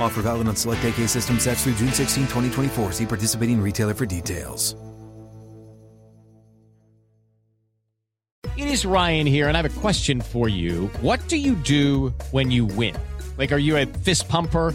Offer 0.00 0.22
valid 0.22 0.48
on 0.48 0.56
select 0.56 0.84
AK 0.84 1.06
system 1.06 1.38
sets 1.38 1.64
through 1.64 1.74
June 1.74 1.92
16, 1.92 2.24
2024. 2.24 2.92
See 2.92 3.06
participating 3.06 3.60
retailer 3.60 3.94
for 3.94 4.06
details. 4.06 4.74
It 8.56 8.66
is 8.66 8.84
Ryan 8.84 9.26
here, 9.26 9.46
and 9.46 9.56
I 9.56 9.62
have 9.62 9.76
a 9.76 9.80
question 9.80 10.20
for 10.20 10.48
you. 10.48 10.88
What 11.00 11.28
do 11.28 11.36
you 11.36 11.54
do 11.54 12.12
when 12.32 12.50
you 12.50 12.64
win? 12.64 12.96
Like, 13.36 13.52
are 13.52 13.58
you 13.58 13.76
a 13.76 13.86
fist 13.86 14.28
pumper? 14.28 14.74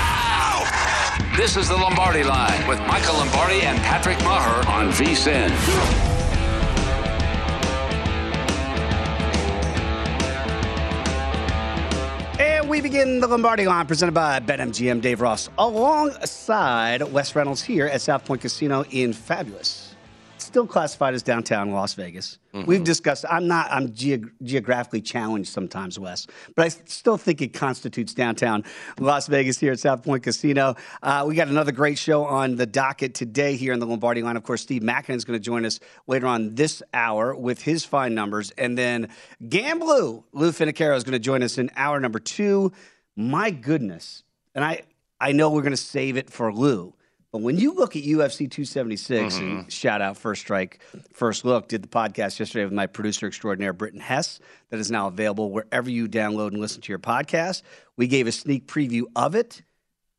This 1.35 1.57
is 1.57 1.67
the 1.67 1.75
Lombardi 1.75 2.23
Line 2.23 2.67
with 2.67 2.79
Michael 2.81 3.15
Lombardi 3.15 3.61
and 3.63 3.77
Patrick 3.79 4.17
Maher 4.19 4.67
on 4.69 4.91
VSIN. 4.91 5.49
And 12.39 12.69
we 12.69 12.79
begin 12.79 13.19
the 13.19 13.27
Lombardi 13.27 13.65
line 13.65 13.87
presented 13.87 14.13
by 14.13 14.39
BetMGM 14.39 15.01
Dave 15.01 15.19
Ross 15.19 15.49
alongside 15.57 17.01
Wes 17.11 17.35
Reynolds 17.35 17.61
here 17.61 17.87
at 17.87 18.01
South 18.01 18.23
Point 18.23 18.41
Casino 18.41 18.85
in 18.91 19.11
fabulous, 19.11 19.90
still 20.51 20.67
classified 20.67 21.13
as 21.13 21.23
downtown 21.23 21.71
Las 21.71 21.93
Vegas. 21.93 22.37
We've 22.65 22.83
discussed, 22.83 23.23
I'm 23.29 23.47
not, 23.47 23.71
I'm 23.71 23.87
geog- 23.93 24.29
geographically 24.43 24.99
challenged 24.99 25.49
sometimes, 25.49 25.97
Wes, 25.97 26.27
but 26.57 26.65
I 26.65 26.67
still 26.67 27.15
think 27.15 27.41
it 27.41 27.53
constitutes 27.53 28.13
downtown 28.13 28.65
Las 28.99 29.27
Vegas 29.27 29.57
here 29.57 29.71
at 29.71 29.79
South 29.79 30.03
Point 30.03 30.23
Casino. 30.23 30.75
Uh, 31.01 31.23
we 31.25 31.35
got 31.35 31.47
another 31.47 31.71
great 31.71 31.97
show 31.97 32.25
on 32.25 32.57
the 32.57 32.65
docket 32.65 33.13
today 33.13 33.55
here 33.55 33.71
in 33.71 33.79
the 33.79 33.85
Lombardi 33.85 34.21
line. 34.21 34.35
Of 34.35 34.43
course, 34.43 34.61
Steve 34.61 34.81
Makinen 34.81 35.15
is 35.15 35.23
going 35.23 35.39
to 35.39 35.43
join 35.43 35.63
us 35.63 35.79
later 36.07 36.27
on 36.27 36.55
this 36.55 36.83
hour 36.93 37.33
with 37.33 37.61
his 37.61 37.85
fine 37.85 38.13
numbers. 38.13 38.51
And 38.57 38.77
then 38.77 39.07
Gamblu, 39.41 40.25
Lou 40.33 40.51
Finocchiaro 40.51 40.97
is 40.97 41.05
going 41.05 41.13
to 41.13 41.19
join 41.19 41.43
us 41.43 41.57
in 41.57 41.71
hour 41.77 42.01
number 42.01 42.19
two. 42.19 42.73
My 43.15 43.51
goodness. 43.51 44.23
And 44.53 44.65
I, 44.65 44.81
I 45.21 45.31
know 45.31 45.49
we're 45.49 45.61
going 45.61 45.71
to 45.71 45.77
save 45.77 46.17
it 46.17 46.29
for 46.29 46.53
Lou. 46.53 46.93
But 47.31 47.41
when 47.41 47.57
you 47.57 47.73
look 47.73 47.95
at 47.95 48.03
UFC 48.03 48.39
276, 48.51 49.37
and 49.37 49.59
mm-hmm. 49.59 49.69
shout 49.69 50.01
out 50.01 50.17
First 50.17 50.41
Strike, 50.41 50.81
First 51.13 51.45
Look, 51.45 51.69
did 51.69 51.81
the 51.81 51.87
podcast 51.87 52.39
yesterday 52.39 52.65
with 52.65 52.73
my 52.73 52.87
producer 52.87 53.25
extraordinaire, 53.25 53.71
Britton 53.71 54.01
Hess, 54.01 54.41
that 54.69 54.79
is 54.79 54.91
now 54.91 55.07
available 55.07 55.49
wherever 55.49 55.89
you 55.89 56.09
download 56.09 56.49
and 56.49 56.59
listen 56.59 56.81
to 56.81 56.91
your 56.91 56.99
podcast. 56.99 57.61
We 57.95 58.07
gave 58.07 58.27
a 58.27 58.33
sneak 58.33 58.67
preview 58.67 59.03
of 59.15 59.35
it. 59.35 59.61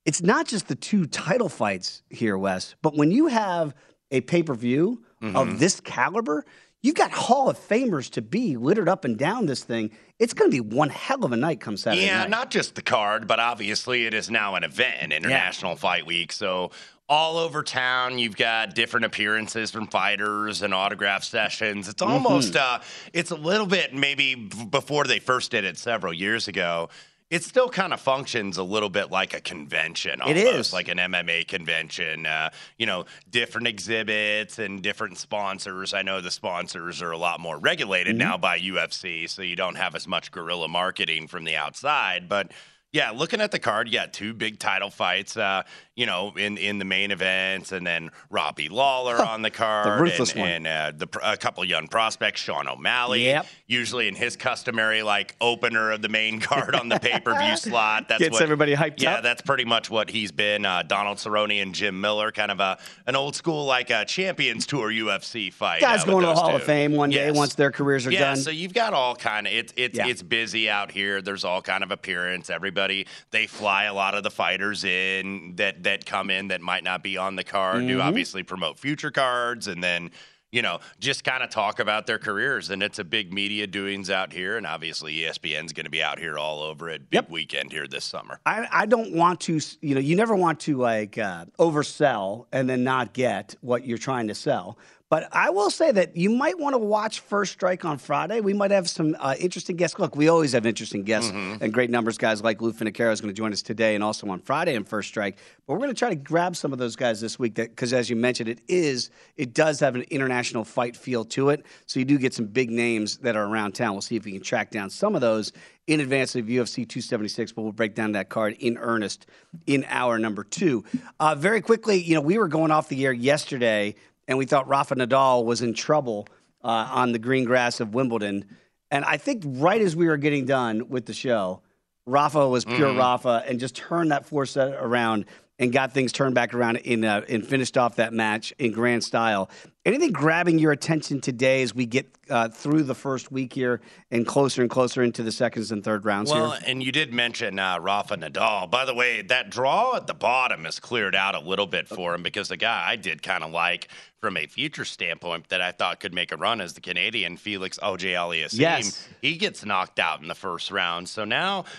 It's 0.06 0.22
not 0.22 0.46
just 0.46 0.68
the 0.68 0.74
two 0.74 1.06
title 1.06 1.50
fights 1.50 2.02
here, 2.08 2.38
Wes, 2.38 2.76
but 2.80 2.96
when 2.96 3.10
you 3.10 3.26
have 3.26 3.74
a 4.10 4.22
pay 4.22 4.42
per 4.42 4.54
view 4.54 5.04
of 5.20 5.32
mm-hmm. 5.34 5.58
this 5.58 5.80
caliber, 5.80 6.44
you've 6.82 6.94
got 6.96 7.10
Hall 7.12 7.48
of 7.48 7.56
Famers 7.58 8.10
to 8.10 8.22
be 8.22 8.56
littered 8.56 8.88
up 8.88 9.04
and 9.04 9.16
down 9.16 9.46
this 9.46 9.64
thing. 9.64 9.90
It's 10.18 10.34
going 10.34 10.50
to 10.50 10.54
be 10.62 10.74
one 10.76 10.90
hell 10.90 11.24
of 11.24 11.32
a 11.32 11.36
night 11.36 11.60
come 11.60 11.76
Saturday 11.76 12.06
Yeah, 12.06 12.18
night. 12.20 12.30
not 12.30 12.50
just 12.50 12.74
the 12.74 12.82
card, 12.82 13.26
but 13.26 13.38
obviously 13.40 14.04
it 14.06 14.14
is 14.14 14.30
now 14.30 14.54
an 14.56 14.64
event, 14.64 15.12
International 15.12 15.76
Fight 15.76 16.06
Week. 16.06 16.32
So 16.32 16.70
all 17.08 17.36
over 17.38 17.62
town, 17.62 18.18
you've 18.18 18.36
got 18.36 18.74
different 18.74 19.04
appearances 19.06 19.70
from 19.70 19.86
fighters 19.86 20.62
and 20.62 20.72
autograph 20.72 21.24
sessions. 21.24 21.88
It's 21.88 22.02
Mm-hmm. 22.02 22.12
almost, 22.26 22.56
uh, 22.56 22.80
it's 23.12 23.30
a 23.30 23.36
little 23.36 23.66
bit 23.66 23.92
maybe 23.94 24.34
before 24.34 25.04
they 25.04 25.18
first 25.18 25.50
did 25.50 25.64
it 25.64 25.78
several 25.78 26.12
years 26.12 26.48
ago. 26.48 26.88
It 27.32 27.42
still 27.42 27.70
kind 27.70 27.94
of 27.94 28.00
functions 28.00 28.58
a 28.58 28.62
little 28.62 28.90
bit 28.90 29.10
like 29.10 29.32
a 29.32 29.40
convention. 29.40 30.20
It 30.26 30.36
Almost, 30.36 30.68
is. 30.68 30.72
like 30.74 30.88
an 30.88 30.98
MMA 30.98 31.48
convention. 31.48 32.26
Uh, 32.26 32.50
you 32.76 32.84
know, 32.84 33.06
different 33.30 33.66
exhibits 33.68 34.58
and 34.58 34.82
different 34.82 35.16
sponsors. 35.16 35.94
I 35.94 36.02
know 36.02 36.20
the 36.20 36.30
sponsors 36.30 37.00
are 37.00 37.10
a 37.10 37.16
lot 37.16 37.40
more 37.40 37.58
regulated 37.58 38.16
Mm-hmm. 38.16 38.28
now 38.30 38.36
by 38.36 38.58
UFC, 38.58 39.28
so 39.30 39.40
you 39.40 39.56
don't 39.56 39.76
have 39.76 39.94
as 39.94 40.06
much 40.06 40.30
guerrilla 40.30 40.68
marketing 40.68 41.26
from 41.26 41.44
the 41.44 41.56
outside. 41.56 42.28
But 42.28 42.52
yeah, 42.92 43.10
looking 43.12 43.40
at 43.40 43.50
the 43.50 43.58
card, 43.58 43.88
you 43.88 43.94
got 43.94 44.12
two 44.12 44.34
big 44.34 44.58
title 44.58 44.90
fights. 44.90 45.34
Uh, 45.34 45.62
you 45.94 46.06
know, 46.06 46.32
in 46.36 46.56
in 46.56 46.78
the 46.78 46.84
main 46.84 47.10
events, 47.10 47.70
and 47.72 47.86
then 47.86 48.10
Robbie 48.30 48.68
Lawler 48.70 49.16
on 49.16 49.42
the 49.42 49.50
card, 49.50 50.00
ruthless 50.00 50.32
and, 50.32 50.40
one. 50.40 50.48
and 50.50 50.66
uh, 50.66 50.92
the 50.96 51.20
a 51.22 51.36
couple 51.36 51.62
young 51.64 51.86
prospects, 51.86 52.40
Sean 52.40 52.66
O'Malley. 52.66 53.24
Yep. 53.24 53.46
Usually 53.66 54.08
in 54.08 54.14
his 54.14 54.36
customary 54.36 55.02
like 55.02 55.36
opener 55.40 55.90
of 55.90 56.00
the 56.02 56.08
main 56.08 56.40
card 56.40 56.74
on 56.74 56.88
the 56.88 56.98
pay 56.98 57.20
per 57.20 57.38
view 57.38 57.56
slot. 57.58 58.08
That's 58.08 58.20
Gets 58.20 58.32
what, 58.32 58.42
everybody 58.42 58.74
hyped 58.74 59.02
yeah, 59.02 59.16
up. 59.16 59.22
that's 59.22 59.42
pretty 59.42 59.64
much 59.64 59.90
what 59.90 60.08
he's 60.10 60.32
been. 60.32 60.64
Uh, 60.64 60.82
Donald 60.82 61.18
Cerrone 61.18 61.60
and 61.60 61.74
Jim 61.74 62.00
Miller, 62.00 62.32
kind 62.32 62.50
of 62.50 62.60
a 62.60 62.78
an 63.06 63.14
old 63.14 63.36
school 63.36 63.66
like 63.66 63.90
a 63.90 64.04
Champions 64.06 64.66
Tour 64.66 64.90
UFC 64.90 65.52
fight. 65.52 65.82
Guys 65.82 66.02
uh, 66.02 66.06
going 66.06 66.22
to 66.22 66.28
the 66.28 66.34
Hall 66.34 66.56
of. 66.56 66.62
Fame 66.62 66.92
one 66.92 67.10
day 67.10 67.30
once 67.32 67.54
their 67.54 67.70
careers 67.72 68.06
are 68.06 68.12
yeah, 68.12 68.20
done. 68.20 68.36
Yeah, 68.36 68.42
so 68.42 68.50
you've 68.50 68.72
got 68.74 68.94
all 68.94 69.14
kind 69.16 69.46
of 69.46 69.52
it's 69.52 69.72
it's 69.76 69.98
Yeah. 69.98 70.06
it's 70.06 70.22
busy 70.22 70.70
out 70.70 70.90
here. 70.90 71.20
There's 71.20 71.44
all 71.44 71.60
kind 71.60 71.82
of 71.84 71.90
appearance. 71.90 72.48
Everybody 72.50 73.06
they 73.30 73.46
fly 73.46 73.84
a 73.84 73.94
lot 73.94 74.14
of 74.14 74.22
the 74.22 74.30
fighters 74.30 74.84
in 74.84 75.54
that 75.56 75.81
that 75.84 76.06
come 76.06 76.30
in 76.30 76.48
that 76.48 76.60
might 76.60 76.84
not 76.84 77.02
be 77.02 77.16
on 77.16 77.36
the 77.36 77.44
card 77.44 77.78
Mm-hmm. 77.82 77.88
to 77.98 78.00
obviously 78.02 78.42
promote 78.42 78.78
future 78.78 79.10
cards 79.10 79.66
and 79.68 79.82
then 79.82 80.10
you 80.50 80.60
know 80.62 80.78
just 81.00 81.24
kind 81.24 81.42
of 81.42 81.48
talk 81.50 81.78
about 81.80 82.06
their 82.06 82.18
careers 82.18 82.68
and 82.70 82.82
it's 82.82 82.98
a 82.98 83.04
big 83.04 83.32
media 83.32 83.66
doings 83.66 84.10
out 84.10 84.32
here 84.32 84.56
and 84.58 84.66
obviously 84.66 85.14
ESPN's 85.16 85.72
going 85.72 85.84
to 85.84 85.90
be 85.90 86.02
out 86.02 86.18
here 86.18 86.36
all 86.38 86.60
over 86.62 86.90
it 86.90 87.08
big 87.08 87.16
Yep. 87.18 87.30
weekend 87.30 87.72
here 87.72 87.86
this 87.86 88.04
summer. 88.04 88.38
I, 88.44 88.66
I 88.70 88.86
don't 88.86 89.14
want 89.14 89.40
to, 89.42 89.58
you 89.80 89.94
know, 89.94 90.00
you 90.00 90.14
never 90.14 90.34
want 90.36 90.60
to 90.60 90.76
like 90.76 91.16
uh, 91.16 91.46
oversell 91.58 92.46
and 92.52 92.68
then 92.68 92.84
not 92.84 93.14
get 93.14 93.54
what 93.62 93.86
you're 93.86 93.96
trying 93.98 94.28
to 94.28 94.34
sell. 94.34 94.76
But 95.12 95.28
I 95.30 95.50
will 95.50 95.68
say 95.68 95.92
that 95.92 96.16
you 96.16 96.30
might 96.30 96.58
want 96.58 96.72
to 96.72 96.78
watch 96.78 97.20
First 97.20 97.52
Strike 97.52 97.84
on 97.84 97.98
Friday. 97.98 98.40
We 98.40 98.54
might 98.54 98.70
have 98.70 98.88
some 98.88 99.14
uh, 99.20 99.34
interesting 99.38 99.76
guests. 99.76 99.98
Look, 99.98 100.16
we 100.16 100.28
always 100.28 100.52
have 100.52 100.64
interesting 100.64 101.02
guests 101.02 101.30
Mm-hmm. 101.30 101.62
and 101.62 101.70
great 101.70 101.90
numbers. 101.90 102.16
Guys 102.16 102.42
like 102.42 102.62
Lou 102.62 102.72
Finocchiaro 102.72 103.12
is 103.12 103.20
going 103.20 103.28
to 103.28 103.36
join 103.36 103.52
us 103.52 103.60
today 103.60 103.94
and 103.94 104.02
also 104.02 104.26
on 104.28 104.40
Friday 104.40 104.74
in 104.74 104.84
First 104.84 105.08
Strike. 105.10 105.36
But 105.66 105.74
we're 105.74 105.80
going 105.80 105.90
to 105.90 105.98
try 105.98 106.08
to 106.08 106.14
grab 106.16 106.56
some 106.56 106.72
of 106.72 106.78
those 106.78 106.96
guys 106.96 107.20
this 107.20 107.38
week 107.38 107.52
because, 107.56 107.92
as 107.92 108.08
you 108.08 108.16
mentioned, 108.16 108.48
it 108.48 108.60
is 108.68 109.10
it 109.36 109.52
does 109.52 109.80
have 109.80 109.96
an 109.96 110.04
international 110.10 110.64
fight 110.64 110.96
feel 110.96 111.26
to 111.26 111.50
it. 111.50 111.66
So 111.84 111.98
you 112.00 112.06
do 112.06 112.16
get 112.16 112.32
some 112.32 112.46
big 112.46 112.70
names 112.70 113.18
that 113.18 113.36
are 113.36 113.44
around 113.44 113.72
town. 113.72 113.92
We'll 113.92 114.00
see 114.00 114.16
if 114.16 114.24
we 114.24 114.32
can 114.32 114.40
track 114.40 114.70
down 114.70 114.88
some 114.88 115.14
of 115.14 115.20
those 115.20 115.52
in 115.88 116.00
advance 116.00 116.36
of 116.36 116.46
UFC 116.46 116.88
276. 116.88 117.52
But 117.52 117.62
we'll 117.62 117.72
break 117.72 117.94
down 117.94 118.12
that 118.12 118.30
card 118.30 118.56
in 118.60 118.78
earnest 118.78 119.26
in 119.66 119.84
hour 119.90 120.18
number 120.18 120.42
two. 120.42 120.84
Uh, 121.20 121.34
very 121.34 121.60
quickly, 121.60 122.00
you 122.02 122.14
know, 122.14 122.22
we 122.22 122.38
were 122.38 122.48
going 122.48 122.70
off 122.70 122.88
the 122.88 123.04
air 123.04 123.12
yesterday 123.12 123.94
and 124.28 124.38
we 124.38 124.46
thought 124.46 124.68
Rafa 124.68 124.94
Nadal 124.94 125.44
was 125.44 125.62
in 125.62 125.74
trouble 125.74 126.26
uh, 126.62 126.88
on 126.90 127.12
the 127.12 127.18
green 127.18 127.44
grass 127.44 127.80
of 127.80 127.94
Wimbledon. 127.94 128.44
And 128.90 129.04
I 129.04 129.16
think 129.16 129.42
right 129.46 129.80
as 129.80 129.96
we 129.96 130.06
were 130.06 130.16
getting 130.16 130.44
done 130.44 130.88
with 130.88 131.06
the 131.06 131.14
show, 131.14 131.62
Rafa 132.06 132.48
was 132.48 132.64
pure 132.64 132.88
Mm-hmm. 132.88 132.98
Rafa 132.98 133.44
and 133.46 133.60
just 133.60 133.76
turned 133.76 134.10
that 134.10 134.26
four 134.26 134.44
set 134.46 134.74
around 134.74 135.24
and 135.58 135.72
got 135.72 135.92
things 135.92 136.12
turned 136.12 136.34
back 136.34 136.54
around 136.54 136.76
in 136.78 137.04
uh, 137.04 137.22
and 137.28 137.46
finished 137.46 137.78
off 137.78 137.96
that 137.96 138.12
match 138.12 138.52
in 138.58 138.72
grand 138.72 139.04
style. 139.04 139.48
Anything 139.84 140.12
grabbing 140.12 140.60
your 140.60 140.70
attention 140.70 141.20
today 141.20 141.60
as 141.62 141.74
we 141.74 141.86
get 141.86 142.06
uh, 142.30 142.48
through 142.48 142.84
the 142.84 142.94
first 142.94 143.32
week 143.32 143.52
here 143.52 143.80
and 144.12 144.24
closer 144.24 144.62
and 144.62 144.70
closer 144.70 145.02
into 145.02 145.24
the 145.24 145.32
seconds 145.32 145.72
and 145.72 145.82
third 145.82 146.04
rounds 146.04 146.30
Well, 146.30 146.52
here? 146.52 146.60
and 146.68 146.80
you 146.80 146.92
did 146.92 147.12
mention 147.12 147.58
uh, 147.58 147.80
Rafa 147.80 148.16
Nadal. 148.16 148.70
By 148.70 148.84
the 148.84 148.94
way, 148.94 149.22
that 149.22 149.50
draw 149.50 149.96
at 149.96 150.06
the 150.06 150.14
bottom 150.14 150.66
has 150.66 150.78
cleared 150.78 151.16
out 151.16 151.34
a 151.34 151.40
little 151.40 151.66
bit 151.66 151.88
for 151.88 152.14
him 152.14 152.22
because 152.22 152.46
the 152.46 152.56
guy 152.56 152.84
I 152.90 152.94
did 152.94 153.24
kind 153.24 153.42
of 153.42 153.50
like 153.50 153.88
from 154.20 154.36
a 154.36 154.46
future 154.46 154.84
standpoint 154.84 155.48
that 155.48 155.60
I 155.60 155.72
thought 155.72 155.98
could 155.98 156.14
make 156.14 156.30
a 156.30 156.36
run 156.36 156.60
as 156.60 156.74
the 156.74 156.80
Canadian 156.80 157.36
Felix 157.36 157.76
Aliassime. 157.80 158.60
Yes. 158.60 159.08
He 159.20 159.36
gets 159.36 159.64
knocked 159.64 159.98
out 159.98 160.22
in 160.22 160.28
the 160.28 160.36
first 160.36 160.70
round. 160.70 161.08
So 161.08 161.24
now. 161.24 161.64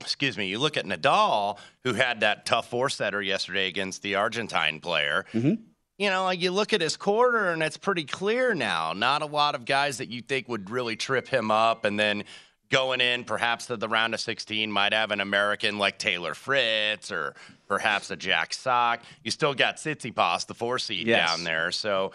Excuse 0.00 0.36
me. 0.36 0.46
You 0.48 0.58
look 0.58 0.76
at 0.76 0.84
Nadal, 0.84 1.58
who 1.84 1.92
had 1.92 2.20
that 2.20 2.44
tough 2.44 2.68
four 2.68 2.88
setter 2.88 3.22
yesterday 3.22 3.68
against 3.68 4.02
the 4.02 4.16
Argentine 4.16 4.80
player. 4.80 5.24
You 6.02 6.10
know, 6.10 6.24
like 6.24 6.40
you 6.42 6.50
look 6.50 6.72
at 6.72 6.80
his 6.80 6.96
quarter, 6.96 7.50
and 7.52 7.62
it's 7.62 7.76
pretty 7.76 8.02
clear 8.02 8.54
now. 8.54 8.92
Not 8.92 9.22
a 9.22 9.26
lot 9.26 9.54
of 9.54 9.64
guys 9.64 9.98
that 9.98 10.08
you 10.08 10.20
think 10.20 10.48
would 10.48 10.68
really 10.68 10.96
trip 10.96 11.28
him 11.28 11.52
up, 11.52 11.84
and 11.84 11.96
then 11.96 12.24
going 12.70 13.00
in 13.00 13.22
perhaps 13.22 13.66
to 13.66 13.76
the 13.76 13.88
round 13.88 14.12
of 14.12 14.18
16 14.20 14.72
might 14.72 14.92
have 14.92 15.12
an 15.12 15.20
American 15.20 15.78
like 15.78 15.98
Taylor 15.98 16.34
Fritz 16.34 17.12
or 17.12 17.34
perhaps 17.68 18.10
a 18.10 18.16
Jack 18.16 18.52
Sock. 18.52 19.02
You 19.22 19.30
still 19.30 19.54
got 19.54 19.76
Tsitsipas, 19.76 20.46
the 20.46 20.54
four 20.54 20.80
seed 20.80 21.06
Yes. 21.06 21.30
down 21.30 21.44
there. 21.44 21.70
So 21.70 22.10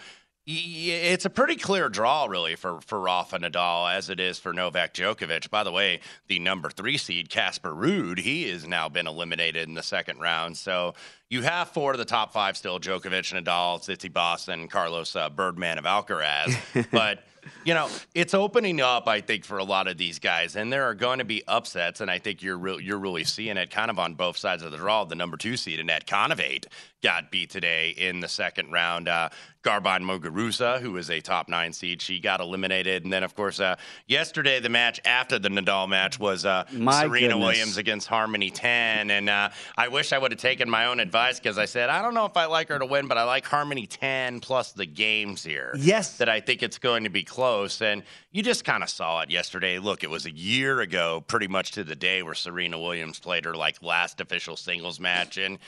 it's 0.49 1.25
a 1.25 1.29
pretty 1.29 1.57
clear 1.57 1.89
draw, 1.89 2.25
really, 2.25 2.55
for, 2.55 2.79
for 2.79 3.01
Rafa 3.01 3.37
Nadal 3.37 3.93
as 3.93 4.09
it 4.09 4.19
is 4.21 4.39
for 4.39 4.53
Novak 4.53 4.93
Djokovic. 4.93 5.49
By 5.49 5.65
the 5.65 5.73
way, 5.73 5.99
the 6.27 6.39
number 6.39 6.69
three 6.69 6.97
seed, 6.97 7.29
Casper 7.29 7.73
Ruud, 7.73 8.19
he 8.19 8.49
has 8.49 8.65
now 8.65 8.87
been 8.87 9.07
eliminated 9.07 9.67
in 9.67 9.73
the 9.73 9.83
second 9.83 10.19
round. 10.19 10.55
So 10.55 10.93
you 11.29 11.41
have 11.41 11.67
four 11.69 11.91
of 11.91 11.97
the 11.97 12.05
top 12.05 12.31
five 12.31 12.55
still 12.55 12.79
Djokovic, 12.79 13.33
Nadal, 13.33 13.81
Tsitsipas, 13.81 14.47
and 14.47 14.71
Carlos 14.71 15.17
uh, 15.17 15.29
Birdman 15.29 15.77
of 15.77 15.83
Alcaraz. 15.83 16.55
but 16.91 17.23
you 17.65 17.73
know, 17.73 17.89
it's 18.15 18.33
opening 18.33 18.81
up, 18.81 19.07
I 19.07 19.21
think, 19.21 19.45
for 19.45 19.57
a 19.57 19.63
lot 19.63 19.87
of 19.87 19.97
these 19.97 20.19
guys, 20.19 20.55
and 20.55 20.71
there 20.71 20.83
are 20.83 20.95
going 20.95 21.19
to 21.19 21.25
be 21.25 21.43
upsets, 21.47 22.01
and 22.01 22.09
I 22.11 22.19
think 22.19 22.41
you're 22.41 22.57
re- 22.57 22.81
you're 22.83 22.97
really 22.99 23.23
seeing 23.23 23.57
it 23.57 23.69
kind 23.71 23.89
of 23.91 23.99
on 23.99 24.13
both 24.15 24.37
sides 24.37 24.63
of 24.63 24.71
the 24.71 24.77
draw. 24.77 25.03
The 25.05 25.15
number 25.15 25.37
two 25.37 25.57
seed, 25.57 25.79
Anett 25.79 26.05
Kontaveit, 26.05 26.65
got 27.03 27.31
beat 27.31 27.49
today 27.49 27.89
in 27.91 28.19
the 28.19 28.27
second 28.27 28.71
round. 28.71 29.07
Uh, 29.07 29.29
Garbine 29.63 30.03
Muguruza, 30.03 30.79
who 30.79 30.95
is 30.95 31.09
a 31.09 31.19
top 31.19 31.49
nine 31.49 31.73
seed, 31.73 32.01
she 32.01 32.21
got 32.21 32.39
eliminated, 32.39 33.03
and 33.03 33.11
then 33.11 33.23
of 33.23 33.35
course, 33.35 33.59
uh, 33.59 33.75
yesterday 34.07 34.61
the 34.61 34.69
match 34.69 34.99
after 35.03 35.37
the 35.39 35.49
Nadal 35.49 35.89
match 35.89 36.19
was 36.19 36.45
uh, 36.45 36.63
Serena 36.69 37.09
goodness. 37.09 37.35
Williams 37.37 37.77
against 37.77 38.07
Harmony 38.07 38.49
Tan, 38.49 39.11
and 39.11 39.29
uh, 39.29 39.49
I 39.77 39.89
wish 39.89 40.13
I 40.13 40.19
would 40.19 40.31
have 40.31 40.39
taken 40.39 40.69
my 40.69 40.85
own 40.85 41.01
advice 41.01 41.37
because 41.39 41.57
I 41.57 41.65
said 41.65 41.89
I 41.89 42.01
don't 42.01 42.13
know 42.13 42.25
if 42.25 42.37
I 42.37 42.45
like 42.45 42.69
her 42.69 42.79
to 42.79 42.85
win, 42.85 43.07
but 43.07 43.17
I 43.17 43.23
like 43.25 43.45
Harmony 43.45 43.87
Tan 43.87 44.39
plus 44.39 44.71
the 44.71 44.85
games 44.85 45.43
here 45.43 45.73
Yes. 45.77 46.17
that 46.17 46.29
I 46.29 46.39
think 46.39 46.63
it's 46.63 46.77
going 46.77 47.03
to 47.03 47.09
be 47.09 47.23
close. 47.23 47.36
And 47.81 48.03
you 48.31 48.43
just 48.43 48.63
kind 48.65 48.83
of 48.83 48.89
saw 48.89 49.21
it 49.21 49.29
yesterday. 49.29 49.79
Look, 49.79 50.03
it 50.03 50.09
was 50.09 50.25
a 50.25 50.31
year 50.31 50.81
ago, 50.81 51.23
pretty 51.27 51.47
much 51.47 51.71
to 51.71 51.83
the 51.83 51.95
day, 51.95 52.23
where 52.23 52.33
Serena 52.33 52.79
Williams 52.79 53.19
played 53.19 53.45
her 53.45 53.55
like 53.55 53.81
last 53.81 54.21
official 54.21 54.55
singles 54.55 54.99
match. 54.99 55.37
And, 55.37 55.59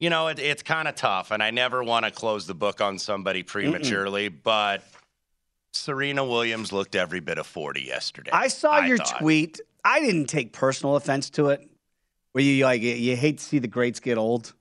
you 0.00 0.10
know, 0.10 0.28
it, 0.28 0.38
it's 0.38 0.62
kind 0.62 0.88
of 0.88 0.94
tough. 0.94 1.30
And 1.30 1.42
I 1.42 1.50
never 1.50 1.82
want 1.82 2.04
to 2.04 2.10
close 2.10 2.46
the 2.46 2.54
book 2.54 2.80
on 2.80 2.98
somebody 2.98 3.42
prematurely, 3.42 4.28
but 4.28 4.82
Serena 5.72 6.24
Williams 6.24 6.72
looked 6.72 6.94
every 6.94 7.20
bit 7.20 7.38
of 7.38 7.46
40 7.46 7.82
yesterday. 7.82 8.30
I 8.32 8.48
saw 8.48 8.80
your 8.80 8.98
thought. 8.98 9.18
tweet. 9.20 9.60
I 9.84 10.00
didn't 10.00 10.26
take 10.26 10.52
personal 10.52 10.96
offense 10.96 11.30
to 11.30 11.48
it. 11.48 11.68
Where 12.32 12.44
you 12.44 12.64
like 12.64 12.82
you 12.82 13.16
hate 13.16 13.38
to 13.38 13.44
see 13.44 13.58
the 13.58 13.68
greats 13.68 14.00
get 14.00 14.18
old, 14.18 14.52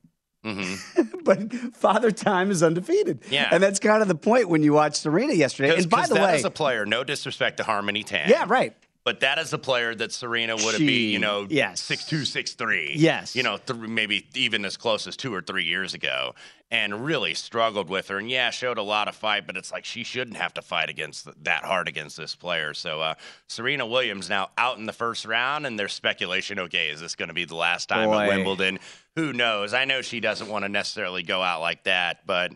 Mhm. 0.45 1.23
but 1.23 1.53
Father 1.75 2.11
Time 2.11 2.51
is 2.51 2.63
undefeated. 2.63 3.21
Yeah. 3.29 3.49
and 3.51 3.61
that's 3.61 3.79
kind 3.79 4.01
of 4.01 4.07
the 4.07 4.15
point 4.15 4.49
when 4.49 4.63
you 4.63 4.73
watch 4.73 4.95
Serena 4.95 5.33
yesterday. 5.33 5.75
And 5.75 5.89
by 5.89 6.07
the 6.07 6.15
way, 6.15 6.35
is 6.35 6.45
a 6.45 6.51
player, 6.51 6.85
no 6.85 7.03
disrespect 7.03 7.57
to 7.57 7.63
Harmony 7.63 8.03
Tan. 8.03 8.29
yeah, 8.29 8.45
right. 8.47 8.75
But 9.07 9.21
that 9.21 9.37
is 9.37 9.53
a 9.53 9.57
player 9.57 9.95
that 9.95 10.11
Serena 10.11 10.57
would 10.57 10.73
have 10.73 10.79
beat, 10.79 11.13
you 11.13 11.19
know, 11.19 11.47
yes. 11.49 11.79
six 11.79 12.03
two, 12.03 12.25
six 12.25 12.55
three. 12.55 12.91
Yes. 12.93 13.37
You 13.37 13.43
know, 13.43 13.55
th- 13.55 13.79
maybe 13.79 14.27
even 14.35 14.65
as 14.65 14.75
close 14.75 15.07
as 15.07 15.15
two 15.15 15.33
or 15.33 15.41
three 15.41 15.63
years 15.63 15.93
ago, 15.93 16.35
and 16.71 17.05
really 17.05 17.33
struggled 17.33 17.87
with 17.87 18.09
her. 18.09 18.17
And 18.17 18.29
yeah, 18.29 18.49
showed 18.49 18.77
a 18.77 18.83
lot 18.83 19.07
of 19.07 19.15
fight, 19.15 19.47
but 19.47 19.55
it's 19.55 19.71
like 19.71 19.85
she 19.85 20.03
shouldn't 20.03 20.35
have 20.35 20.53
to 20.55 20.61
fight 20.61 20.89
against 20.89 21.23
th- 21.23 21.37
that 21.43 21.63
hard 21.63 21.87
against 21.87 22.17
this 22.17 22.35
player. 22.35 22.73
So 22.73 22.99
uh, 22.99 23.13
Serena 23.47 23.85
Williams 23.85 24.27
now 24.29 24.49
out 24.57 24.77
in 24.77 24.85
the 24.85 24.91
first 24.91 25.23
round, 25.23 25.65
and 25.65 25.79
there's 25.79 25.93
speculation. 25.93 26.59
Okay, 26.59 26.89
is 26.89 26.99
this 26.99 27.15
going 27.15 27.29
to 27.29 27.33
be 27.33 27.45
the 27.45 27.55
last 27.55 27.87
time 27.87 28.09
Boy. 28.09 28.23
at 28.23 28.27
Wimbledon? 28.27 28.77
Who 29.15 29.31
knows? 29.31 29.73
I 29.73 29.85
know 29.85 30.01
she 30.01 30.19
doesn't 30.19 30.49
want 30.49 30.65
to 30.65 30.69
necessarily 30.69 31.23
go 31.23 31.41
out 31.41 31.61
like 31.61 31.85
that, 31.85 32.27
but 32.27 32.51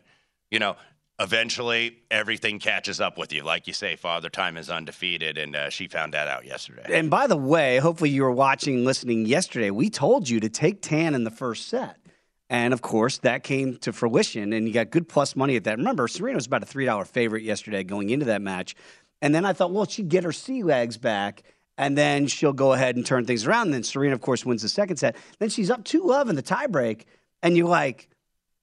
you 0.49 0.59
know. 0.59 0.75
Eventually, 1.21 1.99
everything 2.09 2.57
catches 2.57 2.99
up 2.99 3.15
with 3.15 3.31
you. 3.31 3.43
Like 3.43 3.67
you 3.67 3.73
say, 3.73 3.95
Father 3.95 4.27
Time 4.27 4.57
is 4.57 4.71
undefeated, 4.71 5.37
and 5.37 5.55
uh, 5.55 5.69
she 5.69 5.87
found 5.87 6.15
that 6.15 6.27
out 6.27 6.45
yesterday. 6.45 6.83
And 6.87 7.11
by 7.11 7.27
the 7.27 7.37
way, 7.37 7.77
hopefully 7.77 8.09
you 8.09 8.23
were 8.23 8.31
watching, 8.31 8.83
listening 8.85 9.27
yesterday. 9.27 9.69
We 9.69 9.91
told 9.91 10.27
you 10.27 10.39
to 10.39 10.49
take 10.49 10.81
Tan 10.81 11.13
in 11.13 11.23
the 11.23 11.29
first 11.29 11.67
set. 11.67 11.97
And 12.49 12.73
of 12.73 12.81
course, 12.81 13.19
that 13.19 13.43
came 13.43 13.77
to 13.77 13.93
fruition, 13.93 14.51
and 14.51 14.67
you 14.67 14.73
got 14.73 14.89
good 14.89 15.07
plus 15.07 15.35
money 15.35 15.55
at 15.55 15.63
that. 15.65 15.77
Remember, 15.77 16.07
Serena 16.07 16.37
was 16.37 16.47
about 16.47 16.63
a 16.63 16.65
$3 16.65 17.05
favorite 17.05 17.43
yesterday 17.43 17.83
going 17.83 18.09
into 18.09 18.25
that 18.25 18.41
match. 18.41 18.75
And 19.21 19.33
then 19.33 19.45
I 19.45 19.53
thought, 19.53 19.71
well, 19.71 19.85
she'd 19.85 20.09
get 20.09 20.23
her 20.23 20.31
sea 20.31 20.63
legs 20.63 20.97
back, 20.97 21.43
and 21.77 21.95
then 21.95 22.25
she'll 22.25 22.51
go 22.51 22.73
ahead 22.73 22.95
and 22.95 23.05
turn 23.05 23.25
things 23.25 23.45
around. 23.45 23.67
And 23.67 23.75
then 23.75 23.83
Serena, 23.83 24.15
of 24.15 24.21
course, 24.21 24.43
wins 24.43 24.63
the 24.63 24.69
second 24.69 24.97
set. 24.97 25.15
Then 25.37 25.49
she's 25.49 25.69
up 25.69 25.83
2 25.83 26.03
love 26.03 26.29
in 26.29 26.35
the 26.35 26.41
tiebreak, 26.41 27.05
and 27.43 27.55
you're 27.55 27.69
like, 27.69 28.09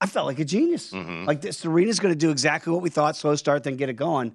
I 0.00 0.06
felt 0.06 0.26
like 0.26 0.38
a 0.38 0.44
genius. 0.44 0.92
Like 1.26 1.40
this, 1.40 1.58
Serena's 1.58 1.98
going 1.98 2.12
to 2.12 2.18
do 2.18 2.30
exactly 2.30 2.72
what 2.72 2.82
we 2.82 2.90
thought 2.90 3.16
slow 3.16 3.34
start, 3.34 3.64
then 3.64 3.76
get 3.76 3.88
it 3.88 3.94
going. 3.94 4.34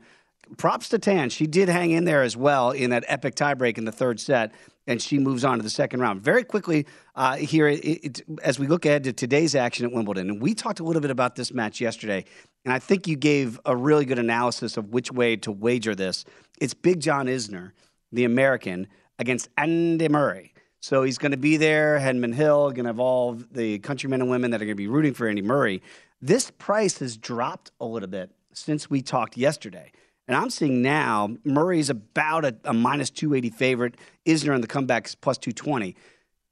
Props 0.57 0.89
to 0.89 0.99
Tan. 0.99 1.29
She 1.29 1.47
did 1.47 1.69
hang 1.69 1.91
in 1.91 2.03
there 2.03 2.21
as 2.21 2.35
well 2.35 2.71
in 2.71 2.89
that 2.89 3.05
epic 3.07 3.35
tiebreak 3.35 3.77
in 3.77 3.85
the 3.85 3.91
third 3.91 4.19
set, 4.19 4.53
and 4.87 5.01
she 5.01 5.17
moves 5.17 5.45
on 5.45 5.57
to 5.57 5.63
the 5.63 5.69
second 5.69 6.01
round. 6.01 6.21
Very 6.21 6.43
quickly 6.43 6.85
uh, 7.15 7.37
here, 7.37 7.69
it, 7.69 7.79
it, 7.79 8.21
as 8.43 8.59
we 8.59 8.67
look 8.67 8.85
ahead 8.85 9.05
to 9.05 9.13
today's 9.13 9.55
action 9.55 9.85
at 9.85 9.93
Wimbledon, 9.93 10.29
and 10.29 10.41
we 10.41 10.53
talked 10.53 10.81
a 10.81 10.83
little 10.83 11.01
bit 11.01 11.11
about 11.11 11.37
this 11.37 11.53
match 11.53 11.79
yesterday, 11.79 12.25
and 12.65 12.73
I 12.73 12.79
think 12.79 13.07
you 13.07 13.15
gave 13.15 13.57
a 13.65 13.75
really 13.75 14.03
good 14.03 14.19
analysis 14.19 14.75
of 14.75 14.89
which 14.89 15.11
way 15.11 15.37
to 15.37 15.51
wager 15.51 15.95
this. 15.95 16.25
It's 16.59 16.73
Big 16.73 16.99
John 16.99 17.27
Isner, 17.27 17.71
the 18.11 18.25
American, 18.25 18.87
against 19.19 19.47
Andy 19.57 20.09
Murray. 20.09 20.52
So 20.83 21.03
he's 21.03 21.17
going 21.17 21.31
to 21.31 21.37
be 21.37 21.55
there. 21.55 21.97
Henman 21.97 22.33
Hill 22.33 22.71
going 22.71 22.83
to 22.83 22.89
have 22.89 22.99
all 22.99 23.39
the 23.53 23.79
countrymen 23.79 24.19
and 24.19 24.29
women 24.29 24.51
that 24.51 24.61
are 24.61 24.65
going 24.65 24.75
to 24.75 24.75
be 24.75 24.89
rooting 24.89 25.13
for 25.13 25.29
Andy 25.29 25.41
Murray. 25.41 25.81
This 26.21 26.51
price 26.51 26.97
has 26.97 27.15
dropped 27.15 27.71
a 27.79 27.85
little 27.85 28.09
bit 28.09 28.31
since 28.51 28.89
we 28.89 29.01
talked 29.01 29.37
yesterday. 29.37 29.93
And 30.27 30.35
I'm 30.35 30.49
seeing 30.49 30.81
now 30.81 31.37
Murray's 31.45 31.89
about 31.89 32.43
a, 32.43 32.57
a 32.65 32.73
minus 32.73 33.09
280 33.11 33.49
favorite. 33.51 33.95
Isner 34.25 34.53
on 34.53 34.59
the 34.59 34.67
comeback 34.67 35.07
is 35.07 35.15
plus 35.15 35.37
220. 35.37 35.95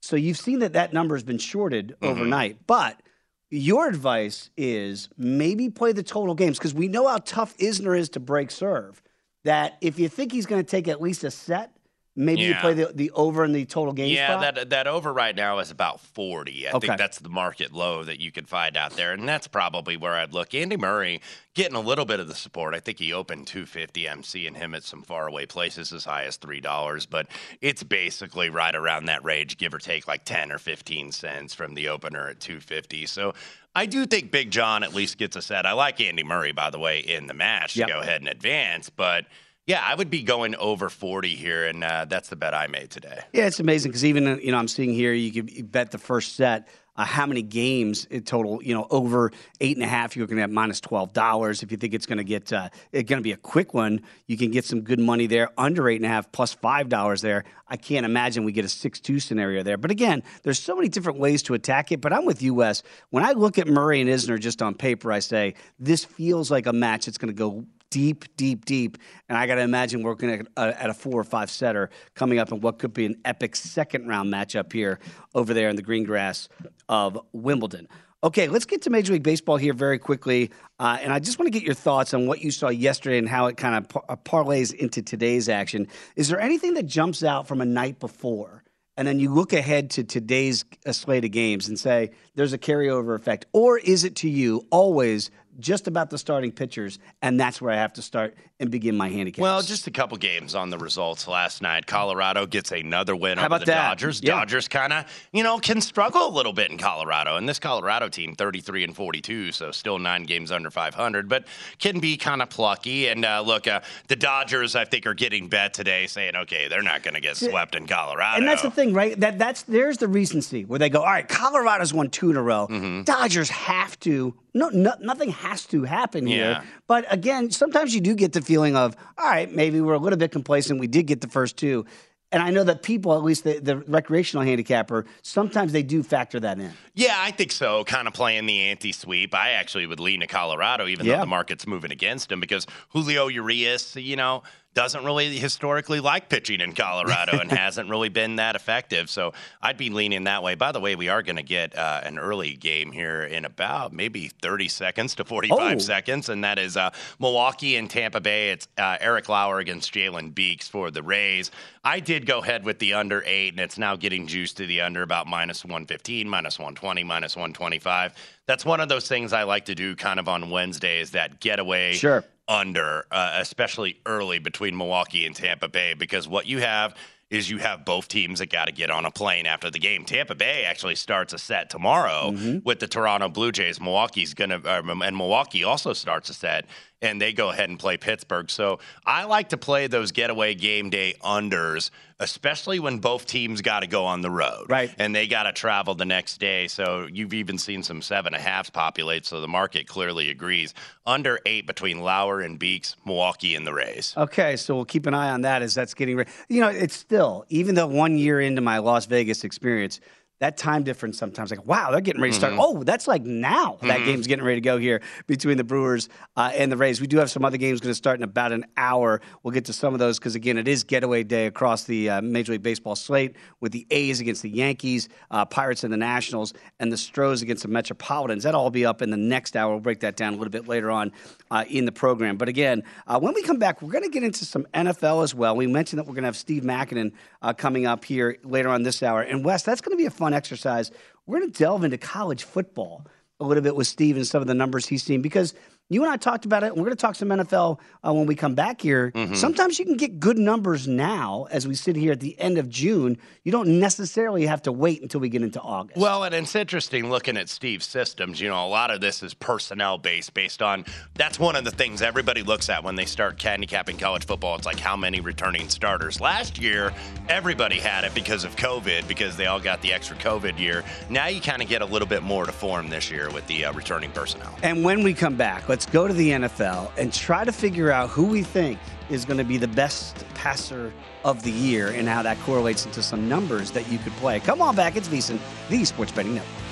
So 0.00 0.16
you've 0.16 0.38
seen 0.38 0.60
that 0.60 0.72
that 0.72 0.94
number 0.94 1.14
has 1.14 1.24
been 1.24 1.36
shorted 1.36 1.88
mm-hmm. 1.88 2.06
overnight. 2.06 2.66
But 2.66 3.02
your 3.50 3.86
advice 3.86 4.48
is 4.56 5.10
maybe 5.18 5.68
play 5.68 5.92
the 5.92 6.02
total 6.02 6.34
games 6.34 6.56
because 6.56 6.72
we 6.72 6.88
know 6.88 7.06
how 7.06 7.18
tough 7.18 7.54
Isner 7.58 7.98
is 7.98 8.08
to 8.08 8.20
break 8.20 8.50
serve. 8.50 9.02
That 9.44 9.76
if 9.82 9.98
you 9.98 10.08
think 10.08 10.32
he's 10.32 10.46
going 10.46 10.64
to 10.64 10.70
take 10.70 10.88
at 10.88 11.02
least 11.02 11.22
a 11.22 11.30
set, 11.30 11.76
maybe 12.14 12.42
you 12.42 12.54
play 12.56 12.74
the, 12.74 12.90
the 12.94 13.10
over 13.12 13.44
in 13.44 13.52
the 13.52 13.64
total 13.64 13.92
game 13.92 14.12
Yeah, 14.12 14.38
spot? 14.40 14.54
that 14.56 14.70
that 14.70 14.86
over 14.86 15.12
right 15.12 15.34
now 15.34 15.58
is 15.60 15.70
about 15.70 16.00
40. 16.00 16.68
I 16.68 16.72
Okay. 16.72 16.86
think 16.86 16.98
that's 16.98 17.18
the 17.18 17.28
market 17.28 17.72
low 17.72 18.04
that 18.04 18.20
you 18.20 18.30
could 18.30 18.48
find 18.48 18.76
out 18.76 18.92
there, 18.92 19.12
and 19.12 19.28
that's 19.28 19.46
probably 19.46 19.96
where 19.96 20.14
I'd 20.14 20.32
look. 20.34 20.54
Andy 20.54 20.76
Murray 20.76 21.20
getting 21.54 21.76
a 21.76 21.80
little 21.80 22.04
bit 22.04 22.20
of 22.20 22.28
the 22.28 22.34
support. 22.34 22.74
I 22.74 22.80
think 22.80 22.98
he 22.98 23.12
opened 23.12 23.46
250. 23.46 24.08
I'm 24.08 24.22
seeing 24.22 24.54
him 24.54 24.74
at 24.74 24.82
some 24.84 25.02
faraway 25.02 25.46
places 25.46 25.92
as 25.92 26.04
high 26.04 26.24
as 26.24 26.36
three 26.36 26.60
dollars, 26.60 27.06
but 27.06 27.26
it's 27.60 27.82
basically 27.82 28.50
right 28.50 28.74
around 28.74 29.06
that 29.06 29.24
range, 29.24 29.56
give 29.56 29.72
or 29.72 29.78
take 29.78 30.06
like 30.06 30.24
10 30.24 30.52
or 30.52 30.58
15 30.58 31.12
cents 31.12 31.54
from 31.54 31.74
the 31.74 31.88
opener 31.88 32.28
at 32.28 32.40
250. 32.40 33.06
So. 33.06 33.34
I 33.74 33.86
do 33.86 34.04
think 34.04 34.30
Big 34.30 34.50
John 34.50 34.82
at 34.82 34.92
least 34.92 35.16
gets 35.16 35.34
a 35.34 35.40
set. 35.40 35.64
I 35.64 35.72
like 35.72 35.98
Andy 35.98 36.22
Murray, 36.22 36.52
by 36.52 36.68
the 36.68 36.78
way, 36.78 36.98
in 37.00 37.26
the 37.26 37.32
match 37.32 37.74
Yep. 37.74 37.88
to 37.88 37.94
go 37.94 38.00
ahead 38.00 38.20
and 38.20 38.28
advance, 38.28 38.90
but 38.90 39.24
yeah, 39.66 39.80
I 39.84 39.94
would 39.94 40.10
be 40.10 40.22
going 40.22 40.56
over 40.56 40.88
40 40.88 41.36
here, 41.36 41.66
and 41.66 41.84
uh, 41.84 42.04
that's 42.06 42.28
the 42.28 42.36
bet 42.36 42.52
I 42.52 42.66
made 42.66 42.90
today. 42.90 43.20
Yeah, 43.32 43.46
it's 43.46 43.60
amazing 43.60 43.92
because 43.92 44.04
even 44.04 44.26
uh, 44.26 44.36
you 44.36 44.50
know 44.50 44.58
I'm 44.58 44.68
seeing 44.68 44.92
here 44.92 45.12
you 45.12 45.30
could 45.42 45.70
bet 45.70 45.90
the 45.90 45.98
first 45.98 46.36
set. 46.36 46.68
Uh, 46.94 47.06
how 47.06 47.24
many 47.24 47.40
games 47.40 48.04
in 48.06 48.22
total? 48.22 48.62
You 48.62 48.74
know, 48.74 48.86
over 48.90 49.30
eight 49.60 49.76
and 49.76 49.84
a 49.84 49.88
half, 49.88 50.14
you're 50.14 50.26
going 50.26 50.36
to 50.36 50.42
have 50.42 50.50
minus 50.50 50.80
twelve 50.80 51.12
dollars. 51.12 51.62
If 51.62 51.70
you 51.70 51.78
think 51.78 51.94
it's 51.94 52.06
going 52.06 52.18
to 52.18 52.24
get 52.24 52.52
uh, 52.52 52.70
it's 52.90 53.08
going 53.08 53.20
to 53.20 53.22
be 53.22 53.32
a 53.32 53.36
quick 53.36 53.72
one, 53.72 54.02
you 54.26 54.36
can 54.36 54.50
get 54.50 54.64
some 54.64 54.82
good 54.82 54.98
money 54.98 55.26
there. 55.28 55.48
Under 55.56 55.88
eight 55.88 55.96
and 55.96 56.04
a 56.04 56.08
half, 56.08 56.30
plus 56.32 56.52
five 56.52 56.88
dollars 56.88 57.22
there. 57.22 57.44
I 57.68 57.76
can't 57.76 58.04
imagine 58.04 58.44
we 58.44 58.52
get 58.52 58.64
a 58.64 58.68
six-two 58.68 59.20
scenario 59.20 59.62
there. 59.62 59.78
But 59.78 59.90
again, 59.90 60.22
there's 60.42 60.58
so 60.58 60.74
many 60.74 60.88
different 60.88 61.18
ways 61.20 61.42
to 61.44 61.54
attack 61.54 61.92
it. 61.92 62.00
But 62.00 62.12
I'm 62.12 62.26
with 62.26 62.42
you, 62.42 62.52
Wes. 62.52 62.82
When 63.10 63.24
I 63.24 63.32
look 63.32 63.58
at 63.58 63.68
Murray 63.68 64.00
and 64.00 64.10
Isner 64.10 64.38
just 64.38 64.60
on 64.60 64.74
paper, 64.74 65.12
I 65.12 65.20
say 65.20 65.54
this 65.78 66.04
feels 66.04 66.50
like 66.50 66.66
a 66.66 66.72
match 66.72 67.06
that's 67.06 67.16
going 67.16 67.32
to 67.32 67.38
go 67.38 67.64
deep, 67.92 68.24
deep, 68.36 68.64
deep. 68.64 68.96
And 69.28 69.36
I 69.36 69.46
got 69.46 69.56
to 69.56 69.60
imagine 69.60 70.02
we're 70.02 70.12
looking 70.12 70.30
at 70.30 70.46
a, 70.56 70.82
at 70.82 70.90
a 70.90 70.94
four 70.94 71.20
or 71.20 71.24
five 71.24 71.50
setter 71.50 71.90
coming 72.14 72.38
up 72.38 72.50
in 72.50 72.60
what 72.60 72.78
could 72.78 72.94
be 72.94 73.04
an 73.04 73.20
epic 73.24 73.54
second 73.54 74.08
round 74.08 74.32
matchup 74.32 74.72
here 74.72 74.98
over 75.34 75.52
there 75.52 75.68
in 75.68 75.76
the 75.76 75.82
green 75.82 76.02
grass 76.02 76.48
of 76.88 77.20
Wimbledon. 77.32 77.86
Okay, 78.24 78.48
let's 78.48 78.64
get 78.64 78.82
to 78.82 78.90
Major 78.90 79.12
League 79.12 79.22
Baseball 79.22 79.56
here 79.56 79.74
very 79.74 79.98
quickly. 79.98 80.50
Uh, 80.78 80.96
and 81.02 81.12
I 81.12 81.18
just 81.18 81.38
want 81.38 81.52
to 81.52 81.58
get 81.58 81.66
your 81.66 81.74
thoughts 81.74 82.14
on 82.14 82.26
what 82.26 82.40
you 82.40 82.50
saw 82.50 82.68
yesterday 82.68 83.18
and 83.18 83.28
how 83.28 83.46
it 83.46 83.56
kind 83.56 83.74
of 83.74 83.88
par- 83.88 84.04
uh, 84.08 84.16
parlays 84.16 84.72
into 84.72 85.02
today's 85.02 85.48
action. 85.48 85.88
Is 86.16 86.28
there 86.28 86.40
anything 86.40 86.74
that 86.74 86.86
jumps 86.86 87.22
out 87.22 87.46
from 87.46 87.60
a 87.60 87.64
night 87.66 87.98
before? 88.00 88.62
And 88.96 89.08
then 89.08 89.18
you 89.18 89.32
look 89.34 89.52
ahead 89.52 89.90
to 89.90 90.04
today's 90.04 90.64
uh, 90.86 90.92
slate 90.92 91.24
of 91.24 91.30
games 91.30 91.68
and 91.68 91.78
say 91.78 92.12
there's 92.34 92.52
a 92.52 92.58
carryover 92.58 93.16
effect. 93.16 93.46
Or 93.52 93.76
is 93.78 94.04
it 94.04 94.16
to 94.16 94.30
you 94.30 94.66
always 94.70 95.30
just 95.58 95.86
about 95.86 96.10
the 96.10 96.18
starting 96.18 96.52
pitchers, 96.52 96.98
and 97.20 97.38
that's 97.38 97.60
where 97.60 97.72
I 97.72 97.76
have 97.76 97.92
to 97.94 98.02
start 98.02 98.34
and 98.62 98.70
begin 98.70 98.96
my 98.96 99.08
handicap? 99.08 99.42
Well, 99.42 99.60
just 99.60 99.88
a 99.88 99.90
couple 99.90 100.16
games 100.16 100.54
on 100.54 100.70
the 100.70 100.78
results 100.78 101.26
last 101.26 101.60
night. 101.62 101.86
Colorado 101.86 102.46
gets 102.46 102.70
another 102.70 103.14
win 103.16 103.36
How 103.36 103.46
over 103.46 103.58
the 103.58 103.66
that? 103.66 103.88
Dodgers. 103.88 104.22
Yeah. 104.22 104.36
Dodgers 104.36 104.68
kind 104.68 104.92
of, 104.92 105.04
you 105.32 105.42
know, 105.42 105.58
can 105.58 105.80
struggle 105.80 106.28
a 106.28 106.30
little 106.30 106.52
bit 106.52 106.70
in 106.70 106.78
Colorado. 106.78 107.36
And 107.36 107.48
this 107.48 107.58
Colorado 107.58 108.08
team, 108.08 108.34
33 108.36 108.84
and 108.84 108.96
42, 108.96 109.50
so 109.52 109.72
still 109.72 109.98
nine 109.98 110.22
games 110.22 110.52
under 110.52 110.70
500, 110.70 111.28
but 111.28 111.44
can 111.80 111.98
be 111.98 112.16
kind 112.16 112.40
of 112.40 112.50
plucky. 112.50 113.08
And 113.08 113.24
uh, 113.24 113.42
look, 113.44 113.66
uh, 113.66 113.80
the 114.06 114.16
Dodgers, 114.16 114.76
I 114.76 114.84
think, 114.84 115.06
are 115.06 115.14
getting 115.14 115.48
bet 115.48 115.74
today, 115.74 116.06
saying, 116.06 116.36
okay, 116.36 116.68
they're 116.68 116.82
not 116.82 117.02
going 117.02 117.14
to 117.14 117.20
get 117.20 117.36
swept 117.36 117.74
in 117.74 117.88
Colorado. 117.88 118.38
And 118.38 118.46
that's 118.46 118.62
the 118.62 118.70
thing, 118.70 118.94
right? 118.94 119.18
That 119.18 119.40
that's 119.40 119.62
there's 119.62 119.98
the 119.98 120.08
recency 120.08 120.64
where 120.64 120.78
they 120.78 120.88
go, 120.88 121.00
all 121.00 121.06
right, 121.06 121.28
Colorado's 121.28 121.92
won 121.92 122.10
two 122.10 122.30
in 122.30 122.36
a 122.36 122.42
row. 122.42 122.68
Mm-hmm. 122.70 123.02
Dodgers 123.02 123.50
have 123.50 123.98
to. 124.00 124.34
No, 124.54 124.68
no, 124.68 124.92
nothing 125.00 125.30
has 125.30 125.64
to 125.66 125.82
happen 125.82 126.26
here. 126.26 126.62
But 126.92 127.06
again, 127.10 127.50
sometimes 127.50 127.94
you 127.94 128.02
do 128.02 128.14
get 128.14 128.34
the 128.34 128.42
feeling 128.42 128.76
of, 128.76 128.94
all 129.16 129.24
right, 129.26 129.50
maybe 129.50 129.80
we're 129.80 129.94
a 129.94 129.98
little 129.98 130.18
bit 130.18 130.30
complacent. 130.30 130.78
We 130.78 130.88
did 130.88 131.06
get 131.06 131.22
the 131.22 131.26
first 131.26 131.56
two. 131.56 131.86
And 132.30 132.42
I 132.42 132.50
know 132.50 132.64
that 132.64 132.82
people, 132.82 133.14
at 133.14 133.22
least 133.22 133.44
the, 133.44 133.60
the 133.60 133.78
recreational 133.78 134.44
handicapper, 134.44 135.06
sometimes 135.22 135.72
they 135.72 135.82
do 135.82 136.02
factor 136.02 136.38
that 136.40 136.58
in. 136.58 136.70
Yeah, 136.94 137.14
I 137.16 137.30
think 137.30 137.50
so. 137.50 137.82
Kind 137.84 138.08
of 138.08 138.12
playing 138.12 138.44
the 138.44 138.60
anti 138.60 138.92
sweep. 138.92 139.34
I 139.34 139.52
actually 139.52 139.86
would 139.86 140.00
lean 140.00 140.20
to 140.20 140.26
Colorado, 140.26 140.86
even 140.86 141.06
Yeah. 141.06 141.14
though 141.14 141.20
the 141.20 141.26
market's 141.28 141.66
moving 141.66 141.92
against 141.92 142.30
him, 142.30 142.40
because 142.40 142.66
Julio 142.90 143.28
Urias, 143.28 143.96
you 143.96 144.16
know, 144.16 144.42
doesn't 144.74 145.04
really 145.04 145.36
historically 145.38 146.00
like 146.00 146.28
pitching 146.28 146.60
in 146.60 146.72
Colorado 146.74 147.38
and 147.38 147.50
hasn't 147.52 147.90
really 147.90 148.08
been 148.08 148.36
that 148.36 148.56
effective. 148.56 149.10
So 149.10 149.32
I'd 149.60 149.76
be 149.76 149.90
leaning 149.90 150.24
that 150.24 150.42
way. 150.42 150.54
By 150.54 150.72
the 150.72 150.80
way, 150.80 150.96
we 150.96 151.08
are 151.08 151.22
going 151.22 151.36
to 151.36 151.42
get 151.42 151.76
uh, 151.76 152.00
an 152.04 152.18
early 152.18 152.54
game 152.54 152.90
here 152.90 153.22
in 153.22 153.44
about 153.44 153.92
maybe 153.92 154.28
30 154.28 154.68
seconds 154.68 155.14
to 155.16 155.24
45 155.24 155.58
Oh. 155.76 155.78
seconds, 155.78 156.28
and 156.28 156.42
that 156.44 156.58
is 156.58 156.76
uh, 156.76 156.90
Milwaukee 157.18 157.76
and 157.76 157.90
Tampa 157.90 158.20
Bay. 158.20 158.50
It's 158.50 158.66
uh, 158.78 158.96
Eric 159.00 159.28
Lauer 159.28 159.58
against 159.58 159.92
Jalen 159.92 160.34
Beeks 160.34 160.68
for 160.68 160.90
the 160.90 161.02
Rays. 161.02 161.50
I 161.84 162.00
did 162.00 162.26
go 162.26 162.38
ahead 162.40 162.64
with 162.64 162.78
the 162.78 162.94
under 162.94 163.22
eight, 163.26 163.52
and 163.52 163.60
it's 163.60 163.76
now 163.78 163.96
getting 163.96 164.26
juiced 164.26 164.56
to 164.58 164.66
the 164.66 164.80
under 164.80 165.02
about 165.02 165.26
minus 165.26 165.64
115, 165.64 166.28
minus 166.28 166.58
120, 166.58 167.04
minus 167.04 167.36
125. 167.36 168.14
That's 168.46 168.64
one 168.64 168.80
of 168.80 168.88
those 168.88 169.06
things 169.08 169.32
I 169.32 169.42
like 169.44 169.66
to 169.66 169.74
do 169.74 169.94
kind 169.96 170.18
of 170.18 170.28
on 170.28 170.50
Wednesdays, 170.50 171.10
that 171.12 171.40
getaway 171.40 171.92
Sure. 171.94 172.24
Under, 172.48 173.04
uh, 173.10 173.36
especially 173.40 173.96
early 174.06 174.38
between 174.38 174.76
Milwaukee 174.76 175.26
and 175.26 175.34
Tampa 175.34 175.68
Bay, 175.68 175.94
because 175.94 176.26
what 176.28 176.46
you 176.46 176.58
have 176.58 176.94
is 177.30 177.48
you 177.48 177.56
have 177.58 177.84
both 177.86 178.08
teams 178.08 178.40
that 178.40 178.50
got 178.50 178.66
to 178.66 178.72
get 178.72 178.90
on 178.90 179.06
a 179.06 179.10
plane 179.10 179.46
after 179.46 179.70
the 179.70 179.78
game. 179.78 180.04
Tampa 180.04 180.34
Bay 180.34 180.64
actually 180.64 180.94
starts 180.96 181.32
a 181.32 181.38
set 181.38 181.70
tomorrow 181.70 182.30
Mm-hmm. 182.32 182.58
with 182.64 182.78
the 182.78 182.86
Toronto 182.86 183.28
Blue 183.30 183.52
Jays. 183.52 183.80
Milwaukee's 183.80 184.34
going 184.34 184.50
to, 184.50 184.56
uh, 184.56 184.82
and 185.02 185.16
Milwaukee 185.16 185.64
also 185.64 185.94
starts 185.94 186.28
a 186.28 186.34
set, 186.34 186.66
and 187.02 187.20
they 187.20 187.32
go 187.32 187.50
ahead 187.50 187.68
and 187.68 187.78
play 187.78 187.96
Pittsburgh. 187.96 188.48
So 188.48 188.78
I 189.04 189.24
like 189.24 189.50
to 189.50 189.56
play 189.56 189.88
those 189.88 190.12
getaway 190.12 190.54
game 190.54 190.88
day 190.88 191.14
unders, 191.22 191.90
especially 192.20 192.78
when 192.78 192.98
both 192.98 193.26
teams 193.26 193.60
got 193.60 193.80
to 193.80 193.88
go 193.88 194.04
on 194.06 194.20
the 194.22 194.30
road. 194.30 194.66
Right. 194.68 194.94
And 194.98 195.14
they 195.14 195.26
got 195.26 195.42
to 195.42 195.52
travel 195.52 195.94
the 195.94 196.04
next 196.04 196.38
day. 196.38 196.68
So 196.68 197.08
you've 197.12 197.34
even 197.34 197.58
seen 197.58 197.82
some 197.82 198.00
seven 198.00 198.32
and 198.32 198.40
a 198.40 198.44
halves 198.44 198.70
populate. 198.70 199.26
So 199.26 199.40
the 199.40 199.48
market 199.48 199.88
clearly 199.88 200.30
agrees. 200.30 200.72
Under 201.04 201.40
eight 201.44 201.66
between 201.66 202.00
Lauer 202.00 202.40
and 202.40 202.58
Beeks, 202.58 202.94
Milwaukee 203.04 203.56
and 203.56 203.66
the 203.66 203.74
Rays. 203.74 204.14
Okay, 204.16 204.56
so 204.56 204.76
we'll 204.76 204.84
keep 204.84 205.06
an 205.06 205.14
eye 205.14 205.30
on 205.30 205.42
that 205.42 205.60
as 205.62 205.74
that's 205.74 205.94
getting 205.94 206.16
ready. 206.16 206.30
You 206.48 206.60
know, 206.60 206.68
it's 206.68 206.96
still, 206.96 207.44
even 207.48 207.74
though 207.74 207.88
one 207.88 208.16
year 208.16 208.40
into 208.40 208.60
my 208.60 208.78
Las 208.78 209.06
Vegas 209.06 209.42
experience, 209.42 209.98
that 210.42 210.56
time 210.56 210.82
difference 210.82 211.18
sometimes 211.18 211.52
like, 211.52 211.64
wow, 211.66 211.92
they're 211.92 212.00
getting 212.00 212.20
ready 212.20 212.32
to 212.32 212.36
start. 212.36 212.54
Oh, 212.58 212.82
that's 212.82 213.06
like 213.06 213.22
now 213.22 213.78
that 213.82 214.04
game's 214.04 214.26
getting 214.26 214.44
ready 214.44 214.56
to 214.56 214.64
go 214.64 214.76
here 214.76 215.00
between 215.28 215.56
the 215.56 215.62
Brewers 215.62 216.08
uh, 216.36 216.50
and 216.52 216.72
the 216.72 216.76
Rays. 216.76 217.00
We 217.00 217.06
do 217.06 217.18
have 217.18 217.30
some 217.30 217.44
other 217.44 217.58
games 217.58 217.78
going 217.78 217.92
to 217.92 217.94
start 217.94 218.18
in 218.18 218.24
about 218.24 218.50
an 218.50 218.66
hour. 218.76 219.20
We'll 219.44 219.52
get 219.52 219.66
to 219.66 219.72
some 219.72 219.94
of 219.94 220.00
those 220.00 220.18
because, 220.18 220.34
again, 220.34 220.58
it 220.58 220.66
is 220.66 220.82
getaway 220.82 221.22
day 221.22 221.46
across 221.46 221.84
the 221.84 222.10
uh, 222.10 222.22
Major 222.22 222.52
League 222.52 222.62
Baseball 222.64 222.96
slate 222.96 223.36
with 223.60 223.70
the 223.70 223.86
A's 223.92 224.18
against 224.18 224.42
the 224.42 224.50
Yankees, 224.50 225.08
uh, 225.30 225.44
Pirates 225.44 225.84
and 225.84 225.92
the 225.92 225.96
Nationals, 225.96 226.54
and 226.80 226.90
the 226.90 226.96
Stros 226.96 227.40
against 227.40 227.62
the 227.62 227.68
Metropolitans. 227.68 228.42
That'll 228.42 228.62
all 228.62 228.70
be 228.70 228.84
up 228.84 229.00
in 229.00 229.10
the 229.10 229.16
next 229.16 229.54
hour. 229.54 229.70
We'll 229.70 229.78
break 229.78 230.00
that 230.00 230.16
down 230.16 230.34
a 230.34 230.36
little 230.38 230.50
bit 230.50 230.66
later 230.66 230.90
on 230.90 231.12
uh, 231.52 231.64
in 231.68 231.84
the 231.84 231.92
program. 231.92 232.36
But 232.36 232.48
again, 232.48 232.82
uh, 233.06 233.20
when 233.20 233.32
we 233.34 233.42
come 233.42 233.60
back, 233.60 233.80
we're 233.80 233.92
going 233.92 234.02
to 234.02 234.10
get 234.10 234.24
into 234.24 234.44
some 234.44 234.66
NFL 234.74 235.22
as 235.22 235.36
well. 235.36 235.54
We 235.54 235.68
mentioned 235.68 236.00
that 236.00 236.08
we're 236.08 236.14
going 236.14 236.24
to 236.24 236.28
have 236.28 236.36
Steve 236.36 236.64
Makinen 236.64 237.12
uh, 237.42 237.52
coming 237.52 237.86
up 237.86 238.04
here 238.04 238.38
later 238.42 238.70
on 238.70 238.82
this 238.82 239.04
hour. 239.04 239.22
And 239.22 239.44
Wes, 239.44 239.62
that's 239.62 239.80
going 239.80 239.96
to 239.96 239.96
be 239.96 240.06
a 240.06 240.10
fun 240.10 240.31
exercise. 240.32 240.90
We're 241.26 241.40
going 241.40 241.52
to 241.52 241.58
delve 241.58 241.84
into 241.84 241.98
college 241.98 242.44
football 242.44 243.06
a 243.40 243.44
little 243.44 243.62
bit 243.62 243.76
with 243.76 243.86
Steve 243.86 244.16
and 244.16 244.26
some 244.26 244.40
of 244.40 244.48
the 244.48 244.54
numbers 244.54 244.86
he's 244.86 245.02
seen 245.02 245.22
because 245.22 245.54
you 245.94 246.02
and 246.02 246.12
I 246.12 246.16
talked 246.16 246.44
about 246.44 246.62
it. 246.62 246.68
And 246.68 246.76
we're 246.76 246.84
going 246.84 246.96
to 246.96 247.00
talk 247.00 247.14
some 247.14 247.28
NFL 247.28 247.78
uh, 248.06 248.12
when 248.12 248.26
we 248.26 248.34
come 248.34 248.54
back 248.54 248.80
here. 248.80 249.12
Mm-hmm. 249.14 249.34
Sometimes 249.34 249.78
you 249.78 249.84
can 249.84 249.96
get 249.96 250.20
good 250.20 250.38
numbers 250.38 250.88
now 250.88 251.46
as 251.50 251.66
we 251.66 251.74
sit 251.74 251.96
here 251.96 252.12
at 252.12 252.20
the 252.20 252.38
end 252.40 252.58
of 252.58 252.68
June. 252.68 253.18
You 253.44 253.52
don't 253.52 253.80
necessarily 253.80 254.46
have 254.46 254.62
to 254.62 254.72
wait 254.72 255.02
until 255.02 255.20
we 255.20 255.28
get 255.28 255.42
into 255.42 255.60
August. 255.60 255.98
Well, 255.98 256.24
and 256.24 256.34
it's 256.34 256.54
interesting 256.54 257.10
looking 257.10 257.36
at 257.36 257.48
Steve's 257.48 257.86
systems. 257.86 258.40
You 258.40 258.48
know, 258.48 258.66
a 258.66 258.68
lot 258.68 258.90
of 258.90 259.00
this 259.00 259.22
is 259.22 259.34
personnel 259.34 259.98
based, 259.98 260.34
based 260.34 260.62
on 260.62 260.84
that's 261.14 261.38
one 261.38 261.56
of 261.56 261.64
the 261.64 261.70
things 261.70 262.02
everybody 262.02 262.42
looks 262.42 262.68
at 262.68 262.84
when 262.84 262.94
they 262.94 263.06
start 263.06 263.40
handicapping 263.40 263.96
college 263.96 264.24
football. 264.24 264.56
It's 264.56 264.66
like 264.66 264.78
how 264.78 264.96
many 264.96 265.20
returning 265.20 265.68
starters. 265.68 266.20
Last 266.20 266.58
year, 266.58 266.92
everybody 267.28 267.78
had 267.78 268.04
it 268.04 268.14
because 268.14 268.44
of 268.44 268.56
COVID, 268.56 269.08
because 269.08 269.36
they 269.36 269.46
all 269.46 269.60
got 269.60 269.82
the 269.82 269.92
extra 269.92 270.16
COVID 270.16 270.58
year. 270.58 270.84
Now 271.10 271.28
you 271.28 271.40
kind 271.40 271.62
of 271.62 271.68
get 271.68 271.82
a 271.82 271.86
little 271.86 272.08
bit 272.08 272.22
more 272.22 272.46
to 272.46 272.52
form 272.52 272.88
this 272.88 273.10
year 273.10 273.30
with 273.30 273.46
the 273.46 273.66
uh, 273.66 273.72
returning 273.72 274.10
personnel. 274.10 274.54
And 274.62 274.84
when 274.84 275.02
we 275.02 275.14
come 275.14 275.36
back, 275.36 275.68
let's 275.68 275.81
go 275.86 276.06
to 276.06 276.14
the 276.14 276.30
NFL 276.30 276.90
and 276.96 277.12
try 277.12 277.44
to 277.44 277.52
figure 277.52 277.90
out 277.90 278.10
who 278.10 278.24
we 278.24 278.42
think 278.42 278.78
is 279.10 279.24
going 279.24 279.38
to 279.38 279.44
be 279.44 279.56
the 279.56 279.68
best 279.68 280.24
passer 280.34 280.92
of 281.24 281.42
the 281.42 281.50
year 281.50 281.88
and 281.88 282.08
how 282.08 282.22
that 282.22 282.38
correlates 282.40 282.86
into 282.86 283.02
some 283.02 283.28
numbers 283.28 283.70
that 283.72 283.90
you 283.90 283.98
could 283.98 284.12
play. 284.14 284.40
Come 284.40 284.62
on 284.62 284.74
back. 284.74 284.96
It's 284.96 285.08
VSiN, 285.08 285.38
the 285.68 285.84
Sports 285.84 286.12
Betting 286.12 286.34
Network. 286.34 286.71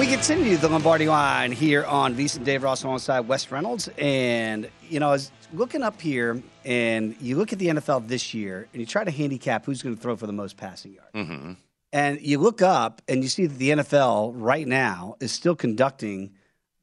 We 0.00 0.06
continue 0.06 0.56
the 0.56 0.70
Lombardi 0.70 1.08
line 1.08 1.52
here 1.52 1.84
on 1.84 2.14
VSiN 2.14 2.42
Dave 2.42 2.62
Ross 2.62 2.84
alongside 2.84 3.20
Wes 3.28 3.50
Reynolds. 3.50 3.90
And, 3.98 4.70
you 4.88 4.98
know, 4.98 5.08
I 5.08 5.10
was 5.10 5.30
looking 5.52 5.82
up 5.82 6.00
here 6.00 6.42
and 6.64 7.14
you 7.20 7.36
look 7.36 7.52
at 7.52 7.58
the 7.58 7.66
NFL 7.66 8.08
this 8.08 8.32
year 8.32 8.66
and 8.72 8.80
you 8.80 8.86
try 8.86 9.04
to 9.04 9.10
handicap 9.10 9.66
who's 9.66 9.82
going 9.82 9.94
to 9.94 10.00
throw 10.00 10.16
for 10.16 10.26
the 10.26 10.32
most 10.32 10.56
passing 10.56 10.94
yards. 10.94 11.12
Mm-hmm. 11.14 11.52
And 11.92 12.18
you 12.22 12.38
look 12.38 12.62
up 12.62 13.02
and 13.08 13.22
you 13.22 13.28
see 13.28 13.44
that 13.44 13.58
the 13.58 13.70
NFL 13.72 14.32
right 14.36 14.66
now 14.66 15.16
is 15.20 15.32
still 15.32 15.54
conducting 15.54 16.32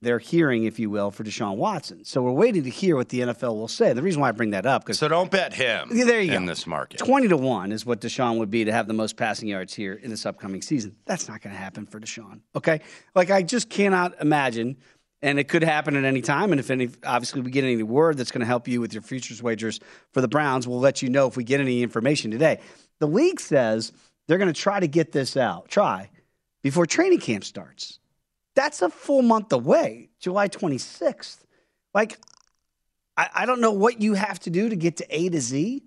their 0.01 0.19
hearing, 0.19 0.65
if 0.65 0.77
you 0.77 0.89
will, 0.89 1.10
for 1.10 1.23
Deshaun 1.23 1.57
Watson. 1.57 2.05
So 2.05 2.21
we're 2.21 2.31
waiting 2.31 2.63
to 2.63 2.69
hear 2.69 2.95
what 2.95 3.10
the 3.10 3.21
NFL 3.21 3.55
will 3.55 3.67
say. 3.67 3.93
The 3.93 4.03
reason 4.03 4.21
why 4.21 4.29
I 4.29 4.31
bring 4.31 4.51
that 4.51 4.65
up 4.65 4.83
because 4.83 4.99
So 4.99 5.07
don't 5.07 5.31
bet 5.31 5.53
him 5.53 5.89
Yeah, 5.91 6.05
there 6.05 6.21
you 6.21 6.33
in 6.33 6.43
go. 6.45 6.49
this 6.51 6.67
market. 6.67 6.99
20 6.99 7.29
to 7.29 7.38
1 7.38 7.71
is 7.71 7.86
what 7.86 8.01
Deshaun 8.01 8.38
would 8.38 8.51
be 8.51 8.65
to 8.65 8.71
have 8.71 8.88
the 8.88 8.93
most 8.93 9.17
passing 9.17 9.47
yards 9.49 9.73
here 9.73 9.93
in 9.93 10.10
this 10.12 10.25
upcoming 10.25 10.62
season. 10.62 10.95
That's 11.05 11.27
not 11.27 11.41
going 11.41 11.55
to 11.55 11.60
happen 11.60 11.88
for 11.88 11.99
Deshaun. 11.99 12.41
Okay? 12.55 12.81
Like, 13.15 13.31
I 13.31 13.41
just 13.41 13.69
cannot 13.71 14.21
imagine, 14.21 14.77
and 15.23 15.39
it 15.39 15.45
could 15.47 15.63
happen 15.63 15.95
at 15.95 16.03
any 16.05 16.21
time. 16.21 16.51
And 16.51 16.60
if 16.60 16.69
any, 16.69 16.89
obviously, 17.03 17.41
we 17.41 17.49
get 17.49 17.63
any 17.63 17.81
word 17.81 18.17
that's 18.17 18.31
going 18.31 18.41
to 18.41 18.45
help 18.47 18.67
you 18.67 18.79
with 18.79 18.93
your 18.93 19.01
futures 19.01 19.41
wagers 19.41 19.79
for 20.13 20.21
the 20.21 20.27
Browns, 20.27 20.67
we'll 20.67 20.79
let 20.79 21.01
you 21.01 21.10
know 21.10 21.25
if 21.25 21.36
we 21.36 21.43
get 21.43 21.60
any 21.60 21.81
information 21.81 22.29
today. 22.29 22.60
The 22.99 23.07
league 23.07 23.39
says 23.39 23.93
they're 24.27 24.38
going 24.38 24.53
to 24.53 24.60
try 24.62 24.79
to 24.79 24.88
get 24.88 25.12
this 25.12 25.36
out, 25.36 25.69
try, 25.69 26.12
before 26.62 26.86
training 26.86 27.19
camp 27.19 27.43
starts. 27.45 27.97
That's 28.58 28.82
a 28.82 28.89
full 28.89 29.22
month 29.22 29.54
away, 29.54 30.10
July 30.20 30.48
26th. 30.50 31.38
Like, 31.93 32.17
I, 33.15 33.30
I 33.36 33.46
don't 33.46 33.62
know 33.62 33.72
what 33.72 34.02
you 34.02 34.15
have 34.15 34.39
to 34.41 34.50
do 34.50 34.67
to 34.67 34.76
get 34.76 34.98
to 34.98 35.06
A 35.15 35.30
to 35.30 35.39
Z, 35.39 35.84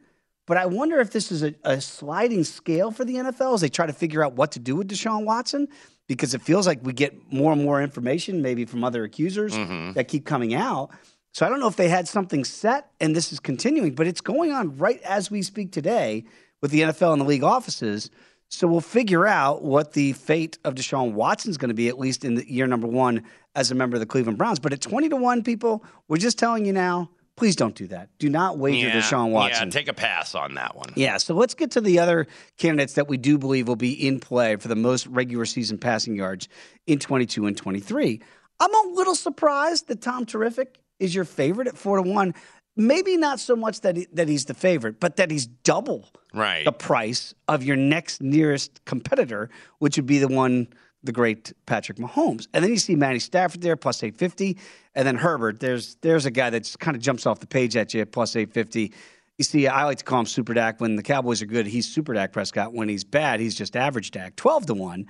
but 0.46 0.56
I 0.56 0.66
wonder 0.66 1.00
if 1.00 1.10
this 1.10 1.32
is 1.32 1.42
a, 1.42 1.52
a 1.64 1.80
sliding 1.80 2.44
scale 2.44 2.92
for 2.92 3.04
the 3.04 3.16
NFL 3.16 3.54
as 3.54 3.60
they 3.62 3.68
try 3.68 3.86
to 3.86 3.92
figure 3.92 4.24
out 4.24 4.34
what 4.34 4.52
to 4.52 4.60
do 4.60 4.76
with 4.76 4.86
Deshaun 4.88 5.24
Watson, 5.24 5.66
because 6.06 6.32
it 6.32 6.42
feels 6.42 6.64
like 6.64 6.78
we 6.84 6.92
get 6.92 7.32
more 7.32 7.52
and 7.52 7.60
more 7.64 7.82
information, 7.82 8.40
maybe 8.40 8.64
from 8.64 8.84
other 8.84 9.02
accusers 9.02 9.52
Mhm. 9.52 9.94
that 9.94 10.06
keep 10.06 10.24
coming 10.24 10.54
out. 10.54 10.90
So 11.32 11.44
I 11.44 11.48
don't 11.48 11.58
know 11.58 11.68
if 11.68 11.76
they 11.76 11.88
had 11.88 12.06
something 12.06 12.44
set 12.44 12.90
and 13.00 13.16
this 13.16 13.32
is 13.32 13.40
continuing, 13.40 13.94
but 13.96 14.06
it's 14.06 14.20
going 14.20 14.52
on 14.52 14.76
right 14.76 15.00
as 15.02 15.28
we 15.28 15.42
speak 15.42 15.72
today 15.72 16.24
with 16.62 16.70
the 16.70 16.82
NFL 16.82 17.12
and 17.14 17.20
the 17.20 17.26
league 17.26 17.42
offices. 17.44 18.10
So 18.52 18.66
we'll 18.66 18.80
figure 18.80 19.28
out 19.28 19.62
what 19.62 19.92
the 19.92 20.12
fate 20.12 20.58
of 20.64 20.74
Deshaun 20.74 21.12
Watson 21.12 21.52
is 21.52 21.56
going 21.56 21.68
to 21.68 21.74
be, 21.74 21.88
at 21.88 22.00
least 22.00 22.24
in 22.24 22.34
the 22.34 22.52
year 22.52 22.66
number 22.66 22.88
one 22.88 23.22
as 23.54 23.70
a 23.70 23.76
member 23.76 23.94
of 23.94 24.00
the 24.00 24.06
Cleveland 24.06 24.38
Browns. 24.38 24.58
But 24.58 24.72
at 24.72 24.80
20 24.80 25.08
to 25.10 25.16
1, 25.16 25.44
people, 25.44 25.84
we're 26.08 26.16
just 26.16 26.36
telling 26.36 26.66
you 26.66 26.72
now, 26.72 27.10
please 27.36 27.54
don't 27.54 27.76
do 27.76 27.86
that. 27.86 28.08
Do 28.18 28.28
not 28.28 28.58
wager 28.58 28.88
yeah, 28.88 29.00
Deshaun 29.00 29.30
Watson. 29.30 29.68
Yeah, 29.68 29.72
take 29.72 29.86
a 29.86 29.94
pass 29.94 30.34
on 30.34 30.54
that 30.54 30.76
one. 30.76 30.92
Yeah, 30.96 31.18
so 31.18 31.32
let's 31.34 31.54
get 31.54 31.70
to 31.72 31.80
the 31.80 32.00
other 32.00 32.26
candidates 32.58 32.94
that 32.94 33.06
we 33.06 33.16
do 33.16 33.38
believe 33.38 33.68
will 33.68 33.76
be 33.76 33.92
in 33.92 34.18
play 34.18 34.56
for 34.56 34.66
the 34.66 34.76
most 34.76 35.06
regular 35.06 35.44
season 35.44 35.78
passing 35.78 36.16
yards 36.16 36.48
in 36.88 36.98
22 36.98 37.46
and 37.46 37.56
23. 37.56 38.20
I'm 38.58 38.74
a 38.74 38.92
little 38.94 39.14
surprised 39.14 39.86
that 39.88 40.02
Tom 40.02 40.26
Terrific 40.26 40.80
is 40.98 41.14
your 41.14 41.24
favorite 41.24 41.68
at 41.68 41.78
4 41.78 42.02
to 42.02 42.02
1. 42.02 42.34
Maybe 42.76 43.16
not 43.16 43.40
so 43.40 43.56
much 43.56 43.80
that 43.82 43.96
he, 43.96 44.06
that 44.12 44.28
he's 44.28 44.44
the 44.46 44.54
favorite, 44.54 45.00
but 45.00 45.16
that 45.16 45.30
he's 45.30 45.46
double 45.46 46.08
Right. 46.32 46.64
the 46.64 46.72
price 46.72 47.34
of 47.48 47.62
your 47.64 47.76
next 47.76 48.22
nearest 48.22 48.84
competitor, 48.84 49.50
which 49.80 49.96
would 49.96 50.06
be 50.06 50.18
the 50.18 50.28
one, 50.28 50.68
the 51.02 51.12
great 51.12 51.52
Patrick 51.66 51.98
Mahomes. 51.98 52.46
And 52.54 52.62
then 52.62 52.70
you 52.70 52.78
see 52.78 52.94
Matty 52.94 53.18
Stafford 53.18 53.60
there, 53.62 53.76
plus 53.76 54.02
850. 54.02 54.56
And 54.94 55.06
then 55.06 55.16
Herbert, 55.16 55.58
there's 55.60 55.96
there's 56.02 56.26
a 56.26 56.30
guy 56.30 56.50
that 56.50 56.74
kind 56.78 56.96
of 56.96 57.02
jumps 57.02 57.26
off 57.26 57.40
the 57.40 57.46
page 57.46 57.76
at 57.76 57.92
you, 57.92 58.06
plus 58.06 58.36
850. 58.36 58.92
You 59.38 59.44
see, 59.44 59.66
I 59.66 59.84
like 59.84 59.98
to 59.98 60.04
call 60.04 60.20
him 60.20 60.26
Super 60.26 60.54
Dak. 60.54 60.80
When 60.80 60.96
the 60.96 61.02
Cowboys 61.02 61.42
are 61.42 61.46
good, 61.46 61.66
he's 61.66 61.88
Super 61.88 62.14
Dak 62.14 62.32
Prescott. 62.32 62.72
When 62.72 62.88
he's 62.88 63.04
bad, 63.04 63.40
he's 63.40 63.54
just 63.54 63.74
average 63.74 64.10
Dak, 64.12 64.36
12 64.36 64.66
to 64.66 64.74
1. 64.74 65.06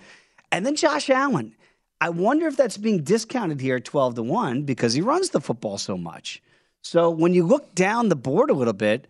And 0.52 0.64
then 0.64 0.76
Josh 0.76 1.10
Allen. 1.10 1.54
I 2.00 2.08
wonder 2.08 2.46
if 2.46 2.56
that's 2.56 2.78
being 2.78 3.02
discounted 3.02 3.60
here 3.60 3.76
at 3.76 3.84
12 3.84 4.14
to 4.14 4.22
1 4.22 4.62
because 4.62 4.94
he 4.94 5.02
runs 5.02 5.30
the 5.30 5.40
football 5.40 5.76
so 5.76 5.98
much. 5.98 6.40
So 6.82 7.10
when 7.10 7.34
you 7.34 7.46
look 7.46 7.74
down 7.74 8.08
the 8.08 8.16
board 8.16 8.50
a 8.50 8.54
little 8.54 8.72
bit, 8.72 9.06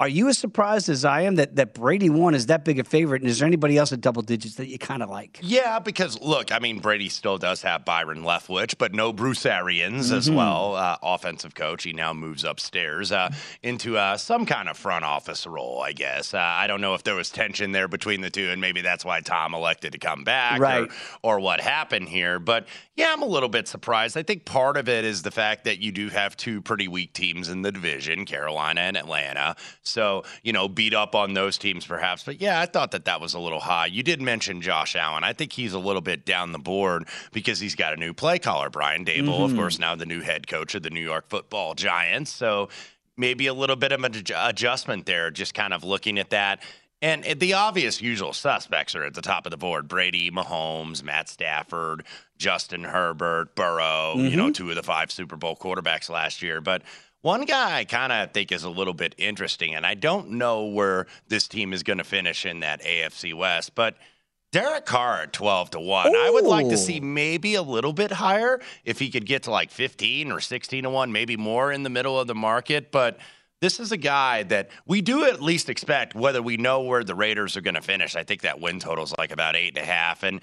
Are 0.00 0.08
you 0.08 0.28
as 0.28 0.36
surprised 0.38 0.88
as 0.88 1.04
I 1.04 1.20
am 1.20 1.36
that, 1.36 1.54
that 1.54 1.72
Brady 1.72 2.10
one 2.10 2.34
is 2.34 2.46
that 2.46 2.64
big 2.64 2.80
a 2.80 2.84
favorite? 2.84 3.22
And 3.22 3.30
is 3.30 3.38
there 3.38 3.46
anybody 3.46 3.78
else 3.78 3.92
at 3.92 4.00
double 4.00 4.22
digits 4.22 4.56
that 4.56 4.66
you 4.66 4.76
kind 4.76 5.04
of 5.04 5.08
like? 5.08 5.38
Yeah, 5.40 5.78
because 5.78 6.20
look, 6.20 6.50
I 6.50 6.58
mean, 6.58 6.80
Brady 6.80 7.08
still 7.08 7.38
does 7.38 7.62
have 7.62 7.84
Byron 7.84 8.22
Leftwich, 8.24 8.74
but 8.76 8.92
no 8.92 9.12
Bruce 9.12 9.46
Arians 9.46 10.10
as 10.10 10.28
Mhm. 10.28 10.34
well, 10.34 10.74
uh, 10.74 10.96
offensive 11.00 11.54
coach. 11.54 11.84
He 11.84 11.92
now 11.92 12.12
moves 12.12 12.42
upstairs 12.42 13.12
uh, 13.12 13.30
into 13.62 13.96
uh, 13.96 14.16
some 14.16 14.46
kind 14.46 14.68
of 14.68 14.76
front 14.76 15.04
office 15.04 15.46
role, 15.46 15.80
I 15.80 15.92
guess. 15.92 16.34
Uh, 16.34 16.38
I 16.40 16.66
don't 16.66 16.80
know 16.80 16.94
if 16.94 17.04
there 17.04 17.14
was 17.14 17.30
tension 17.30 17.70
there 17.70 17.86
between 17.86 18.20
the 18.20 18.30
two, 18.30 18.50
and 18.50 18.60
maybe 18.60 18.80
that's 18.80 19.04
why 19.04 19.20
Tom 19.20 19.54
elected 19.54 19.92
to 19.92 19.98
come 19.98 20.24
back 20.24 20.58
Right. 20.58 20.88
or, 21.22 21.36
or 21.36 21.40
what 21.40 21.60
happened 21.60 22.08
here. 22.08 22.40
But 22.40 22.66
yeah, 22.96 23.12
I'm 23.12 23.22
a 23.22 23.26
little 23.26 23.48
bit 23.48 23.68
surprised. 23.68 24.16
I 24.16 24.24
think 24.24 24.44
part 24.44 24.76
of 24.76 24.88
it 24.88 25.04
is 25.04 25.22
the 25.22 25.30
fact 25.30 25.64
that 25.66 25.78
you 25.78 25.92
do 25.92 26.08
have 26.08 26.36
two 26.36 26.60
pretty 26.60 26.88
weak 26.88 27.12
teams 27.12 27.48
in 27.48 27.62
the 27.62 27.70
division, 27.70 28.26
Carolina 28.26 28.80
and 28.80 28.96
Atlanta. 28.96 29.54
So, 29.86 30.24
you 30.42 30.52
know, 30.52 30.66
beat 30.68 30.94
up 30.94 31.14
on 31.14 31.34
those 31.34 31.58
teams 31.58 31.86
perhaps. 31.86 32.22
But 32.24 32.40
yeah, 32.40 32.60
I 32.60 32.66
thought 32.66 32.90
that 32.92 33.04
that 33.04 33.20
was 33.20 33.34
a 33.34 33.38
little 33.38 33.60
high. 33.60 33.86
You 33.86 34.02
did 34.02 34.20
mention 34.20 34.60
Josh 34.62 34.96
Allen. 34.96 35.24
I 35.24 35.32
think 35.34 35.52
he's 35.52 35.74
a 35.74 35.78
little 35.78 36.00
bit 36.00 36.24
down 36.24 36.52
the 36.52 36.58
board 36.58 37.06
because 37.32 37.60
he's 37.60 37.74
got 37.74 37.92
a 37.92 37.96
new 37.96 38.14
play 38.14 38.38
caller, 38.38 38.70
Brian 38.70 39.04
Daboll, 39.04 39.44
of 39.44 39.52
Mhm. 39.52 39.56
course, 39.56 39.78
now 39.78 39.94
the 39.94 40.06
new 40.06 40.22
head 40.22 40.46
coach 40.46 40.74
of 40.74 40.82
the 40.82 40.90
New 40.90 41.02
York 41.02 41.28
football 41.28 41.74
Giants. 41.74 42.32
So 42.32 42.70
maybe 43.16 43.46
a 43.46 43.54
little 43.54 43.76
bit 43.76 43.92
of 43.92 44.02
an 44.02 44.24
adjustment 44.34 45.06
there, 45.06 45.30
just 45.30 45.54
kind 45.54 45.74
of 45.74 45.84
looking 45.84 46.18
at 46.18 46.30
that. 46.30 46.62
And 47.02 47.22
the 47.38 47.52
obvious 47.52 48.00
usual 48.00 48.32
suspects 48.32 48.94
are 48.94 49.04
at 49.04 49.12
the 49.12 49.20
top 49.20 49.44
of 49.44 49.50
the 49.50 49.58
board 49.58 49.86
Brady, 49.88 50.30
Mahomes, 50.30 51.02
Matt 51.02 51.28
Stafford, 51.28 52.04
Justin 52.38 52.84
Herbert, 52.84 53.54
Burrow, 53.54 54.14
you 54.16 54.36
know, 54.36 54.48
Mhm. 54.48 54.54
two 54.54 54.70
of 54.70 54.76
the 54.76 54.82
five 54.82 55.12
Super 55.12 55.36
Bowl 55.36 55.54
quarterbacks 55.54 56.08
last 56.08 56.40
year. 56.40 56.62
But 56.62 56.80
one 57.24 57.46
guy 57.46 57.78
I 57.78 57.84
kind 57.86 58.12
of 58.12 58.32
think 58.32 58.52
is 58.52 58.64
a 58.64 58.68
little 58.68 58.92
bit 58.92 59.14
interesting, 59.16 59.74
and 59.74 59.86
I 59.86 59.94
don't 59.94 60.32
know 60.32 60.66
where 60.66 61.06
this 61.26 61.48
team 61.48 61.72
is 61.72 61.82
going 61.82 61.96
to 61.96 62.04
finish 62.04 62.44
in 62.44 62.60
that 62.60 62.82
AFC 62.82 63.32
West, 63.32 63.74
but 63.74 63.96
Derek 64.52 64.84
Carr 64.84 65.22
at 65.22 65.32
12 65.32 65.70
to 65.70 65.80
1. 65.80 66.14
I 66.14 66.28
would 66.30 66.44
like 66.44 66.68
to 66.68 66.76
see 66.76 67.00
maybe 67.00 67.54
a 67.54 67.62
little 67.62 67.94
bit 67.94 68.12
higher 68.12 68.60
if 68.84 68.98
he 68.98 69.10
could 69.10 69.24
get 69.24 69.44
to 69.44 69.50
like 69.50 69.70
15 69.70 70.30
or 70.32 70.38
16 70.38 70.82
to 70.82 70.90
1, 70.90 71.12
maybe 71.12 71.38
more 71.38 71.72
in 71.72 71.82
the 71.82 71.88
middle 71.88 72.20
of 72.20 72.26
the 72.26 72.34
market. 72.34 72.92
But 72.92 73.16
this 73.62 73.80
is 73.80 73.90
a 73.90 73.96
guy 73.96 74.42
that 74.42 74.68
we 74.86 75.00
do 75.00 75.24
at 75.24 75.40
least 75.40 75.70
expect, 75.70 76.14
whether 76.14 76.42
we 76.42 76.58
know 76.58 76.82
where 76.82 77.04
the 77.04 77.14
Raiders 77.14 77.56
are 77.56 77.62
going 77.62 77.74
to 77.74 77.80
finish. 77.80 78.16
I 78.16 78.24
think 78.24 78.42
that 78.42 78.60
win 78.60 78.80
total 78.80 79.04
is 79.04 79.14
like 79.16 79.32
about 79.32 79.56
eight 79.56 79.78
and 79.78 79.82
a 79.82 79.90
half. 79.90 80.24
And 80.24 80.42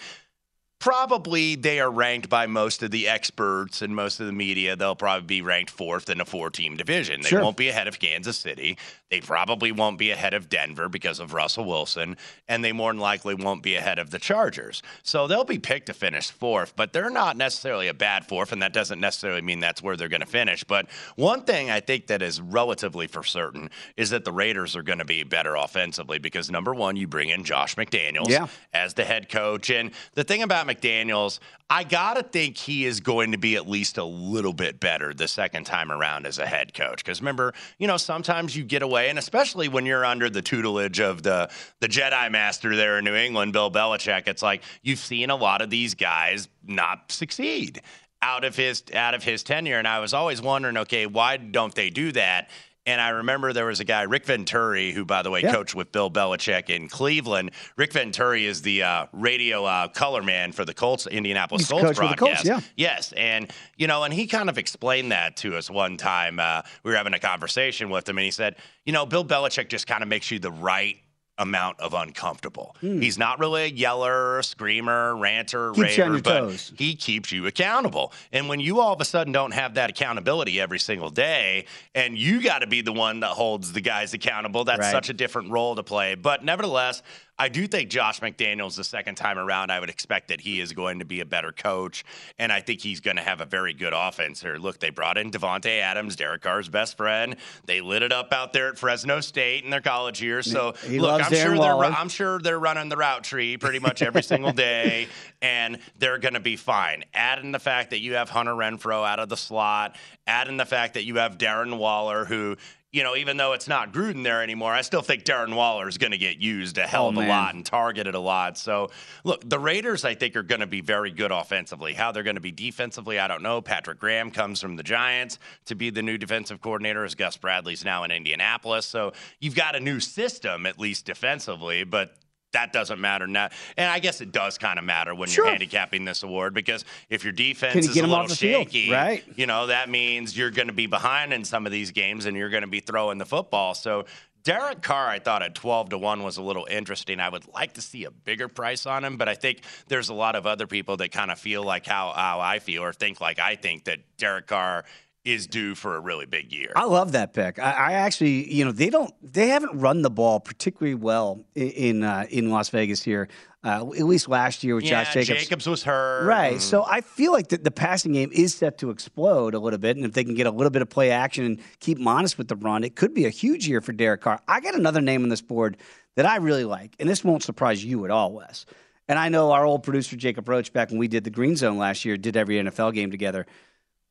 probably 0.81 1.53
they 1.53 1.79
are 1.79 1.91
ranked 1.91 2.27
by 2.27 2.47
most 2.47 2.81
of 2.81 2.89
the 2.89 3.07
experts 3.07 3.83
and 3.83 3.95
most 3.95 4.19
of 4.19 4.25
the 4.25 4.33
media. 4.33 4.75
They'll 4.75 4.95
probably 4.95 5.27
be 5.27 5.41
ranked 5.43 5.69
fourth 5.69 6.09
in 6.09 6.19
a 6.19 6.25
four 6.25 6.49
team 6.49 6.75
division. 6.75 7.21
They 7.21 7.29
Sure. 7.29 7.43
won't 7.43 7.55
be 7.55 7.69
ahead 7.69 7.87
of 7.87 7.99
Kansas 7.99 8.35
City. 8.35 8.79
They 9.11 9.21
probably 9.21 9.71
won't 9.71 9.99
be 9.99 10.09
ahead 10.09 10.33
of 10.33 10.49
Denver 10.49 10.89
because 10.89 11.19
of 11.19 11.33
Russell 11.33 11.65
Wilson. 11.65 12.17
And 12.49 12.63
they 12.65 12.71
more 12.71 12.91
than 12.91 12.99
likely 12.99 13.35
won't 13.35 13.61
be 13.61 13.75
ahead 13.75 13.99
of 13.99 14.09
the 14.09 14.17
Chargers. 14.17 14.81
So 15.03 15.27
they'll 15.27 15.43
be 15.43 15.59
picked 15.59 15.85
to 15.87 15.93
finish 15.93 16.31
fourth, 16.31 16.75
but 16.75 16.93
they're 16.93 17.09
not 17.11 17.37
necessarily 17.37 17.87
a 17.87 17.93
bad 17.93 18.25
fourth. 18.25 18.51
And 18.51 18.61
that 18.63 18.73
doesn't 18.73 18.99
necessarily 18.99 19.41
mean 19.41 19.59
that's 19.59 19.83
where 19.83 19.95
they're 19.95 20.07
going 20.09 20.21
to 20.21 20.25
finish. 20.25 20.63
But 20.63 20.87
one 21.15 21.43
thing 21.43 21.69
I 21.69 21.79
think 21.79 22.07
that 22.07 22.23
is 22.23 22.41
relatively 22.41 23.05
for 23.05 23.21
certain 23.21 23.69
is 23.97 24.09
that 24.09 24.25
the 24.25 24.31
Raiders 24.31 24.75
are 24.75 24.83
going 24.83 24.99
to 24.99 25.05
be 25.05 25.21
better 25.23 25.53
offensively 25.55 26.17
because 26.17 26.49
number 26.49 26.73
one, 26.73 26.95
you 26.95 27.05
bring 27.07 27.29
in 27.29 27.43
Josh 27.43 27.75
McDaniels 27.75 28.29
Yeah. 28.29 28.47
as 28.73 28.95
the 28.95 29.05
head 29.05 29.29
coach. 29.29 29.69
And 29.69 29.91
the 30.15 30.23
thing 30.23 30.41
about 30.41 30.65
McDaniels, 30.75 31.39
I 31.69 31.83
got 31.83 32.15
to 32.15 32.23
think 32.23 32.57
he 32.57 32.85
is 32.85 32.99
going 32.99 33.31
to 33.31 33.37
be 33.37 33.55
at 33.55 33.67
least 33.67 33.97
a 33.97 34.03
little 34.03 34.53
bit 34.53 34.79
better 34.79 35.13
the 35.13 35.27
second 35.27 35.65
time 35.65 35.91
around 35.91 36.25
as 36.25 36.37
a 36.37 36.45
head 36.45 36.73
coach. 36.73 36.97
Because 36.97 37.21
remember, 37.21 37.53
you 37.77 37.87
know, 37.87 37.97
sometimes 37.97 38.55
you 38.55 38.63
get 38.63 38.81
away, 38.81 39.09
and 39.09 39.17
especially 39.17 39.69
when 39.69 39.85
you're 39.85 40.03
under 40.03 40.29
the 40.29 40.41
tutelage 40.41 40.99
of 40.99 41.23
the, 41.23 41.49
the 41.79 41.87
Jedi 41.87 42.29
Master 42.31 42.75
there 42.75 42.97
in 42.97 43.05
New 43.05 43.15
England, 43.15 43.53
Bill 43.53 43.71
Belichick, 43.71 44.27
it's 44.27 44.41
like 44.43 44.63
you've 44.81 44.99
seen 44.99 45.29
a 45.29 45.35
lot 45.35 45.61
of 45.61 45.69
these 45.69 45.95
guys 45.95 46.49
not 46.65 47.11
succeed 47.11 47.81
out 48.21 48.43
of 48.43 48.55
his 48.55 48.83
out 48.93 49.15
of 49.15 49.23
his 49.23 49.41
tenure 49.41 49.79
and 49.79 49.87
I 49.87 49.99
was 49.99 50.13
always 50.13 50.43
wondering 50.43 50.77
okay 50.77 51.07
why 51.07 51.37
don't 51.37 51.73
they 51.73 51.89
do 51.89 52.11
that 52.11 52.51
and 52.85 52.99
I 52.99 53.09
remember 53.09 53.53
there 53.53 53.65
was 53.65 53.79
a 53.79 53.83
guy, 53.83 54.01
Rick 54.03 54.25
Venturi, 54.25 54.91
who, 54.91 55.05
by 55.05 55.21
the 55.21 55.29
way, 55.29 55.41
Yeah. 55.41 55.51
coached 55.53 55.75
with 55.75 55.91
Bill 55.91 56.09
Belichick 56.09 56.69
in 56.69 56.87
Cleveland. 56.89 57.51
Rick 57.75 57.93
Venturi 57.93 58.45
is 58.45 58.61
the 58.63 58.83
uh, 58.83 59.05
radio 59.13 59.65
uh, 59.65 59.87
color 59.89 60.23
man 60.23 60.51
for 60.51 60.65
the 60.65 60.73
Colts, 60.73 61.05
Indianapolis 61.07 61.67
to 61.67 61.73
Colts 61.73 61.83
the 61.89 61.93
Colts, 62.07 62.15
broadcast. 62.19 62.45
yeah. 62.45 62.59
Yes, 62.75 63.11
and 63.13 63.51
you 63.77 63.87
know, 63.87 64.03
and 64.03 64.13
he 64.13 64.25
kind 64.27 64.49
of 64.49 64.57
explained 64.57 65.11
that 65.11 65.37
to 65.37 65.55
us 65.57 65.69
one 65.69 65.97
time. 65.97 66.39
Uh, 66.39 66.61
we 66.83 66.91
were 66.91 66.97
having 66.97 67.13
a 67.13 67.19
conversation 67.19 67.89
with 67.89 68.09
him, 68.09 68.17
and 68.17 68.25
he 68.25 68.31
said, 68.31 68.55
you 68.85 68.93
know, 68.93 69.05
Bill 69.05 69.23
Belichick 69.25 69.69
just 69.69 69.85
kind 69.87 70.01
of 70.01 70.09
makes 70.09 70.31
you 70.31 70.39
the 70.39 70.51
right 70.51 70.97
amount 71.41 71.79
of 71.79 71.93
uncomfortable. 71.93 72.75
Hmm. 72.81 73.01
He's 73.01 73.17
not 73.17 73.39
really 73.39 73.63
a 73.63 73.67
yeller, 73.67 74.41
screamer, 74.43 75.15
ranter, 75.17 75.71
Keeps 75.73 75.97
you 75.97 76.03
raver, 76.03 76.13
your 76.15 76.21
but 76.23 76.39
toes. 76.39 76.73
he 76.77 76.95
keeps 76.95 77.31
you 77.31 77.47
accountable. 77.47 78.13
And 78.31 78.47
when 78.47 78.59
you 78.59 78.79
all 78.79 78.93
of 78.93 79.01
a 79.01 79.05
sudden 79.05 79.33
don't 79.33 79.53
have 79.53 79.73
that 79.73 79.89
accountability 79.89 80.59
every 80.61 80.79
single 80.79 81.09
day, 81.09 81.65
and 81.95 82.17
you 82.17 82.41
got 82.41 82.59
to 82.59 82.67
be 82.67 82.81
the 82.81 82.93
one 82.93 83.19
that 83.21 83.29
holds 83.31 83.73
the 83.73 83.81
guys 83.81 84.13
accountable, 84.13 84.63
that's 84.63 84.79
Right. 84.79 84.91
such 84.91 85.09
a 85.09 85.13
different 85.13 85.49
role 85.51 85.75
to 85.75 85.83
play. 85.83 86.15
But 86.15 86.43
nevertheless, 86.45 87.01
I 87.41 87.49
do 87.49 87.65
think 87.65 87.89
Josh 87.89 88.19
McDaniels, 88.19 88.75
the 88.75 88.83
second 88.83 89.15
time 89.15 89.39
around, 89.39 89.71
I 89.71 89.79
would 89.79 89.89
expect 89.89 90.27
that 90.27 90.41
he 90.41 90.59
is 90.59 90.73
going 90.73 90.99
to 90.99 91.05
be 91.05 91.21
a 91.21 91.25
better 91.25 91.51
coach, 91.51 92.05
and 92.37 92.51
I 92.51 92.61
think 92.61 92.81
he's 92.81 92.99
going 92.99 93.15
to 93.17 93.23
have 93.23 93.41
a 93.41 93.45
very 93.45 93.73
good 93.73 93.93
offense 93.95 94.39
here. 94.39 94.57
Look, 94.57 94.79
they 94.79 94.91
brought 94.91 95.17
in 95.17 95.31
Davante 95.31 95.79
Adams, 95.79 96.15
Derek 96.15 96.43
Carr's 96.43 96.69
best 96.69 96.97
friend. 96.97 97.35
They 97.65 97.81
lit 97.81 98.03
it 98.03 98.11
up 98.11 98.31
out 98.31 98.53
there 98.53 98.69
at 98.69 98.77
Fresno 98.77 99.21
State 99.21 99.63
in 99.63 99.71
their 99.71 99.81
college 99.81 100.21
years. 100.21 100.51
So 100.51 100.75
He 100.85 100.99
look, 100.99 101.19
I'm 101.19 101.33
sure 101.33 101.57
they're 101.57 101.83
I'm 101.83 102.09
sure 102.09 102.37
they're 102.37 102.59
running 102.59 102.89
the 102.89 102.97
route 102.97 103.23
tree 103.23 103.57
pretty 103.57 103.79
much 103.79 104.03
every 104.03 104.21
single 104.21 104.51
day, 104.53 105.07
and 105.41 105.79
they're 105.97 106.19
going 106.19 106.35
to 106.35 106.39
be 106.39 106.57
fine. 106.57 107.05
Add 107.11 107.39
in 107.39 107.51
the 107.51 107.59
fact 107.59 107.89
that 107.89 108.01
you 108.01 108.13
have 108.13 108.29
Hunter 108.29 108.53
Renfrow 108.53 109.03
out 109.03 109.17
of 109.17 109.29
the 109.29 109.37
slot, 109.37 109.95
add 110.27 110.47
in 110.47 110.57
the 110.57 110.65
fact 110.65 110.93
that 110.93 111.05
you 111.05 111.15
have 111.15 111.39
Darren 111.39 111.79
Waller, 111.79 112.23
who, 112.23 112.57
you 112.91 113.03
know, 113.03 113.15
even 113.15 113.37
though 113.37 113.53
it's 113.53 113.69
not 113.69 113.93
Gruden 113.93 114.23
there 114.23 114.43
anymore, 114.43 114.73
I 114.73 114.81
still 114.81 115.01
think 115.01 115.23
Darren 115.23 115.55
Waller 115.55 115.87
is 115.87 115.97
going 115.97 116.11
to 116.11 116.17
get 116.17 116.39
used 116.39 116.77
a 116.77 116.85
hell 116.85 117.05
Oh, 117.05 117.09
of 117.09 117.17
a 117.17 117.27
lot 117.27 117.55
and 117.55 117.65
targeted 117.65 118.15
a 118.15 118.19
lot. 118.19 118.57
So, 118.57 118.89
look, 119.23 119.47
the 119.49 119.59
Raiders, 119.59 120.03
I 120.03 120.13
think, 120.13 120.35
are 120.35 120.43
going 120.43 120.59
to 120.59 120.67
be 120.67 120.81
very 120.81 121.09
good 121.09 121.31
offensively. 121.31 121.93
How 121.93 122.11
they're 122.11 122.23
going 122.23 122.35
to 122.35 122.41
be 122.41 122.51
defensively, 122.51 123.17
I 123.17 123.29
don't 123.29 123.41
know. 123.41 123.61
Patrick 123.61 123.99
Graham 123.99 124.29
comes 124.29 124.59
from 124.59 124.75
the 124.75 124.83
Giants 124.83 125.39
to 125.65 125.75
be 125.75 125.89
the 125.89 126.01
new 126.01 126.17
defensive 126.17 126.61
coordinator, 126.61 127.05
as 127.05 127.15
Gus 127.15 127.37
Bradley's 127.37 127.85
now 127.85 128.03
in 128.03 128.11
Indianapolis. 128.11 128.85
So, 128.85 129.13
you've 129.39 129.55
got 129.55 129.75
a 129.75 129.79
new 129.79 130.01
system, 130.01 130.65
at 130.65 130.77
least 130.77 131.05
defensively, 131.05 131.85
but 131.85 132.13
that 132.53 132.73
doesn't 132.73 132.99
matter 132.99 133.27
now. 133.27 133.49
And 133.77 133.89
I 133.89 133.99
guess 133.99 134.21
it 134.21 134.31
does 134.31 134.57
kind 134.57 134.77
of 134.79 134.85
matter 134.85 135.15
when 135.15 135.29
Sure. 135.29 135.45
you're 135.45 135.51
handicapping 135.51 136.05
this 136.05 136.23
award 136.23 136.53
because 136.53 136.85
if 137.09 137.23
your 137.23 137.33
defense 137.33 137.75
you 137.85 137.91
is 137.91 137.97
a 137.97 138.01
little 138.07 138.27
the 138.27 138.35
field? 138.35 138.71
shaky, 138.71 138.91
Right. 138.91 139.23
you 139.35 139.45
know, 139.45 139.67
that 139.67 139.89
means 139.89 140.37
you're 140.37 140.51
going 140.51 140.67
to 140.67 140.73
be 140.73 140.85
behind 140.87 141.33
in 141.33 141.45
some 141.45 141.65
of 141.65 141.71
these 141.71 141.91
games 141.91 142.25
and 142.25 142.35
you're 142.35 142.49
going 142.49 142.63
to 142.63 142.67
be 142.67 142.79
throwing 142.81 143.17
the 143.17 143.25
football. 143.25 143.73
So 143.73 144.05
Derek 144.43 144.81
Carr, 144.81 145.07
I 145.07 145.19
thought 145.19 145.43
at 145.43 145.53
12 145.53 145.89
to 145.89 145.97
1 145.99 146.23
was 146.23 146.37
a 146.37 146.41
little 146.41 146.65
interesting. 146.69 147.19
I 147.19 147.29
would 147.29 147.47
like 147.53 147.73
to 147.75 147.81
see 147.81 148.05
a 148.05 148.11
bigger 148.11 148.47
price 148.47 148.85
on 148.87 149.03
him, 149.05 149.17
but 149.17 149.29
I 149.29 149.35
think 149.35 149.61
there's 149.87 150.09
a 150.09 150.15
lot 150.15 150.35
of 150.35 150.47
other 150.47 150.65
people 150.65 150.97
that 150.97 151.11
kind 151.11 151.29
of 151.29 151.37
feel 151.39 151.63
like 151.63 151.85
how, 151.85 152.11
how 152.15 152.39
I 152.39 152.57
feel 152.59 152.83
or 152.83 152.91
think 152.91 153.21
like 153.21 153.37
I 153.39 153.55
think 153.55 153.83
that 153.83 153.99
Derek 154.17 154.47
Carr 154.47 154.83
is 155.23 155.45
due 155.47 155.75
for 155.75 155.95
a 155.95 155.99
really 155.99 156.25
big 156.25 156.51
year. 156.51 156.71
I 156.75 156.85
love 156.85 157.11
that 157.11 157.33
pick. 157.33 157.59
I, 157.59 157.71
I 157.71 157.91
actually, 157.93 158.51
you 158.51 158.65
know, 158.65 158.71
they 158.71 158.89
don't, 158.89 159.13
they 159.21 159.49
haven't 159.49 159.77
run 159.79 160.01
the 160.01 160.09
ball 160.09 160.39
particularly 160.39 160.95
well 160.95 161.45
in 161.55 161.69
in, 161.69 162.03
uh, 162.03 162.25
in 162.29 162.49
Las 162.49 162.69
Vegas 162.69 163.03
here. 163.03 163.27
Uh, 163.63 163.85
at 163.95 164.05
least 164.05 164.27
last 164.27 164.63
year 164.63 164.73
with 164.73 164.83
yeah, 164.85 165.03
Josh 165.03 165.13
Jacobs. 165.13 165.43
Jacobs 165.43 165.67
was 165.67 165.83
hurt. 165.83 166.25
Right. 166.25 166.53
and- 166.53 166.61
So 166.61 166.83
I 166.83 167.01
feel 167.01 167.31
like 167.31 167.49
the, 167.49 167.57
the 167.57 167.69
passing 167.69 168.13
game 168.13 168.31
is 168.33 168.55
set 168.55 168.79
to 168.79 168.89
explode 168.89 169.53
a 169.53 169.59
little 169.59 169.77
bit. 169.77 169.97
And 169.97 170.03
if 170.05 170.13
they 170.13 170.23
can 170.23 170.33
get 170.33 170.47
a 170.47 170.51
little 170.51 170.71
bit 170.71 170.81
of 170.81 170.89
play 170.89 171.11
action 171.11 171.45
and 171.45 171.59
keep 171.79 171.99
him 171.99 172.07
honest 172.07 172.39
with 172.39 172.47
the 172.47 172.55
run, 172.55 172.83
it 172.83 172.95
could 172.95 173.13
be 173.13 173.25
a 173.25 173.29
huge 173.29 173.67
year 173.67 173.79
for 173.79 173.91
Derek 173.91 174.21
Carr. 174.21 174.41
I 174.47 174.61
got 174.61 174.73
another 174.73 174.99
name 175.01 175.21
on 175.21 175.29
this 175.29 175.43
board 175.43 175.77
that 176.15 176.25
I 176.25 176.37
really 176.37 176.65
like, 176.65 176.95
and 176.99 177.07
this 177.07 177.23
won't 177.23 177.43
surprise 177.43 177.85
you 177.85 178.03
at 178.05 178.09
all, 178.09 178.33
Wes. 178.33 178.65
And 179.07 179.19
I 179.19 179.29
know 179.29 179.51
our 179.51 179.63
old 179.65 179.83
producer, 179.83 180.15
Jacob 180.15 180.49
Roach, 180.49 180.73
back 180.73 180.89
when 180.89 180.97
we 180.97 181.07
did 181.07 181.23
the 181.23 181.29
Green 181.29 181.55
Zone 181.55 181.77
last 181.77 182.03
year, 182.03 182.17
did 182.17 182.35
every 182.35 182.55
NFL 182.55 182.93
game 182.95 183.11
together. 183.11 183.45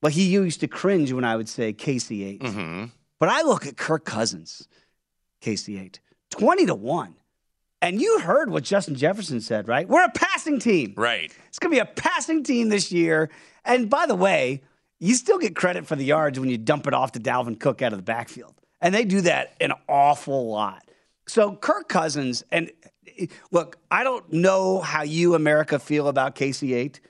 But 0.00 0.12
he 0.12 0.24
used 0.24 0.60
to 0.60 0.68
cringe 0.68 1.12
when 1.12 1.24
I 1.24 1.36
would 1.36 1.48
say 1.48 1.72
KC8. 1.72 2.40
Mm-hmm. 2.40 2.84
But 3.18 3.28
I 3.28 3.42
look 3.42 3.66
at 3.66 3.76
Kirk 3.76 4.04
Cousins, 4.04 4.66
KC8, 5.42 5.98
20 6.30 6.66
to 6.66 6.74
1. 6.74 7.14
And 7.82 8.00
you 8.00 8.20
heard 8.20 8.50
what 8.50 8.64
Justin 8.64 8.94
Jefferson 8.94 9.40
said, 9.40 9.68
right? 9.68 9.88
We're 9.88 10.04
a 10.04 10.10
passing 10.10 10.58
team. 10.58 10.94
Right. 10.96 11.34
It's 11.48 11.58
going 11.58 11.70
to 11.70 11.76
be 11.76 11.80
a 11.80 11.94
passing 11.94 12.42
team 12.42 12.68
this 12.68 12.92
year. 12.92 13.30
And 13.64 13.88
by 13.88 14.06
the 14.06 14.14
way, 14.14 14.62
you 14.98 15.14
still 15.14 15.38
get 15.38 15.56
credit 15.56 15.86
for 15.86 15.96
the 15.96 16.04
yards 16.04 16.38
when 16.38 16.50
you 16.50 16.58
dump 16.58 16.86
it 16.86 16.94
off 16.94 17.12
to 17.12 17.20
Dalvin 17.20 17.58
Cook 17.58 17.80
out 17.80 17.92
of 17.92 17.98
the 17.98 18.02
backfield. 18.02 18.54
And 18.82 18.94
they 18.94 19.04
do 19.04 19.22
that 19.22 19.54
an 19.60 19.72
awful 19.88 20.50
lot. 20.50 20.84
So 21.26 21.56
Kirk 21.56 21.88
Cousins, 21.88 22.44
and 22.50 22.70
look, 23.50 23.76
I 23.90 24.04
don't 24.04 24.30
know 24.32 24.80
how 24.80 25.02
you, 25.02 25.34
America, 25.34 25.78
feel 25.78 26.08
about 26.08 26.34
KC8, 26.34 27.00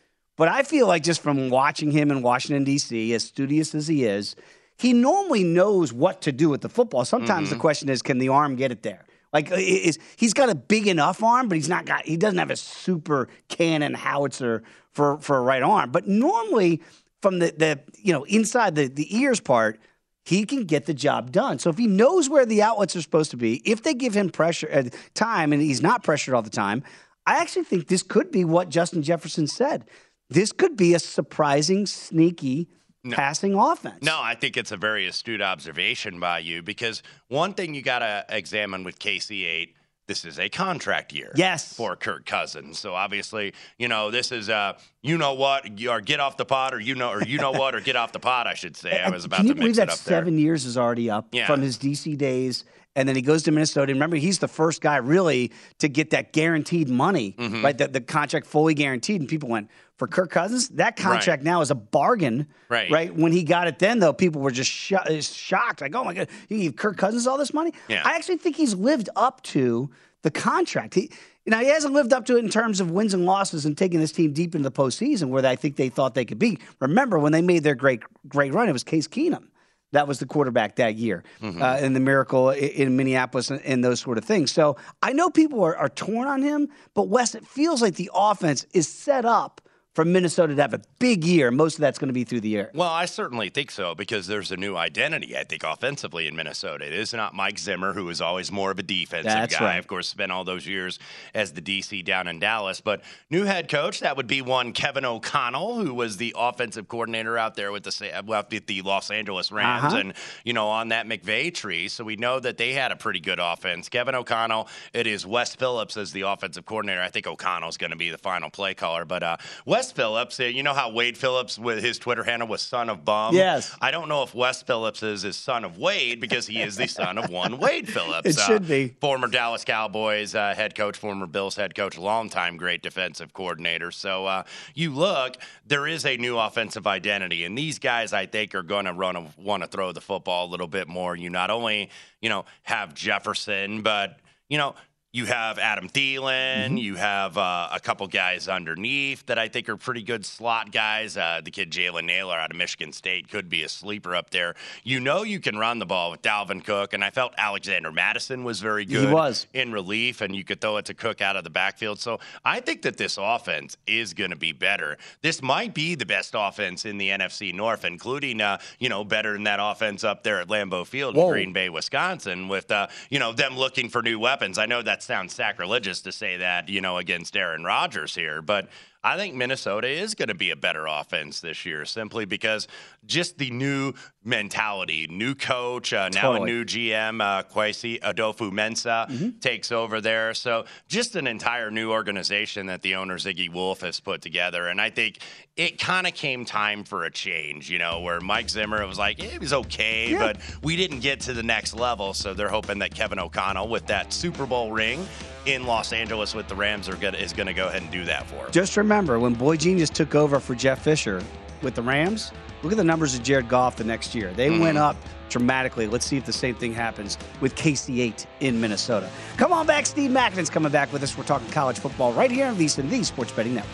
but 0.41 0.49
I 0.49 0.63
feel 0.63 0.87
like 0.87 1.03
just 1.03 1.21
from 1.21 1.51
watching 1.51 1.91
him 1.91 2.11
in 2.11 2.23
Washington, 2.23 2.65
D.C., 2.65 3.13
as 3.13 3.25
studious 3.25 3.75
as 3.75 3.89
he 3.89 4.07
is, 4.07 4.37
he 4.79 4.95
normally 4.95 5.45
knows 5.45 5.93
what 5.93 6.23
to 6.23 6.33
do 6.33 6.49
with 6.49 6.63
the 6.63 6.71
football. 6.71 7.05
Sometimes 7.05 7.49
Mm-hmm. 7.49 7.59
the 7.59 7.61
question 7.61 7.91
is, 7.91 8.01
can 8.01 8.17
the 8.17 8.31
arm 8.31 8.57
get 8.57 8.73
it 8.73 8.83
there? 8.83 9.05
Like, 9.35 9.51
is 9.53 9.99
he's 10.17 10.33
got 10.33 10.49
a 10.49 10.55
big 10.55 10.87
enough 10.87 11.23
arm, 11.23 11.51
but 11.51 11.57
he's 11.57 11.69
not 11.69 11.85
got. 11.85 12.07
He 12.07 12.17
doesn't 12.17 12.39
have 12.39 12.51
a 12.51 12.57
super 12.57 13.29
cannon 13.49 13.93
howitzer 13.93 14.63
for 14.93 15.19
for 15.19 15.37
a 15.37 15.43
right 15.43 15.63
arm. 15.63 15.91
But 15.91 16.09
normally, 16.09 16.81
from 17.21 17.39
the 17.39 17.53
the 17.55 17.81
you 17.99 18.15
know 18.15 18.25
inside 18.25 18.77
the 18.77 18.89
the 18.89 19.15
ears 19.15 19.41
part, 19.41 19.79
he 20.25 20.47
can 20.47 20.65
get 20.65 20.87
the 20.87 20.95
job 20.95 21.33
done. 21.33 21.59
So 21.59 21.69
if 21.69 21.77
he 21.77 21.87
knows 21.87 22.31
where 22.31 22.47
the 22.47 22.63
outlets 22.63 22.97
are 22.97 23.03
supposed 23.03 23.31
to 23.33 23.37
be, 23.37 23.57
if 23.71 23.83
they 23.83 23.93
give 23.93 24.15
him 24.15 24.31
pressure 24.31 24.71
uh, 24.73 24.85
time, 25.13 25.53
and 25.53 25.61
he's 25.61 25.83
not 25.83 26.03
pressured 26.03 26.33
all 26.35 26.41
the 26.41 26.49
time, 26.49 26.83
I 27.27 27.37
actually 27.43 27.65
think 27.65 27.89
this 27.89 28.03
could 28.03 28.31
be 28.33 28.47
what 28.47 28.71
Justin 28.71 29.03
Jefferson 29.03 29.47
said. 29.47 29.85
This 30.31 30.53
could 30.53 30.77
be 30.77 30.95
a 30.95 30.99
surprising, 30.99 31.87
sneaky 31.87 32.69
passing 33.11 33.55
offense. 33.55 34.03
No, 34.03 34.21
I 34.23 34.35
think 34.35 34.57
it's 34.57 34.73
a 34.73 34.77
very 34.77 35.07
astute 35.07 35.43
observation 35.43 36.21
by 36.21 36.39
you 36.39 36.63
because 36.63 37.03
one 37.29 37.55
thing 37.55 37.75
you 37.75 37.83
got 37.83 37.99
to 38.01 38.25
examine 38.29 38.85
with 38.85 38.99
KC8 38.99 39.71
this 40.11 40.25
is 40.25 40.41
a 40.41 40.49
contract 40.49 41.13
year. 41.13 41.31
Yes. 41.37 41.73
For 41.73 41.95
Kirk 41.95 42.27
Cousins. 42.27 42.81
So 42.81 42.97
obviously, 42.97 43.55
you 43.79 43.87
know, 43.87 44.11
this 44.11 44.33
is 44.33 44.51
uh 44.51 44.73
you 45.03 45.17
know 45.17 45.35
what, 45.35 45.79
you 45.79 45.91
or 45.91 46.01
get 46.01 46.19
off 46.19 46.37
the 46.37 46.45
pot 46.45 46.75
or 46.75 46.81
you 46.81 46.97
know 46.97 47.11
or 47.13 47.23
you 47.23 47.39
know 47.39 47.53
what 47.53 47.77
or 47.77 47.81
get 47.81 47.95
off 47.95 48.11
the 48.11 48.19
pot, 48.19 48.49
I 48.49 48.55
should 48.55 48.77
say. 48.77 49.01
I 49.01 49.09
was 49.09 49.25
about 49.25 49.37
Can 49.37 49.47
you 49.47 49.55
to 49.55 49.61
believe 49.61 49.77
that 49.77 49.93
seven 49.93 50.37
years 50.37 50.65
is 50.65 50.77
already 50.77 51.09
up 51.09 51.29
Yeah. 51.31 51.47
from 51.47 51.63
his 51.63 51.79
DC 51.79 52.19
days? 52.19 52.65
And 53.01 53.09
then 53.09 53.17
he 53.17 53.23
goes 53.23 53.43
to 53.45 53.51
Minnesota. 53.51 53.91
And 53.93 53.97
remember, 53.97 54.17
he's 54.17 54.39
the 54.41 54.47
first 54.49 54.83
guy 54.83 54.97
really 54.97 55.51
to 55.79 55.89
get 55.89 56.11
that 56.11 56.33
guaranteed 56.35 56.89
money, 56.91 57.35
Mhm. 57.39 57.63
right? 57.65 57.77
The, 57.77 57.89
the 57.89 58.01
contract 58.03 58.47
fully 58.47 58.75
guaranteed. 58.75 59.21
And 59.23 59.29
people 59.29 59.49
went, 59.49 59.71
for 59.97 60.07
Kirk 60.07 60.31
Cousins, 60.31 60.69
that 60.71 60.97
contract 60.97 61.43
now 61.43 61.61
is 61.63 61.71
a 61.71 61.75
bargain, 61.75 62.47
Right. 62.69 62.91
right? 62.91 63.15
When 63.15 63.33
he 63.33 63.43
got 63.43 63.69
it 63.69 63.79
then, 63.79 63.99
though, 64.01 64.13
people 64.13 64.41
were 64.43 64.51
just 64.51 64.71
sho- 64.71 64.97
uh, 64.97 65.21
shocked. 65.21 65.81
Like, 65.81 65.95
oh 65.95 66.05
my 66.05 66.15
God, 66.15 66.29
you 66.49 66.59
give 66.59 66.77
Kirk 66.77 66.97
Cousins 66.99 67.27
all 67.27 67.39
this 67.39 67.53
money? 67.55 67.73
Yeah. 67.89 68.03
I 68.05 68.17
actually 68.17 68.37
think 68.39 68.57
he's 68.57 68.75
lived 68.75 69.09
up 69.17 69.43
to 69.45 69.91
the 70.23 70.31
contract. 70.31 70.95
He, 70.95 71.11
know, 71.47 71.59
he 71.59 71.69
hasn't 71.69 71.93
lived 71.95 72.13
up 72.13 72.27
to 72.27 72.37
it 72.37 72.45
in 72.45 72.51
terms 72.51 72.81
of 72.81 72.91
wins 72.91 73.13
and 73.15 73.25
losses 73.27 73.65
and 73.67 73.77
taking 73.77 73.99
this 74.01 74.13
team 74.13 74.33
deep 74.33 74.55
into 74.55 74.69
the 74.69 74.75
postseason 74.75 75.29
where 75.29 75.45
I 75.45 75.57
think 75.57 75.77
they 75.77 75.89
thought 75.89 76.15
they 76.15 76.25
could 76.27 76.39
be. 76.39 76.59
Remember 76.81 77.19
when 77.19 77.33
they 77.33 77.43
made 77.43 77.63
their 77.65 77.75
great 77.75 78.03
great 78.29 78.53
run, 78.55 78.69
it 78.69 78.73
was 78.73 78.85
Case 78.85 79.09
Keenum. 79.09 79.45
That 79.93 80.07
was 80.07 80.19
the 80.21 80.27
quarterback 80.27 80.77
that 80.77 80.95
year, 80.97 81.25
Mhm. 81.43 81.61
uh, 81.61 81.85
and 81.85 81.97
the 81.97 82.01
miracle 82.01 82.49
i- 82.51 82.55
in 82.55 82.97
Minneapolis 82.97 83.51
and, 83.51 83.61
and 83.65 83.83
those 83.85 84.01
sort 84.01 84.19
of 84.19 84.25
things. 84.25 84.53
So 84.53 84.77
I 85.03 85.13
know 85.13 85.31
people 85.31 85.63
are, 85.65 85.77
are 85.77 85.89
torn 85.89 86.29
on 86.29 86.43
him, 86.43 86.69
but 86.95 87.09
Wes, 87.09 87.35
it 87.35 87.47
feels 87.47 87.83
like 87.83 87.97
the 87.97 88.11
offense 88.15 88.67
is 88.73 88.87
set 88.89 89.25
up 89.25 89.61
for 89.95 90.05
Minnesota 90.05 90.55
to 90.55 90.63
have 90.63 90.73
a 90.73 90.81
big 91.01 91.25
year. 91.25 91.51
Most 91.51 91.75
of 91.75 91.81
that's 91.81 91.99
going 91.99 92.09
to 92.09 92.15
be 92.15 92.23
through 92.23 92.43
the 92.43 92.57
air. 92.57 92.71
Well, 92.75 92.89
I 92.89 93.07
certainly 93.07 93.49
think 93.49 93.73
so 93.73 93.95
because 93.97 94.29
there's 94.29 94.53
a 94.53 94.57
new 94.57 94.77
identity, 94.77 95.37
I 95.37 95.43
think, 95.43 95.65
offensively 95.65 96.29
in 96.29 96.37
Minnesota. 96.37 96.87
It 96.87 96.93
is 96.93 97.13
not 97.13 97.35
Mike 97.35 97.59
Zimmer, 97.59 97.93
who 97.93 98.09
is 98.09 98.21
always 98.21 98.53
more 98.53 98.71
of 98.71 98.79
a 98.79 98.85
defensive 98.85 99.25
That's 99.33 99.57
guy. 99.57 99.65
right. 99.65 99.79
Of 99.79 99.89
course, 99.89 100.09
spent 100.09 100.31
all 100.31 100.45
those 100.45 100.65
years 100.65 101.01
as 101.35 101.53
the 101.55 101.61
DC 101.61 102.05
down 102.05 102.29
in 102.29 102.39
Dallas. 102.39 102.81
But 102.81 103.03
new 103.31 103.43
head 103.45 103.69
coach, 103.69 103.99
that 104.01 104.17
would 104.17 104.29
be 104.29 104.43
one 104.43 104.73
Kevin 104.73 105.05
O'Connell, 105.05 105.81
who 105.85 105.93
was 105.93 106.19
the 106.19 106.35
offensive 106.39 106.87
coordinator 106.87 107.37
out 107.37 107.57
there 107.57 107.73
with 107.73 107.83
the 107.83 108.23
well, 108.27 108.47
with 108.49 108.67
the 108.67 108.83
Los 108.83 109.11
Angeles 109.11 109.51
Rams 109.51 109.85
Uh-huh. 109.87 109.97
and, 109.97 110.15
you 110.45 110.53
know, 110.53 110.69
on 110.69 110.89
that 110.91 111.07
McVay 111.09 111.53
tree. 111.53 111.89
So 111.89 112.05
we 112.05 112.15
know 112.15 112.39
that 112.39 112.59
they 112.59 112.75
had 112.75 112.93
a 112.93 112.97
pretty 112.97 113.21
good 113.21 113.41
offense. 113.41 113.89
Kevin 113.89 114.15
O'Connell, 114.15 114.69
it 114.93 115.09
is 115.09 115.27
Wes 115.27 115.57
Phillips 115.57 115.97
as 115.97 116.13
the 116.13 116.23
offensive 116.23 116.65
coordinator. 116.65 117.03
I 117.03 117.09
think 117.09 117.27
O'Connell's 117.27 117.77
going 117.77 117.91
to 117.91 117.97
be 117.97 118.11
the 118.11 118.19
final 118.19 118.51
play 118.51 118.75
caller. 118.75 119.05
But 119.05 119.23
uh, 119.25 119.37
Wes 119.67 119.80
Phillips, 119.89 120.41
uh, 120.41 120.45
you 120.45 120.63
know 120.63 120.75
how 120.75 120.91
Wade 120.91 121.17
Phillips 121.17 121.59
with 121.59 121.83
his 121.83 121.99
Twitter 121.99 122.25
handle 122.25 122.49
was 122.49 122.63
son 122.63 122.89
of 122.89 123.05
bum? 123.05 123.35
Yes. 123.35 123.75
I 123.81 123.91
don't 123.91 124.09
know 124.09 124.23
if 124.23 124.35
Wes 124.35 124.63
Phillips 124.63 125.03
is 125.03 125.23
his 125.23 125.37
son 125.37 125.65
of 125.65 125.79
Wade 125.79 126.21
because 126.21 126.47
he 126.47 126.61
is 126.61 126.77
the 126.77 126.87
son 126.87 127.19
of 127.19 127.31
one 127.31 127.59
Wade 127.59 127.89
Phillips. 127.89 128.29
It 128.29 128.39
should 128.39 128.67
be. 128.67 128.95
Former 129.01 129.29
Dallas 129.29 129.65
Cowboys 129.65 130.35
uh, 130.35 130.55
head 130.55 130.75
coach, 130.75 130.99
former 130.99 131.27
Bills 131.27 131.57
head 131.57 131.75
coach, 131.75 131.97
longtime 131.97 132.57
great 132.57 132.83
defensive 132.83 133.33
coordinator. 133.33 133.91
So 133.91 134.27
uh, 134.27 134.43
you 134.75 134.93
look, 134.93 135.37
there 135.67 135.87
is 135.87 136.05
a 136.05 136.17
new 136.17 136.39
offensive 136.39 136.87
identity, 136.87 137.45
and 137.45 137.57
these 137.57 137.79
guys, 137.79 138.13
I 138.13 138.27
think, 138.27 138.55
are 138.55 138.63
going 138.63 138.85
to 138.87 138.93
run 138.93 139.29
want 139.37 139.63
to 139.63 139.69
throw 139.69 139.93
the 139.93 140.01
football 140.01 140.47
a 140.47 140.51
little 140.51 140.69
bit 140.69 140.89
more. 140.89 141.17
You 141.17 141.31
not 141.31 141.51
only 141.51 141.91
you 142.21 142.29
know 142.29 142.45
have 142.63 142.95
Jefferson, 142.95 143.83
but 143.83 144.19
you 144.49 144.59
know. 144.59 144.75
You 145.13 145.27
have 145.27 145.59
Adam 145.59 145.89
Thielen. 145.89 146.81
You 146.81 146.95
have 146.95 147.37
uh, 147.37 147.69
a 147.73 147.81
couple 147.81 148.07
guys 148.07 148.47
underneath 148.47 149.27
that 149.27 149.41
I 149.41 149.49
think 149.49 149.69
are 149.69 149.77
pretty 149.77 150.05
good 150.05 150.25
slot 150.25 150.71
guys. 150.71 151.17
Uh, 151.17 151.41
the 151.43 151.51
kid 151.51 151.73
Jalen 151.73 152.05
Nailor 152.05 152.39
out 152.39 152.53
of 152.53 152.57
Michigan 152.57 152.93
State 152.93 153.29
could 153.29 153.49
be 153.49 153.65
a 153.65 153.69
sleeper 153.69 154.15
up 154.15 154.31
there. 154.31 154.55
You 154.85 155.01
know 155.01 155.25
you 155.25 155.41
can 155.41 155.59
run 155.59 155.81
the 155.81 155.85
ball 155.87 156.13
with 156.13 156.23
Dalvin 156.23 156.65
Cook, 156.65 156.93
and 156.93 157.03
I 157.03 157.11
felt 157.11 157.35
Alexander 157.37 157.91
Mattison 157.91 158.45
was 158.45 158.61
very 158.61 158.85
good. 158.85 159.09
He 159.09 159.13
was. 159.13 159.49
in 159.53 159.73
relief, 159.73 160.21
and 160.21 160.37
you 160.37 160.45
could 160.45 160.61
throw 160.61 160.77
it 160.77 160.85
to 160.85 160.95
Cook 160.95 161.21
out 161.21 161.35
of 161.35 161.43
the 161.43 161.51
backfield. 161.51 161.99
So 161.99 162.21
I 162.45 162.61
think 162.61 162.83
that 162.83 162.97
this 162.97 163.19
offense 163.21 163.77
is 163.89 164.15
going 164.15 164.31
to 164.31 164.37
be 164.37 164.53
better. 164.53 164.97
This 165.23 165.43
might 165.43 165.75
be 165.75 165.97
the 165.97 166.07
best 166.07 166.35
offense 166.39 166.85
in 166.85 166.99
the 166.99 167.09
NFC 167.09 167.53
North, 167.53 167.85
including 167.85 168.41
uh, 168.41 168.59
you 168.79 168.89
know 168.89 169.03
better 169.03 169.33
than 169.33 169.43
that 169.43 169.59
offense 169.61 170.05
up 170.05 170.23
there 170.23 170.41
at 170.41 170.47
Lambeau 170.47 170.87
Field 170.87 171.17
in 171.17 171.21
Green 171.33 171.53
Bay, 171.53 171.69
Wisconsin, 171.69 172.47
with 172.47 172.71
uh, 172.71 172.87
you 173.09 173.19
know 173.19 173.33
them 173.33 173.57
looking 173.57 173.89
for 173.89 174.03
new 174.03 174.21
weapons. 174.21 174.57
I 174.57 174.67
know 174.67 174.83
that 174.83 175.00
sounds 175.03 175.35
sacrilegious 175.35 176.01
to 176.03 176.13
say 176.13 176.39
that 176.39 176.69
you 176.69 176.81
know 176.81 176.99
against 176.99 177.37
Aaron 177.37 177.65
Rodgers 177.65 178.15
here, 178.15 178.43
but. 178.43 178.69
I 179.03 179.17
think 179.17 179.35
Minnesota 179.35 179.89
is 179.89 180.15
going 180.15 180.29
to 180.29 180.35
be 180.35 180.51
a 180.51 180.57
better 180.57 180.87
offense 180.87 181.41
this 181.41 181.65
year 181.65 181.85
simply 181.87 182.27
because 182.27 182.69
just 183.07 183.39
the 183.39 183.51
new 183.51 183.95
mentality, 184.23 185.07
new 185.11 185.35
coach, 185.35 185.93
uh, 185.95 186.11
now 186.11 186.35
a 186.35 186.45
new 186.47 186.65
GM, 186.65 187.23
uh, 187.23 187.43
Kwesi 187.45 187.99
Adofo-Mensah 188.01 189.09
Mm-hmm. 189.11 189.39
takes 189.39 189.73
over 189.73 190.01
there. 190.01 190.35
So 190.35 190.67
just 190.89 191.17
an 191.17 191.27
entire 191.27 191.71
new 191.71 191.91
organization 191.91 192.67
that 192.67 192.83
the 192.83 192.95
owner 192.97 193.17
Zygi 193.17 193.53
Wilf 193.53 193.81
has 193.81 193.99
put 194.01 194.21
together. 194.21 194.69
And 194.69 194.81
I 194.81 194.91
think 194.91 195.19
it 195.57 195.79
kind 195.79 196.07
of 196.07 196.15
came 196.15 196.45
time 196.45 196.85
for 196.85 197.05
a 197.05 197.11
change, 197.11 197.71
you 197.71 197.79
know, 197.79 198.01
where 198.01 198.21
Mike 198.21 198.51
Zimmer 198.51 198.87
was 198.87 198.99
like, 198.99 199.23
it 199.23 199.41
was 199.41 199.53
okay, 199.53 200.15
but 200.19 200.39
we 200.63 200.77
didn't 200.77 201.01
get 201.01 201.21
to 201.21 201.33
the 201.33 201.43
next 201.43 201.75
level. 201.75 202.13
So 202.15 202.35
they're 202.35 202.49
hoping 202.49 202.79
that 202.81 202.95
Kevin 202.95 203.19
O'Connell 203.19 203.69
with 203.69 203.87
that 203.87 204.13
Super 204.13 204.45
Bowl 204.47 204.71
ring 204.73 205.07
in 205.47 205.65
Los 205.67 205.93
Angeles 205.93 206.35
with 206.35 206.49
the 206.49 206.55
Rams 206.55 206.89
are 206.89 206.97
gonna, 206.97 207.17
is 207.19 207.33
going 207.33 207.47
to 207.47 207.55
go 207.55 207.69
ahead 207.69 207.83
and 207.83 207.91
do 207.91 208.05
that 208.05 208.27
for 208.27 208.37
him. 208.47 208.51
Just 208.53 208.77
remember 208.77 209.19
when 209.19 209.35
Boy 209.35 209.57
Genius 209.57 209.91
took 209.91 210.15
over 210.15 210.39
for 210.41 210.55
Jeff 210.55 210.83
Fisher 210.83 211.23
with 211.63 211.75
the 211.75 211.83
Rams, 211.83 212.33
look 212.63 212.73
at 212.73 212.79
the 212.79 212.85
numbers 212.85 213.15
of 213.15 213.23
Jared 213.23 213.49
Goff 213.49 213.77
the 213.77 213.85
next 213.85 214.15
year. 214.15 214.33
They 214.35 214.49
Mhm. 214.51 214.61
went 214.61 214.79
up 214.79 214.97
dramatically. 215.31 215.87
Let's 215.87 216.05
see 216.05 216.17
if 216.17 216.25
the 216.27 216.33
same 216.33 216.55
thing 216.57 216.75
happens 216.75 217.17
with 217.41 217.55
KC8 217.55 218.27
in 218.41 218.61
Minnesota. 218.61 219.09
Come 219.37 219.53
on 219.53 219.65
back. 219.67 219.87
Steve 219.87 220.11
Makinen's 220.11 220.51
coming 220.51 220.73
back 220.73 220.93
with 220.93 221.03
us. 221.03 221.17
We're 221.17 221.25
talking 221.25 221.49
college 221.51 221.79
football 221.79 222.13
right 222.13 222.31
here 222.31 222.47
on 222.49 222.57
VSiN, 222.57 222.91
the 222.91 223.03
Sports 223.05 223.33
Betting 223.33 223.55
Network. 223.55 223.73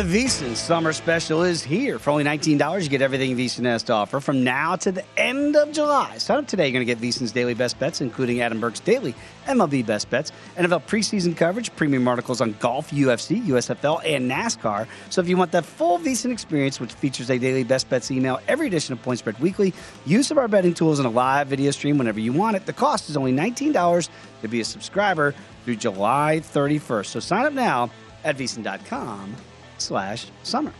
The 0.00 0.24
VSiN 0.24 0.56
Summer 0.56 0.94
Special 0.94 1.42
is 1.42 1.62
here. 1.62 1.98
For 1.98 2.08
only 2.08 2.24
$19, 2.24 2.82
you 2.82 2.88
get 2.88 3.02
everything 3.02 3.36
VSiN 3.36 3.66
has 3.66 3.82
to 3.82 3.92
offer 3.92 4.18
from 4.18 4.42
now 4.42 4.74
to 4.76 4.90
the 4.90 5.04
end 5.18 5.56
of 5.56 5.72
July. 5.72 6.16
Sign 6.16 6.38
up 6.38 6.46
today. 6.46 6.68
You're 6.68 6.82
going 6.82 6.86
to 6.86 6.94
get 6.94 7.02
VSiN's 7.02 7.32
daily 7.32 7.52
best 7.52 7.78
bets, 7.78 8.00
including 8.00 8.40
Adam 8.40 8.60
Burke's 8.60 8.80
daily 8.80 9.14
MLB 9.46 9.84
best 9.84 10.08
bets, 10.08 10.32
NFL 10.56 10.84
preseason 10.84 11.36
coverage, 11.36 11.76
premium 11.76 12.08
articles 12.08 12.40
on 12.40 12.56
golf, 12.60 12.90
UFC, 12.92 13.44
USFL, 13.48 14.00
and 14.06 14.30
NASCAR. 14.30 14.86
So 15.10 15.20
if 15.20 15.28
you 15.28 15.36
want 15.36 15.52
that 15.52 15.66
full 15.66 15.98
VSiN 15.98 16.32
experience, 16.32 16.80
which 16.80 16.94
features 16.94 17.28
a 17.28 17.36
daily 17.36 17.64
best 17.64 17.90
bets 17.90 18.10
email, 18.10 18.40
every 18.48 18.68
edition 18.68 18.94
of 18.94 19.02
Point 19.02 19.18
Spread 19.18 19.38
Weekly, 19.38 19.74
use 20.06 20.30
of 20.30 20.38
our 20.38 20.48
betting 20.48 20.72
tools, 20.72 20.98
and 20.98 21.04
a 21.04 21.10
live 21.10 21.48
video 21.48 21.72
stream 21.72 21.98
whenever 21.98 22.20
you 22.20 22.32
want 22.32 22.56
it, 22.56 22.64
the 22.64 22.72
cost 22.72 23.10
is 23.10 23.18
only 23.18 23.34
$19 23.34 24.08
to 24.40 24.48
be 24.48 24.62
a 24.62 24.64
subscriber 24.64 25.34
through 25.66 25.76
July 25.76 26.40
31st. 26.42 27.04
So 27.04 27.20
sign 27.20 27.44
up 27.44 27.52
now 27.52 27.90
at 28.24 28.38
VSiN.com 28.38 29.36
slash 29.80 30.26
summer. 30.42 30.72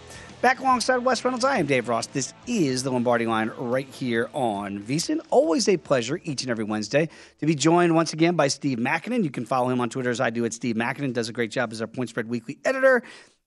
Back 0.42 0.60
alongside 0.60 0.98
Wes 0.98 1.22
Reynolds, 1.22 1.44
I 1.44 1.58
am 1.58 1.66
Dave 1.66 1.88
Ross. 1.88 2.06
This 2.06 2.32
is 2.46 2.82
the 2.82 2.90
Lombardi 2.90 3.26
line 3.26 3.50
right 3.58 3.86
here 3.86 4.30
on 4.32 4.80
VSiN. 4.80 5.20
Always 5.28 5.68
a 5.68 5.76
pleasure 5.76 6.18
each 6.24 6.40
and 6.40 6.50
every 6.50 6.64
Wednesday 6.64 7.10
to 7.40 7.46
be 7.46 7.54
joined 7.54 7.94
once 7.94 8.14
again 8.14 8.36
by 8.36 8.48
Steve 8.48 8.78
Makinen. 8.78 9.22
You 9.22 9.30
can 9.30 9.44
follow 9.44 9.68
him 9.68 9.82
on 9.82 9.90
Twitter 9.90 10.08
as 10.08 10.18
I 10.18 10.30
do 10.30 10.46
at 10.46 10.54
Steve 10.54 10.76
Makinen. 10.76 11.12
Does 11.12 11.28
a 11.28 11.32
great 11.34 11.50
job 11.50 11.72
as 11.72 11.82
our 11.82 11.86
Point 11.86 12.08
Spread 12.08 12.26
Weekly 12.26 12.58
editor. 12.64 13.02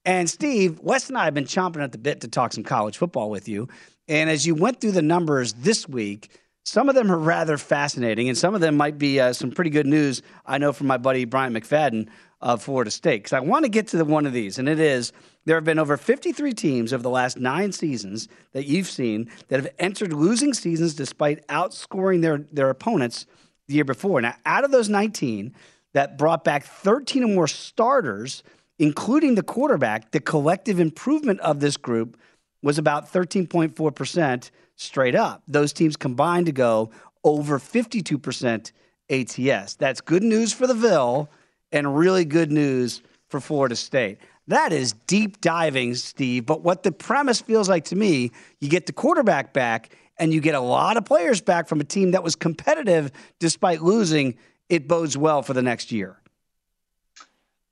And 0.06 0.30
Steve, 0.30 0.82
Wes 0.82 1.10
and 1.10 1.18
I 1.18 1.26
have 1.26 1.34
been 1.34 1.46
chomping 1.46 1.82
at 1.82 1.94
the 1.94 1.98
bit 1.98 2.22
to 2.22 2.28
talk 2.28 2.54
some 2.54 2.64
college 2.64 2.98
football 2.98 3.32
with 3.32 3.48
you. 3.48 3.70
And 4.08 4.30
as 4.30 4.46
you 4.46 4.54
went 4.54 4.80
through 4.80 4.92
the 4.92 5.02
numbers 5.02 5.54
this 5.54 5.90
week, 5.90 6.30
Some 6.66 6.88
of 6.88 6.96
them 6.96 7.12
are 7.12 7.18
rather 7.18 7.58
fascinating, 7.58 8.30
and 8.30 8.38
some 8.38 8.56
of 8.56 8.62
them 8.62 8.78
might 8.78 8.98
be 8.98 9.20
uh, 9.20 9.34
some 9.34 9.52
pretty 9.52 9.70
good 9.70 9.86
news. 9.86 10.22
I 10.46 10.58
know 10.58 10.72
from 10.72 10.88
my 10.88 10.98
buddy 10.98 11.26
Brian 11.26 11.54
McFadden 11.54 12.08
of 12.44 12.62
Florida 12.62 12.92
State. 12.92 13.24
Because 13.24 13.34
I 13.34 13.40
want 13.40 13.66
to 13.66 13.70
get 13.70 13.88
to 13.90 13.98
the 13.98 14.06
one 14.06 14.26
of 14.26 14.34
these, 14.34 14.60
and 14.60 14.70
it 14.70 14.80
is 14.80 15.12
there 15.46 15.56
have 15.56 15.66
been 15.66 15.80
over 15.80 15.98
53 15.98 16.54
teams 16.54 16.94
over 16.94 17.04
the 17.04 17.10
last 17.10 17.38
nine 17.38 17.72
seasons 17.72 18.30
that 18.54 18.66
you've 18.66 18.88
seen 18.88 19.30
that 19.50 19.62
have 19.62 19.74
entered 19.80 20.14
losing 20.14 20.54
seasons 20.54 20.94
despite 20.94 21.46
outscoring 21.48 22.22
their, 22.22 22.46
their 22.52 22.70
opponents 22.70 23.26
the 23.68 23.76
year 23.76 23.84
before. 23.84 24.22
Now, 24.22 24.36
out 24.46 24.64
of 24.64 24.72
those 24.72 24.88
19 24.88 25.54
that 25.94 26.18
brought 26.18 26.44
back 26.44 26.64
13 26.64 27.24
or 27.24 27.28
more 27.28 27.48
starters, 27.48 28.42
including 28.80 29.36
the 29.36 29.44
quarterback, 29.44 30.12
the 30.12 30.20
collective 30.20 30.80
improvement 30.80 31.40
of 31.42 31.60
this 31.60 31.76
group 31.78 32.18
was 32.64 32.80
about 32.80 33.12
13.4% 33.12 34.50
straight 34.76 35.14
up. 35.14 35.44
Those 35.48 35.72
teams 35.74 35.96
combined 35.96 36.48
to 36.48 36.52
go 36.52 36.90
over 37.24 37.60
52% 37.60 38.72
ATS. 39.10 39.76
That's 39.76 40.02
good 40.02 40.24
news 40.24 40.52
for 40.52 40.66
the 40.66 40.74
Ville 40.74 41.30
and 41.72 41.96
really 41.96 42.26
good 42.26 42.52
news 42.52 43.04
for 43.28 43.40
Florida 43.40 43.76
State. 43.76 44.18
That 44.48 44.74
is 44.74 44.94
deep 45.08 45.42
diving, 45.42 45.96
Steve. 45.96 46.46
But 46.46 46.62
what 46.62 46.84
the 46.84 46.92
premise 46.92 47.42
feels 47.42 47.70
like 47.70 47.86
to 47.86 47.96
me, 47.96 48.32
you 48.60 48.70
get 48.70 48.88
the 48.88 48.94
quarterback 48.94 49.54
back 49.54 49.96
and 50.18 50.34
you 50.34 50.42
get 50.42 50.56
a 50.56 50.60
lot 50.60 50.98
of 50.98 51.06
players 51.06 51.42
back 51.42 51.68
from 51.68 51.80
a 51.80 51.84
team 51.84 52.12
that 52.12 52.24
was 52.24 52.36
competitive 52.36 53.12
despite 53.40 53.82
losing. 53.82 54.38
It 54.70 54.88
bodes 54.88 55.18
well 55.18 55.42
for 55.44 55.54
the 55.54 55.62
next 55.62 55.92
year. 55.92 56.20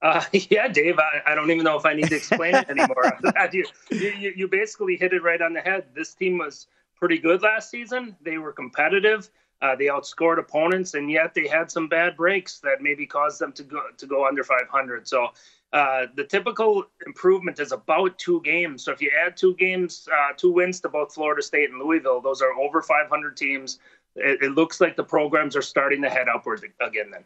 Uh, 0.01 0.23
yeah, 0.49 0.67
Dave, 0.67 0.97
I, 0.99 1.31
I, 1.31 1.35
don't 1.35 1.51
even 1.51 1.63
know 1.63 1.77
if 1.77 1.85
I 1.85 1.93
need 1.93 2.09
to 2.09 2.15
explain 2.15 2.55
it 2.55 2.69
anymore. 2.69 3.17
you, 3.51 3.65
you, 3.91 4.33
you 4.35 4.47
basically 4.47 4.95
hit 4.95 5.13
it 5.13 5.21
right 5.21 5.41
on 5.41 5.53
the 5.53 5.61
head. 5.61 5.85
This 5.93 6.13
team 6.13 6.39
was 6.39 6.67
pretty 6.95 7.17
good 7.17 7.41
last 7.41 7.69
season. 7.69 8.15
They 8.21 8.37
were 8.37 8.51
competitive. 8.51 9.29
Uh, 9.61 9.75
they 9.75 9.85
outscored 9.85 10.39
opponents, 10.39 10.95
and 10.95 11.11
yet 11.11 11.35
they 11.35 11.47
had 11.47 11.69
some 11.69 11.87
bad 11.87 12.17
breaks 12.17 12.59
that 12.59 12.81
maybe 12.81 13.05
caused 13.05 13.39
them 13.39 13.51
to 13.53 13.63
go 13.63 13.81
to 13.95 14.07
go 14.07 14.27
under 14.27 14.43
500. 14.43 15.07
So 15.07 15.27
uh, 15.71 16.07
the 16.15 16.23
typical 16.23 16.85
improvement 17.05 17.59
is 17.59 17.71
about 17.71 18.17
two 18.17 18.41
games. 18.41 18.83
So 18.83 18.91
if 18.91 19.01
you 19.01 19.11
add 19.23 19.37
two 19.37 19.55
games, 19.55 20.07
uh, 20.11 20.33
two 20.35 20.51
wins 20.51 20.79
to 20.81 20.89
both 20.89 21.13
Florida 21.13 21.43
State 21.43 21.69
and 21.69 21.79
Louisville, 21.79 22.21
those 22.21 22.41
are 22.41 22.53
over 22.53 22.81
500 22.81 23.37
teams. 23.37 23.77
It, 24.15 24.41
it 24.41 24.51
looks 24.53 24.81
like 24.81 24.95
the 24.95 25.03
programs 25.03 25.55
are 25.55 25.61
starting 25.61 26.01
to 26.01 26.09
head 26.09 26.27
upward 26.27 26.65
again. 26.81 27.11
Then. 27.11 27.23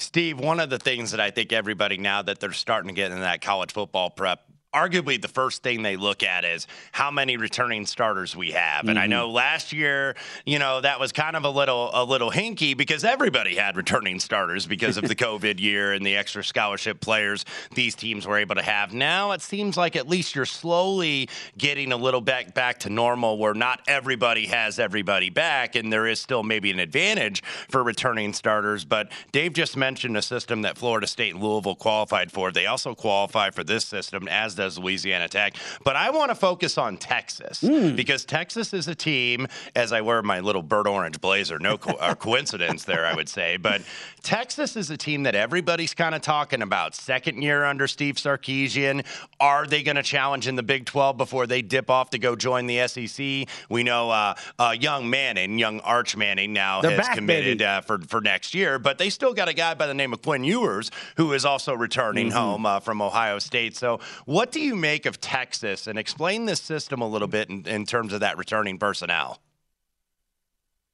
Steve, 0.00 0.38
one 0.38 0.60
of 0.60 0.70
the 0.70 0.78
things 0.78 1.10
that 1.10 1.20
I 1.20 1.30
think 1.30 1.52
everybody 1.52 1.96
now 1.96 2.22
that 2.22 2.38
they're 2.38 2.52
starting 2.52 2.88
to 2.88 2.94
get 2.94 3.10
in 3.10 3.20
that 3.20 3.40
college 3.40 3.72
football 3.72 4.10
prep 4.10 4.44
arguably 4.74 5.20
the 5.20 5.28
first 5.28 5.62
thing 5.62 5.82
they 5.82 5.96
look 5.96 6.22
at 6.22 6.44
is 6.44 6.66
how 6.92 7.10
many 7.10 7.36
returning 7.36 7.86
starters 7.86 8.36
we 8.36 8.50
have. 8.50 8.86
And 8.86 8.90
mm-hmm. 8.90 8.98
I 8.98 9.06
know 9.06 9.30
last 9.30 9.72
year, 9.72 10.14
you 10.44 10.58
know, 10.58 10.80
that 10.82 11.00
was 11.00 11.10
kind 11.10 11.36
of 11.36 11.44
a 11.44 11.50
little 11.50 11.90
a 11.94 12.04
little 12.04 12.30
hinky 12.30 12.76
because 12.76 13.02
everybody 13.02 13.56
had 13.56 13.76
returning 13.76 14.20
starters 14.20 14.66
because 14.66 14.96
of 14.98 15.08
the 15.08 15.14
COVID 15.16 15.58
year 15.58 15.92
and 15.92 16.04
the 16.04 16.16
extra 16.16 16.44
scholarship 16.44 17.00
players 17.00 17.44
these 17.74 17.94
teams 17.94 18.26
were 18.26 18.36
able 18.36 18.56
to 18.56 18.62
have. 18.62 18.92
Now 18.92 19.32
it 19.32 19.40
seems 19.40 19.76
like 19.76 19.96
at 19.96 20.06
least 20.06 20.34
you're 20.34 20.44
slowly 20.44 21.28
getting 21.56 21.92
a 21.92 21.96
little 21.96 22.20
back 22.20 22.52
back 22.54 22.80
to 22.80 22.90
normal 22.90 23.38
where 23.38 23.54
not 23.54 23.80
everybody 23.88 24.46
has 24.46 24.78
everybody 24.78 25.30
back 25.30 25.76
and 25.76 25.90
there 25.90 26.06
is 26.06 26.20
still 26.20 26.42
maybe 26.42 26.70
an 26.70 26.78
advantage 26.78 27.42
for 27.70 27.82
returning 27.82 28.34
starters, 28.34 28.84
but 28.84 29.10
Dave 29.32 29.54
just 29.54 29.76
mentioned 29.76 30.16
a 30.16 30.22
system 30.22 30.62
that 30.62 30.76
Florida 30.76 31.06
State 31.06 31.34
and 31.34 31.42
Louisville 31.42 31.74
qualified 31.74 32.30
for. 32.30 32.52
They 32.52 32.66
also 32.66 32.94
qualify 32.94 33.50
for 33.50 33.64
this 33.64 33.86
system 33.86 34.28
as 34.28 34.58
does 34.58 34.67
Louisiana 34.76 35.28
Tech. 35.28 35.54
But 35.84 35.94
I 35.94 36.10
want 36.10 36.30
to 36.30 36.34
focus 36.34 36.76
on 36.76 36.96
Texas 36.96 37.62
mm. 37.62 37.94
because 37.94 38.24
Texas 38.24 38.74
is 38.74 38.88
a 38.88 38.94
team, 38.94 39.46
as 39.76 39.92
I 39.92 40.00
wear 40.00 40.20
my 40.22 40.40
little 40.40 40.62
burnt 40.62 40.88
orange 40.88 41.20
blazer, 41.20 41.58
no 41.60 41.78
co- 41.78 41.92
uh, 41.92 42.14
coincidence 42.16 42.84
there, 42.84 43.06
I 43.06 43.14
would 43.14 43.28
say. 43.28 43.56
But 43.56 43.82
Texas 44.22 44.76
is 44.76 44.90
a 44.90 44.96
team 44.96 45.22
that 45.22 45.34
everybody's 45.34 45.94
kind 45.94 46.14
of 46.14 46.20
talking 46.20 46.62
about. 46.62 46.94
Second 46.94 47.40
year 47.42 47.64
under 47.64 47.86
Steve 47.86 48.16
Sarkisian. 48.16 49.04
Are 49.40 49.66
they 49.66 49.82
going 49.82 49.96
to 49.96 50.02
challenge 50.02 50.48
in 50.48 50.56
the 50.56 50.62
Big 50.62 50.84
12 50.84 51.16
before 51.16 51.46
they 51.46 51.62
dip 51.62 51.90
off 51.90 52.10
to 52.10 52.18
go 52.18 52.34
join 52.34 52.66
the 52.66 52.86
SEC? 52.88 53.48
We 53.68 53.82
know 53.84 54.10
uh, 54.10 54.34
uh, 54.58 54.74
young 54.78 55.08
Manning, 55.08 55.58
young 55.58 55.80
Arch 55.80 56.16
Manning 56.16 56.52
now 56.52 56.80
They're 56.80 56.92
has 56.92 57.06
back, 57.06 57.14
committed 57.14 57.62
uh, 57.62 57.80
for, 57.82 57.98
for 57.98 58.20
next 58.20 58.54
year, 58.54 58.78
but 58.78 58.98
they 58.98 59.10
still 59.10 59.34
got 59.34 59.48
a 59.48 59.52
guy 59.52 59.74
by 59.74 59.86
the 59.86 59.94
name 59.94 60.12
of 60.12 60.22
Quinn 60.22 60.44
Ewers 60.44 60.90
who 61.16 61.32
is 61.32 61.44
also 61.44 61.74
returning 61.74 62.28
mm-hmm. 62.28 62.38
home 62.38 62.66
uh, 62.66 62.80
from 62.80 63.00
Ohio 63.00 63.38
State. 63.38 63.76
So, 63.76 64.00
what 64.24 64.47
do 64.50 64.60
you 64.60 64.76
make 64.76 65.06
of 65.06 65.20
Texas? 65.20 65.86
And 65.86 65.98
explain 65.98 66.46
this 66.46 66.60
system 66.60 67.00
a 67.00 67.08
little 67.08 67.28
bit 67.28 67.50
in, 67.50 67.66
in 67.66 67.86
terms 67.86 68.12
of 68.12 68.20
that 68.20 68.38
returning 68.38 68.78
personnel. 68.78 69.40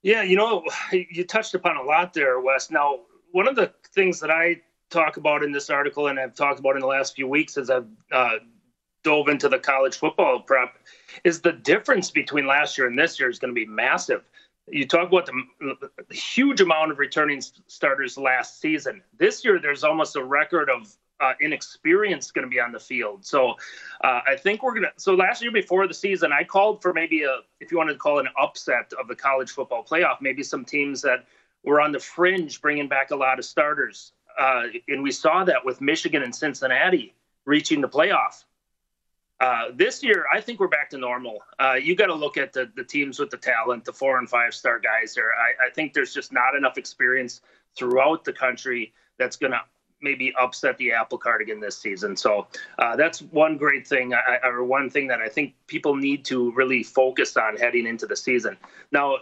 Yeah, 0.03 0.23
you 0.23 0.37
know, 0.37 0.65
you 0.93 1.25
touched 1.25 1.55
upon 1.55 1.77
a 1.77 1.83
lot 1.83 2.13
there, 2.13 2.39
Wes. 2.41 2.71
Now, 2.71 3.01
one 3.33 3.49
of 3.49 3.57
the 3.57 3.73
things 3.95 4.21
that 4.21 4.31
I 4.31 4.61
talk 4.91 5.17
about 5.17 5.43
in 5.43 5.51
this 5.51 5.71
article 5.71 6.09
and 6.09 6.21
I've 6.21 6.35
talked 6.35 6.61
about 6.61 6.75
in 6.77 6.81
the 6.81 6.87
last 6.87 7.17
few 7.17 7.27
weeks 7.27 7.57
as 7.57 7.71
I've 7.71 7.87
uh, 8.13 8.37
dove 9.03 9.29
into 9.29 9.49
the 9.49 9.59
college 9.59 9.97
football 9.97 10.41
prep 10.41 10.77
is 11.25 11.41
the 11.41 11.53
difference 11.53 12.11
between 12.11 12.47
last 12.47 12.77
year 12.77 12.87
and 12.87 12.99
this 12.99 13.19
year 13.19 13.31
is 13.31 13.39
going 13.39 13.55
to 13.55 13.59
be 13.59 13.67
massive. 13.67 14.23
You 14.67 14.87
talk 14.87 15.09
about 15.09 15.27
the, 15.27 15.91
the 16.09 16.15
huge 16.15 16.61
amount 16.61 16.91
of 16.91 16.99
returning 16.99 17.43
starters 17.67 18.17
last 18.17 18.61
season. 18.61 19.03
This 19.19 19.45
year, 19.45 19.61
there's 19.61 19.85
almost 19.85 20.17
a 20.17 20.25
record 20.25 20.71
of 20.71 20.97
uh, 21.21 21.33
inexperience 21.41 22.31
going 22.31 22.45
to 22.45 22.51
be 22.51 22.61
on 22.61 22.73
the 22.73 22.81
field. 22.81 23.25
So 23.25 23.55
uh, 24.03 24.21
I 24.27 24.37
think 24.37 24.63
we're 24.63 24.73
going 24.75 24.85
to. 24.85 24.93
So 24.97 25.15
last 25.15 25.43
year 25.43 25.53
before 25.53 25.87
the 25.87 25.95
season, 25.95 26.33
I 26.33 26.45
called 26.45 26.83
for 26.83 26.93
maybe 26.93 27.23
a, 27.25 27.41
if 27.61 27.71
you 27.71 27.79
wanted 27.79 27.95
to 27.95 27.99
call 27.99 28.19
it 28.19 28.27
an 28.27 28.33
upset 28.41 28.93
of 29.01 29.09
the 29.09 29.15
college 29.15 29.51
football 29.51 29.85
playoff, 29.85 30.21
maybe 30.21 30.43
some 30.43 30.65
teams 30.65 31.03
that 31.03 31.27
were 31.65 31.81
on 31.81 31.93
the 31.93 32.01
fringe 32.01 32.61
bringing 32.61 32.89
back 32.89 33.11
a 33.11 33.17
lot 33.17 33.39
of 33.39 33.45
starters. 33.45 34.13
Uh, 34.39 34.65
and 34.89 35.03
we 35.03 35.13
saw 35.13 35.45
that 35.45 35.65
with 35.65 35.81
Michigan 35.81 36.23
and 36.23 36.35
Cincinnati 36.35 37.15
reaching 37.45 37.81
the 37.81 37.89
playoff. 37.89 38.45
Uh, 39.41 39.67
this 39.75 40.03
year, 40.03 40.27
I 40.33 40.41
think 40.41 40.61
we're 40.61 40.69
back 40.69 40.91
to 40.91 40.99
normal. 40.99 41.41
Uh, 41.59 41.75
you 41.75 41.95
got 41.97 42.07
to 42.07 42.15
look 42.15 42.37
at 42.37 42.53
the, 42.53 42.71
the 42.77 42.85
teams 42.85 43.19
with 43.19 43.31
the 43.31 43.37
talent, 43.37 43.85
the 43.85 43.93
four 43.93 44.19
and 44.19 44.29
five 44.29 44.55
star 44.55 44.79
guys 44.79 45.15
there. 45.15 45.33
I, 45.35 45.67
I 45.67 45.71
think 45.71 45.93
there's 45.93 46.15
just 46.15 46.33
not 46.33 46.55
enough 46.57 46.79
experience 46.79 47.41
throughout 47.77 48.25
the 48.25 48.33
country 48.33 48.93
that's 49.19 49.37
going 49.37 49.53
to 49.53 49.61
maybe 50.05 50.33
upset 50.39 50.79
the 50.79 50.93
apple 50.93 51.19
cart 51.19 51.43
again 51.43 51.59
this 51.59 51.77
season. 51.77 52.17
So 52.17 52.47
uh, 52.79 52.95
that's 52.95 53.23
one 53.23 53.57
great 53.57 53.87
thing, 53.87 54.15
I, 54.15 54.39
or 54.47 54.63
one 54.63 54.89
thing 54.89 55.09
that 55.09 55.21
I 55.21 55.29
think 55.29 55.55
people 55.67 55.97
need 55.97 56.25
to 56.27 56.53
really 56.53 56.85
focus 56.85 57.37
on 57.37 57.57
heading 57.57 57.87
into 57.87 58.07
the 58.07 58.17
season. 58.17 58.57
Now, 58.93 59.17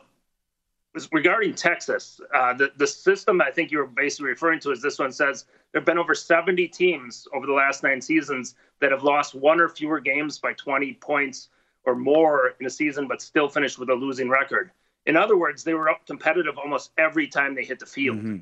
regarding 1.11 1.55
Texas, 1.55 2.21
uh, 2.35 2.53
the, 2.55 2.73
the 2.77 2.87
system 2.87 3.41
I 3.41 3.51
think 3.51 3.71
you 3.71 3.79
were 3.79 3.87
basically 3.87 4.31
referring 4.31 4.61
to 4.61 4.73
is 4.73 4.83
this 4.83 4.99
one 4.99 5.13
says 5.13 5.47
there 5.73 5.81
have 5.81 5.87
been 5.87 5.99
over 5.99 6.15
70 6.15 6.69
teams 6.69 7.27
over 7.33 7.47
the 7.47 7.53
last 7.53 7.83
nine 7.83 8.01
seasons 8.01 8.57
that 8.81 8.91
have 8.91 9.03
lost 9.03 9.35
one 9.35 9.61
or 9.61 9.69
fewer 9.69 10.01
games 10.01 10.39
by 10.39 10.53
20 10.53 10.95
points 10.95 11.49
or 11.85 11.95
more 11.95 12.55
in 12.61 12.67
a 12.67 12.71
season, 12.71 13.09
but 13.09 13.23
still 13.23 13.49
finished 13.49 13.79
with 13.79 13.89
a 13.89 13.95
losing 13.95 14.29
record. 14.29 14.71
In 15.07 15.17
other 15.17 15.37
words, 15.37 15.65
they 15.65 15.75
were 15.75 15.91
competitive 16.07 16.59
almost 16.59 16.93
every 16.99 17.27
time 17.27 17.55
they 17.55 17.65
hit 17.65 17.79
the 17.79 17.87
field. 17.87 18.19
Mm-hmm. 18.19 18.37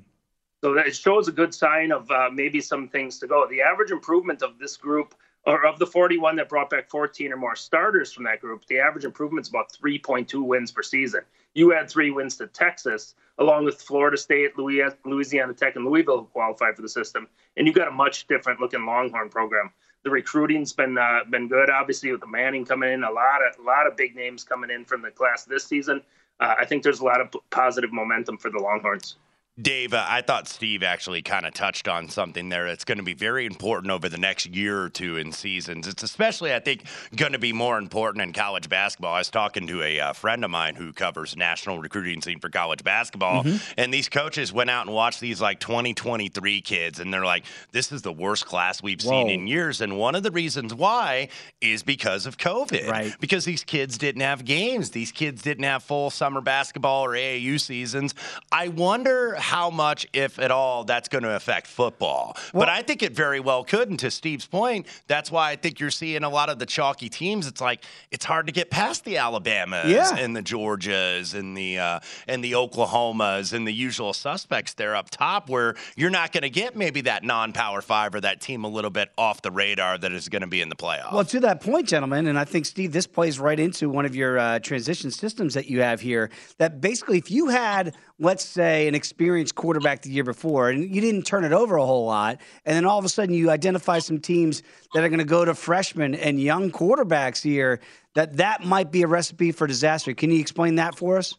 So 0.62 0.74
that 0.74 0.86
it 0.86 0.96
shows 0.96 1.26
a 1.26 1.32
good 1.32 1.54
sign 1.54 1.90
of 1.90 2.10
uh, 2.10 2.28
maybe 2.32 2.60
some 2.60 2.88
things 2.88 3.18
to 3.20 3.26
go. 3.26 3.46
The 3.48 3.62
average 3.62 3.90
improvement 3.90 4.42
of 4.42 4.58
this 4.58 4.76
group, 4.76 5.14
or 5.46 5.64
of 5.64 5.78
the 5.78 5.86
41 5.86 6.36
that 6.36 6.50
brought 6.50 6.68
back 6.68 6.90
14 6.90 7.32
or 7.32 7.36
more 7.36 7.56
starters 7.56 8.12
from 8.12 8.24
that 8.24 8.40
group, 8.40 8.66
the 8.66 8.78
average 8.78 9.06
improvement 9.06 9.46
is 9.46 9.48
about 9.50 9.72
3.2 9.72 10.44
wins 10.44 10.70
per 10.70 10.82
season. 10.82 11.22
You 11.54 11.74
add 11.74 11.88
three 11.88 12.10
wins 12.10 12.36
to 12.36 12.46
Texas, 12.46 13.14
along 13.38 13.64
with 13.64 13.80
Florida 13.80 14.18
State, 14.18 14.58
Louisiana 14.58 15.54
Tech, 15.54 15.76
and 15.76 15.86
Louisville 15.86 16.18
who 16.18 16.24
qualify 16.26 16.72
for 16.72 16.82
the 16.82 16.88
system, 16.88 17.26
and 17.56 17.66
you've 17.66 17.76
got 17.76 17.88
a 17.88 17.92
much 17.92 18.26
different 18.26 18.60
looking 18.60 18.84
Longhorn 18.84 19.30
program. 19.30 19.72
The 20.04 20.10
recruiting's 20.10 20.72
been 20.72 20.96
uh, 20.96 21.20
been 21.28 21.48
good, 21.48 21.68
obviously, 21.68 22.12
with 22.12 22.20
the 22.20 22.26
Manning 22.26 22.64
coming 22.64 22.92
in, 22.92 23.02
a 23.02 23.10
lot 23.10 23.40
of 23.42 23.58
a 23.58 23.66
lot 23.66 23.86
of 23.86 23.96
big 23.96 24.14
names 24.14 24.44
coming 24.44 24.70
in 24.70 24.84
from 24.84 25.02
the 25.02 25.10
class 25.10 25.44
this 25.44 25.64
season. 25.64 26.02
Uh, 26.38 26.54
I 26.58 26.64
think 26.64 26.82
there's 26.82 27.00
a 27.00 27.04
lot 27.04 27.20
of 27.20 27.34
positive 27.50 27.92
momentum 27.92 28.38
for 28.38 28.50
the 28.50 28.58
Longhorns. 28.58 29.16
Dave, 29.60 29.94
uh, 29.94 30.04
I 30.08 30.22
thought 30.22 30.48
Steve 30.48 30.82
actually 30.82 31.22
kind 31.22 31.44
of 31.44 31.52
touched 31.52 31.88
on 31.88 32.08
something 32.08 32.48
there 32.48 32.66
that's 32.66 32.84
going 32.84 32.98
to 32.98 33.04
be 33.04 33.14
very 33.14 33.46
important 33.46 33.90
over 33.90 34.08
the 34.08 34.16
next 34.16 34.46
year 34.46 34.80
or 34.80 34.88
two 34.88 35.16
in 35.16 35.32
seasons. 35.32 35.86
It's 35.86 36.02
especially, 36.02 36.54
I 36.54 36.60
think, 36.60 36.84
going 37.16 37.32
to 37.32 37.38
be 37.38 37.52
more 37.52 37.76
important 37.76 38.22
in 38.22 38.32
college 38.32 38.68
basketball. 38.68 39.14
I 39.14 39.18
was 39.18 39.30
talking 39.30 39.66
to 39.66 39.82
a 39.82 40.00
uh, 40.00 40.12
friend 40.12 40.44
of 40.44 40.50
mine 40.50 40.76
who 40.76 40.92
covers 40.92 41.36
national 41.36 41.78
recruiting 41.78 42.22
scene 42.22 42.38
for 42.38 42.48
college 42.48 42.82
basketball, 42.84 43.44
mm-hmm. 43.44 43.56
and 43.76 43.92
these 43.92 44.08
coaches 44.08 44.52
went 44.52 44.70
out 44.70 44.86
and 44.86 44.94
watched 44.94 45.20
these 45.20 45.40
like 45.40 45.60
2023 45.60 46.60
kids, 46.60 47.00
and 47.00 47.12
they're 47.12 47.24
like, 47.24 47.44
"This 47.72 47.92
is 47.92 48.02
the 48.02 48.12
worst 48.12 48.46
class 48.46 48.82
we've 48.82 49.02
Whoa. 49.02 49.10
seen 49.10 49.30
in 49.30 49.46
years." 49.46 49.80
And 49.80 49.98
one 49.98 50.14
of 50.14 50.22
the 50.22 50.30
reasons 50.30 50.74
why 50.74 51.28
is 51.60 51.82
because 51.82 52.26
of 52.26 52.38
COVID, 52.38 52.88
right? 52.88 53.14
Because 53.20 53.44
these 53.44 53.64
kids 53.64 53.98
didn't 53.98 54.22
have 54.22 54.44
games, 54.44 54.90
these 54.90 55.12
kids 55.12 55.42
didn't 55.42 55.64
have 55.64 55.82
full 55.82 56.10
summer 56.10 56.40
basketball 56.40 57.04
or 57.04 57.10
AAU 57.10 57.60
seasons. 57.60 58.14
I 58.52 58.68
wonder 58.68 59.34
how 59.34 59.49
much, 59.70 60.06
if 60.12 60.38
at 60.38 60.50
all, 60.50 60.84
that's 60.84 61.08
going 61.08 61.24
to 61.24 61.34
affect 61.34 61.66
football. 61.66 62.36
but 62.52 62.68
I 62.68 62.82
think 62.82 63.02
it 63.02 63.12
very 63.12 63.40
well 63.40 63.64
could. 63.64 63.88
And 63.90 63.98
to 63.98 64.10
Steve's 64.10 64.46
point, 64.46 64.86
that's 65.08 65.30
why 65.30 65.50
I 65.50 65.56
think 65.56 65.80
you're 65.80 65.90
seeing 65.90 66.22
a 66.22 66.28
lot 66.28 66.48
of 66.50 66.58
the 66.58 66.66
chalky 66.66 67.08
teams. 67.08 67.46
It's 67.46 67.60
like 67.60 67.84
it's 68.10 68.24
hard 68.24 68.46
to 68.46 68.52
get 68.52 68.70
past 68.70 69.04
the 69.04 69.16
Alabamas 69.16 69.90
Yeah. 69.90 70.14
and 70.16 70.36
the 70.36 70.42
Georgias 70.42 71.34
and 71.34 71.56
the 71.56 71.78
uh, 71.78 72.00
and 72.28 72.44
the 72.44 72.52
Oklahomas 72.52 73.52
and 73.52 73.66
the 73.66 73.72
usual 73.72 74.12
suspects 74.12 74.74
there 74.74 74.94
up 74.94 75.10
top, 75.10 75.48
where 75.48 75.74
you're 75.96 76.10
not 76.10 76.32
going 76.32 76.42
to 76.42 76.50
get 76.50 76.76
maybe 76.76 77.00
that 77.02 77.24
non-power 77.24 77.82
five 77.82 78.14
or 78.14 78.20
that 78.20 78.40
team 78.40 78.64
a 78.64 78.68
little 78.68 78.90
bit 78.90 79.10
off 79.18 79.42
the 79.42 79.50
radar 79.50 79.98
that 79.98 80.12
is 80.12 80.28
going 80.28 80.42
to 80.42 80.48
be 80.48 80.60
in 80.60 80.68
the 80.68 80.76
playoffs. 80.76 81.12
Well, 81.12 81.24
to 81.24 81.40
that 81.40 81.60
point, 81.60 81.88
gentlemen, 81.88 82.26
and 82.26 82.38
I 82.38 82.44
think 82.44 82.66
Steve, 82.66 82.92
this 82.92 83.06
plays 83.06 83.38
right 83.38 83.58
into 83.58 83.88
one 83.88 84.04
of 84.06 84.14
your 84.14 84.38
uh, 84.38 84.58
transition 84.60 85.10
systems 85.10 85.54
that 85.54 85.66
you 85.66 85.80
have 85.82 86.00
here. 86.00 86.30
That 86.58 86.80
basically, 86.80 87.18
if 87.18 87.30
you 87.30 87.48
had, 87.48 87.94
let's 88.20 88.44
say, 88.44 88.86
an 88.86 88.94
experienced 88.94 89.54
quarterback 89.54 90.02
the 90.02 90.10
year 90.10 90.22
before, 90.22 90.68
and 90.68 90.94
you 90.94 91.00
didn't 91.00 91.22
turn 91.22 91.42
it 91.44 91.52
over 91.52 91.76
a 91.76 91.84
whole 91.84 92.04
lot, 92.04 92.38
and 92.66 92.76
then 92.76 92.84
all 92.84 92.98
of 92.98 93.04
a 93.04 93.08
sudden 93.08 93.34
you 93.34 93.50
identify 93.50 93.98
some 93.98 94.20
teams 94.20 94.62
that 94.94 95.02
are 95.02 95.08
going 95.08 95.18
to 95.18 95.24
go 95.24 95.44
to 95.44 95.54
freshmen 95.54 96.14
and 96.14 96.40
young 96.40 96.70
quarterbacks 96.70 97.42
here, 97.42 97.80
that 98.14 98.36
that 98.36 98.64
might 98.64 98.92
be 98.92 99.02
a 99.02 99.06
recipe 99.06 99.50
for 99.52 99.66
disaster. 99.66 100.12
Can 100.12 100.30
you 100.30 100.38
explain 100.38 100.74
that 100.76 100.94
for 100.94 101.16
us? 101.16 101.34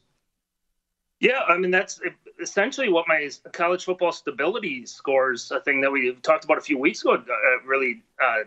Yeah, 1.19 1.41
I 1.47 1.57
mean 1.57 1.69
that's 1.69 2.01
essentially 2.41 2.89
what 2.89 3.05
my 3.07 3.29
college 3.51 3.86
football 3.86 4.11
stability 4.11 4.88
scores, 4.88 5.51
a 5.51 5.61
thing 5.61 5.82
that 5.82 5.91
we 5.91 6.13
talked 6.23 6.43
about 6.43 6.57
a 6.57 6.61
few 6.61 6.79
weeks 6.79 7.01
ago, 7.03 7.13
uh, 7.13 7.23
really 7.65 8.01
uh, 8.21 8.43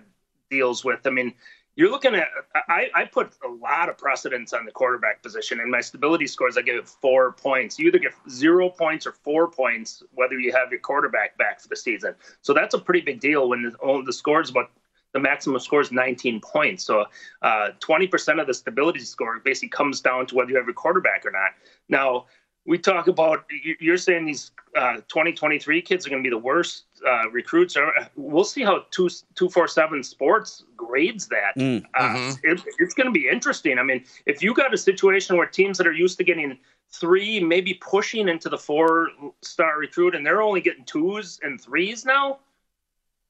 deals 0.51 0.85
with. 0.85 1.07
I 1.07 1.11
mean, 1.11 1.33
you're 1.77 1.91
looking 1.91 2.15
at 2.15 2.29
I, 2.69 2.89
I 2.95 3.05
put 3.05 3.33
a 3.45 3.49
lot 3.49 3.89
of 3.89 3.99
precedence 3.99 4.53
on 4.53 4.65
the 4.65 4.71
quarterback 4.71 5.23
position, 5.23 5.61
and 5.61 5.71
my 5.71 5.81
stability 5.81 6.27
scores 6.27 6.57
I 6.57 6.63
give 6.63 6.77
it 6.77 6.89
four 6.89 7.33
points. 7.33 7.79
You 7.79 7.89
either 7.89 7.99
get 7.99 8.13
zero 8.31 8.69
points 8.69 9.07
or 9.07 9.13
four 9.13 9.51
points, 9.51 10.03
whether 10.13 10.39
you 10.39 10.53
have 10.53 10.71
your 10.71 10.81
quarterback 10.81 11.37
back 11.37 11.61
for 11.61 11.69
the 11.69 11.77
season. 11.77 12.15
So 12.43 12.53
that's 12.53 12.75
a 12.75 12.79
pretty 12.79 13.01
big 13.01 13.21
deal 13.21 13.49
when 13.49 13.63
the, 13.63 13.77
only 13.83 14.05
the 14.05 14.13
scores 14.13 14.51
about 14.51 14.71
the 15.13 15.21
maximum 15.21 15.61
score 15.61 15.81
is 15.81 15.93
19 15.93 16.41
points. 16.41 16.85
So 16.85 17.05
uh, 17.41 17.69
20% 17.81 18.41
of 18.41 18.47
the 18.49 18.55
stability 18.55 18.99
score 19.01 19.39
basically 19.39 19.69
comes 19.69 20.01
down 20.01 20.27
to 20.27 20.35
whether 20.35 20.51
you 20.51 20.57
have 20.57 20.67
your 20.67 20.75
quarterback 20.75 21.25
or 21.25 21.31
not. 21.31 21.53
Now, 21.89 22.27
we 22.67 22.79
talk 22.79 23.09
about, 23.09 23.45
you- 23.51 23.77
you're 23.81 23.97
saying 23.99 24.27
these 24.27 24.51
uh, 24.77 24.97
2023 25.09 25.81
kids 25.83 26.07
are 26.07 26.11
going 26.11 26.23
to 26.23 26.27
be 26.27 26.31
the 26.35 26.39
worst 26.39 26.85
uh, 27.07 27.29
recruits. 27.31 27.77
Or- 27.77 27.93
We'll 28.17 28.45
see 28.45 28.63
how 28.63 28.85
two, 28.91 29.09
247 29.09 30.03
Sports 30.03 30.65
grades 30.77 31.29
that. 31.29 31.55
Mm. 31.57 31.85
Uh, 31.95 32.35
it, 32.43 32.61
it's 32.79 32.95
going 32.95 33.07
to 33.07 33.13
be 33.13 33.29
interesting. 33.29 33.79
I 33.79 33.83
mean, 33.83 34.05
if 34.27 34.43
you 34.43 34.55
got 34.55 34.75
a 34.75 34.79
situation 34.79 35.37
where 35.37 35.47
teams 35.47 35.79
that 35.79 35.87
are 35.87 35.93
used 35.93 36.19
to 36.19 36.25
getting 36.25 36.59
three, 36.91 37.39
maybe 37.41 37.75
pushing 37.75 38.29
into 38.29 38.49
the 38.49 38.59
four 38.59 39.11
star 39.43 39.79
recruit, 39.79 40.15
and 40.15 40.25
they're 40.27 40.43
only 40.43 40.61
getting 40.61 40.85
twos 40.85 41.39
and 41.43 41.61
threes 41.61 42.05
now, 42.05 42.39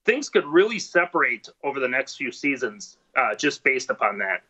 things 0.05 0.28
could 0.28 0.47
really 0.47 0.78
separate 0.78 1.49
over 1.62 1.80
the 1.80 1.89
next 1.89 2.16
few 2.16 2.30
seasons 2.30 2.99
uh, 3.16 3.35
just 3.35 3.64
based 3.64 3.91
upon 3.91 4.18
that. 4.18 4.43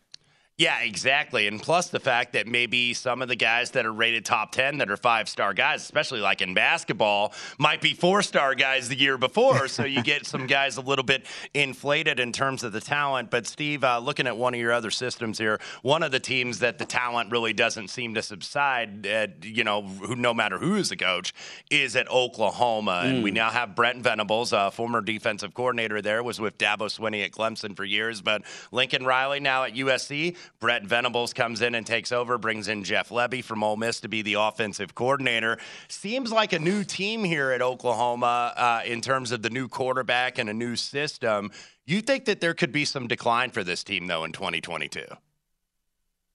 Yeah, 0.56 0.78
exactly. 0.82 1.48
And 1.48 1.60
plus 1.60 1.88
the 1.88 1.98
fact 1.98 2.34
that 2.34 2.46
maybe 2.46 2.94
some 2.94 3.22
of 3.22 3.26
the 3.28 3.34
guys 3.34 3.72
that 3.72 3.84
are 3.86 3.92
rated 3.92 4.24
top 4.24 4.52
10 4.52 4.78
that 4.78 4.88
are 4.88 4.96
five 4.96 5.28
star 5.28 5.52
guys, 5.52 5.82
especially 5.82 6.20
like 6.20 6.42
in 6.42 6.54
basketball, 6.54 7.32
might 7.58 7.80
be 7.80 7.92
four 7.92 8.22
star 8.22 8.54
guys 8.54 8.88
the 8.88 8.96
year 8.96 9.18
before. 9.18 9.66
so 9.66 9.84
you 9.84 10.00
get 10.00 10.26
some 10.26 10.46
guys 10.46 10.76
a 10.76 10.80
little 10.80 11.04
bit 11.04 11.26
inflated 11.54 12.20
in 12.20 12.30
terms 12.30 12.62
of 12.62 12.70
the 12.70 12.80
talent. 12.80 13.32
But 13.32 13.48
Steve, 13.48 13.82
uh, 13.82 13.98
looking 13.98 14.28
at 14.28 14.36
one 14.36 14.54
of 14.54 14.60
your 14.60 14.70
other 14.72 14.92
systems 14.92 15.38
here, 15.38 15.58
one 15.82 16.04
of 16.04 16.12
the 16.12 16.20
teams 16.20 16.60
that 16.60 16.78
the 16.78 16.84
talent 16.86 17.32
really 17.32 17.52
doesn't 17.52 17.88
seem 17.88 18.14
to 18.14 18.22
subside, 18.22 19.06
at, 19.06 19.44
you 19.44 19.64
know, 19.64 19.82
who, 19.82 20.14
no 20.14 20.32
matter 20.32 20.58
who 20.58 20.76
is 20.76 20.88
the 20.88 20.96
coach, 20.96 21.34
is 21.68 21.96
at 21.96 22.08
Oklahoma. 22.08 23.02
And 23.06 23.24
we 23.24 23.32
Mm. 23.32 23.34
now 23.34 23.50
have 23.50 23.74
Brent 23.74 24.02
Venables, 24.04 24.52
uh, 24.52 24.70
former 24.70 25.00
defensive 25.00 25.52
coordinator 25.52 26.00
there, 26.00 26.22
was 26.22 26.40
with 26.40 26.58
Dabo 26.58 26.82
Swinney 26.86 27.24
at 27.24 27.32
Clemson 27.32 27.74
for 27.76 27.84
years. 27.84 28.22
But 28.22 28.42
Lincoln 28.70 29.04
Riley 29.04 29.40
now 29.40 29.64
at 29.64 29.74
USC. 29.74 30.36
Brent 30.60 30.86
Venables 30.86 31.32
comes 31.32 31.60
in 31.62 31.74
and 31.74 31.86
takes 31.86 32.12
over, 32.12 32.38
brings 32.38 32.68
in 32.68 32.84
Jeff 32.84 33.08
Lebby 33.10 33.42
from 33.42 33.62
Ole 33.62 33.76
Miss 33.76 34.00
to 34.00 34.08
be 34.08 34.22
the 34.22 34.34
offensive 34.34 34.94
coordinator. 34.94 35.58
Seems 35.88 36.32
like 36.32 36.52
a 36.52 36.58
new 36.58 36.84
team 36.84 37.24
here 37.24 37.50
at 37.50 37.62
Oklahoma 37.62 38.52
uh, 38.56 38.80
in 38.84 39.00
terms 39.00 39.32
of 39.32 39.42
the 39.42 39.50
new 39.50 39.68
quarterback 39.68 40.38
and 40.38 40.48
a 40.48 40.54
new 40.54 40.76
system. 40.76 41.50
You 41.86 42.00
think 42.00 42.24
that 42.26 42.40
there 42.40 42.54
could 42.54 42.72
be 42.72 42.84
some 42.84 43.06
decline 43.08 43.50
for 43.50 43.62
this 43.62 43.84
team, 43.84 44.06
though, 44.06 44.24
in 44.24 44.32
2022? 44.32 45.02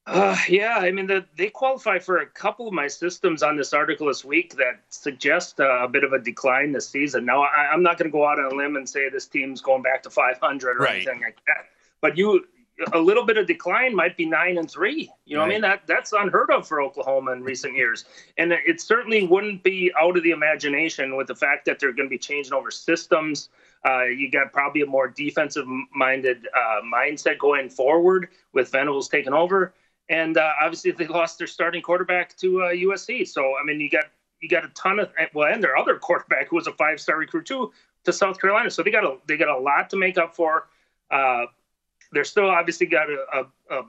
Uh, 0.06 0.36
yeah, 0.48 0.78
I 0.80 0.92
mean, 0.92 1.06
the, 1.06 1.24
they 1.38 1.50
qualify 1.50 2.00
for 2.00 2.18
a 2.18 2.26
couple 2.26 2.68
of 2.68 2.74
my 2.74 2.88
systems 2.88 3.44
on 3.44 3.58
this 3.58 3.74
article 3.74 4.08
this 4.08 4.26
week 4.26 4.56
that 4.56 4.82
suggest 4.90 5.60
uh, 5.60 5.84
a 5.84 5.88
bit 5.88 6.04
of 6.04 6.14
a 6.14 6.20
decline 6.20 6.72
this 6.72 6.90
season. 6.90 7.26
Now, 7.26 7.44
I, 7.44 7.70
I'm 7.72 7.84
not 7.84 8.00
going 8.00 8.10
to 8.10 8.12
go 8.12 8.26
out 8.28 8.40
on 8.40 8.52
a 8.52 8.56
limb 8.56 8.76
and 8.76 8.90
say 8.90 9.08
this 9.10 9.28
team's 9.28 9.62
going 9.62 9.84
back 9.84 10.02
to 10.04 10.10
500 10.10 10.78
or 10.78 10.80
Right. 10.80 10.96
anything 10.96 11.22
like 11.22 11.38
that. 11.46 11.66
But 12.02 12.18
you, 12.18 12.44
a 12.94 13.00
little 13.00 13.26
bit 13.26 13.38
of 13.38 13.48
decline 13.48 13.96
might 13.96 14.16
be 14.16 14.26
nine 14.26 14.58
and 14.58 14.70
three. 14.70 15.12
You 15.26 15.36
know, 15.36 15.44
what 15.44 15.48
I 15.48 15.50
mean 15.50 15.62
that 15.62 15.88
that's 15.88 16.14
unheard 16.14 16.52
of 16.52 16.68
for 16.68 16.82
Oklahoma 16.82 17.32
in 17.32 17.44
recent 17.44 17.76
years, 17.76 18.06
and 18.38 18.54
it 18.54 18.82
certainly 18.82 19.26
wouldn't 19.28 19.64
be 19.64 19.92
out 20.00 20.18
of 20.18 20.24
the 20.24 20.32
imagination 20.32 21.16
with 21.16 21.28
the 21.28 21.36
fact 21.36 21.66
that 21.66 21.80
they're 21.80 21.92
going 21.92 22.08
to 22.08 22.10
be 22.10 22.18
changing 22.18 22.54
over 22.54 22.72
systems. 22.72 23.50
Uh, 23.86 24.04
you 24.04 24.30
got 24.30 24.52
probably 24.52 24.82
a 24.82 24.86
more 24.86 25.08
defensive-minded 25.08 26.48
uh, 26.54 26.82
mindset 26.82 27.38
going 27.38 27.70
forward 27.70 28.30
with 28.54 28.70
Venables 28.70 29.08
taking 29.08 29.34
over, 29.34 29.74
and 30.10 30.38
uh, 30.38 30.52
obviously 30.62 30.92
they 30.92 31.08
lost 31.08 31.38
their 31.38 31.48
starting 31.48 31.82
quarterback 31.82 32.36
to 32.38 32.64
uh, 32.64 32.70
USC. 32.70 33.28
So 33.28 33.56
I 33.62 33.66
mean, 33.66 33.80
you 33.80 33.90
got 33.90 34.06
you 34.42 34.50
got 34.50 34.66
a 34.66 34.70
ton 34.70 35.00
of 35.00 35.12
well, 35.34 35.52
and 35.52 35.64
their 35.64 35.78
other 35.78 35.96
quarterback 36.00 36.50
who 36.50 36.56
was 36.56 36.68
a 36.68 36.74
five-star 36.74 37.18
recruit 37.18 37.46
too 37.46 37.72
to 38.06 38.14
South 38.14 38.40
Carolina. 38.40 38.70
So 38.70 38.84
they 38.84 38.92
got 38.92 39.04
a 39.04 39.18
they 39.28 39.38
got 39.38 39.50
a 39.50 39.60
lot 39.60 39.90
to 39.90 39.98
make 39.98 40.18
up 40.18 40.36
for. 40.36 40.68
Uh, 41.12 41.46
they're 42.12 42.24
still 42.24 42.50
obviously 42.50 42.88
got 42.88 43.08
a, 43.10 43.26
a, 43.34 43.80
a 43.80 43.84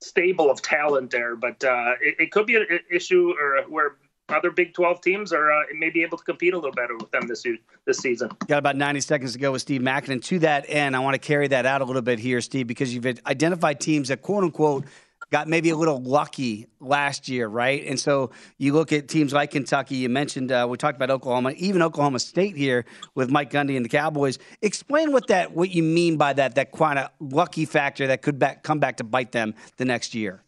stable 0.00 0.50
of 0.50 0.62
talent 0.62 1.10
there, 1.10 1.36
but 1.36 1.62
uh, 1.64 1.92
it, 2.00 2.16
it 2.18 2.32
could 2.32 2.46
be 2.46 2.56
an 2.56 2.66
issue 2.90 3.34
or 3.38 3.62
where 3.68 3.96
other 4.28 4.50
Big 4.50 4.72
12 4.72 5.00
teams 5.00 5.32
are 5.32 5.52
uh, 5.52 5.62
maybe 5.76 6.02
able 6.02 6.18
to 6.18 6.24
compete 6.24 6.54
a 6.54 6.56
little 6.56 6.72
better 6.72 6.96
with 6.96 7.10
them 7.10 7.26
this 7.26 7.44
this 7.84 7.98
season. 7.98 8.30
Got 8.46 8.58
about 8.58 8.76
90 8.76 9.00
seconds 9.00 9.32
to 9.32 9.38
go 9.38 9.52
with 9.52 9.62
Steve 9.62 9.82
Makinen. 9.82 10.12
And 10.12 10.22
to 10.24 10.38
that 10.40 10.64
end, 10.68 10.96
I 10.96 11.00
want 11.00 11.14
to 11.14 11.18
carry 11.18 11.48
that 11.48 11.66
out 11.66 11.80
a 11.80 11.84
little 11.84 12.02
bit 12.02 12.18
here, 12.18 12.40
Steve, 12.40 12.66
because 12.66 12.94
you've 12.94 13.06
identified 13.26 13.80
teams 13.80 14.08
that, 14.08 14.22
quote 14.22 14.44
unquote, 14.44 14.84
got 15.32 15.48
maybe 15.48 15.70
a 15.70 15.76
little 15.76 16.00
lucky 16.00 16.66
last 16.78 17.26
year, 17.26 17.48
right? 17.48 17.84
And 17.86 17.98
so 17.98 18.30
you 18.58 18.74
look 18.74 18.92
at 18.92 19.08
teams 19.08 19.32
like 19.32 19.50
Kentucky. 19.50 19.96
You 19.96 20.10
mentioned 20.10 20.52
uh, 20.52 20.66
we 20.68 20.76
talked 20.76 20.96
about 20.96 21.10
Oklahoma, 21.10 21.52
even 21.56 21.80
Oklahoma 21.80 22.18
State 22.18 22.54
here 22.54 22.84
with 23.14 23.30
Mike 23.30 23.50
Gundy 23.50 23.74
and 23.74 23.84
the 23.84 23.88
Cowboys. 23.88 24.38
Explain 24.60 25.10
what 25.10 25.28
that 25.28 25.52
what 25.52 25.70
you 25.70 25.82
mean 25.82 26.18
by 26.18 26.34
that 26.34 26.54
that 26.56 26.70
kind 26.70 26.98
of 26.98 27.08
lucky 27.18 27.64
factor 27.64 28.06
that 28.06 28.20
could 28.20 28.38
back, 28.38 28.62
come 28.62 28.78
back 28.78 28.98
to 28.98 29.04
bite 29.04 29.32
them 29.32 29.54
the 29.78 29.86
next 29.86 30.14
year. 30.14 30.42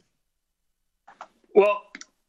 Well, 1.55 1.81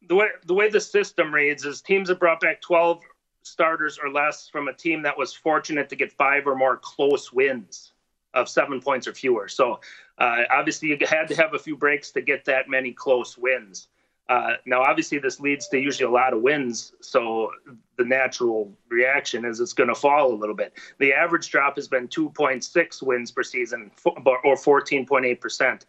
the 0.08 0.16
way 0.16 0.28
the 0.48 0.54
way 0.54 0.70
the 0.70 0.82
system 0.82 1.34
reads 1.34 1.66
is 1.66 1.82
teams 1.82 2.08
have 2.08 2.20
brought 2.20 2.40
back 2.40 2.62
12 2.62 3.02
starters 3.44 4.00
or 4.02 4.10
less 4.10 4.48
from 4.48 4.70
a 4.70 4.74
team 4.74 5.02
that 5.04 5.18
was 5.18 5.34
fortunate 5.34 5.90
to 5.90 5.96
get 5.98 6.12
five 6.14 6.48
or 6.48 6.56
more 6.56 6.78
close 6.78 7.34
wins 7.34 7.92
of 8.36 8.48
seven 8.48 8.80
points 8.80 9.08
or 9.08 9.14
fewer. 9.14 9.48
So 9.48 9.80
uh, 10.18 10.44
obviously 10.52 10.90
you 10.90 10.98
had 11.08 11.28
to 11.30 11.36
have 11.36 11.54
a 11.54 11.60
few 11.60 11.76
breaks 11.76 12.12
to 12.12 12.22
get 12.22 12.46
that 12.46 12.70
many 12.70 12.92
close 12.92 13.38
wins. 13.38 13.88
Uh, 14.28 14.54
now, 14.66 14.82
obviously, 14.82 15.20
this 15.20 15.40
leads 15.40 15.68
to 15.68 15.78
usually 15.78 16.08
a 16.08 16.10
lot 16.10 16.34
of 16.34 16.42
wins. 16.42 16.94
So 17.00 17.52
the 17.98 18.04
natural 18.04 18.72
reaction 18.90 19.46
is 19.46 19.60
it's 19.60 19.74
going 19.74 19.90
to 19.90 19.96
fall 19.96 20.34
a 20.34 20.36
little 20.36 20.56
bit. 20.56 20.74
The 20.98 21.14
average 21.14 21.50
drop 21.50 21.76
has 21.76 21.88
been 21.88 22.08
2.6 22.08 23.04
wins 23.04 23.32
per 23.32 23.44
season, 23.44 23.92
or 24.04 24.56
14.8 24.56 25.40
percent. 25.40 25.86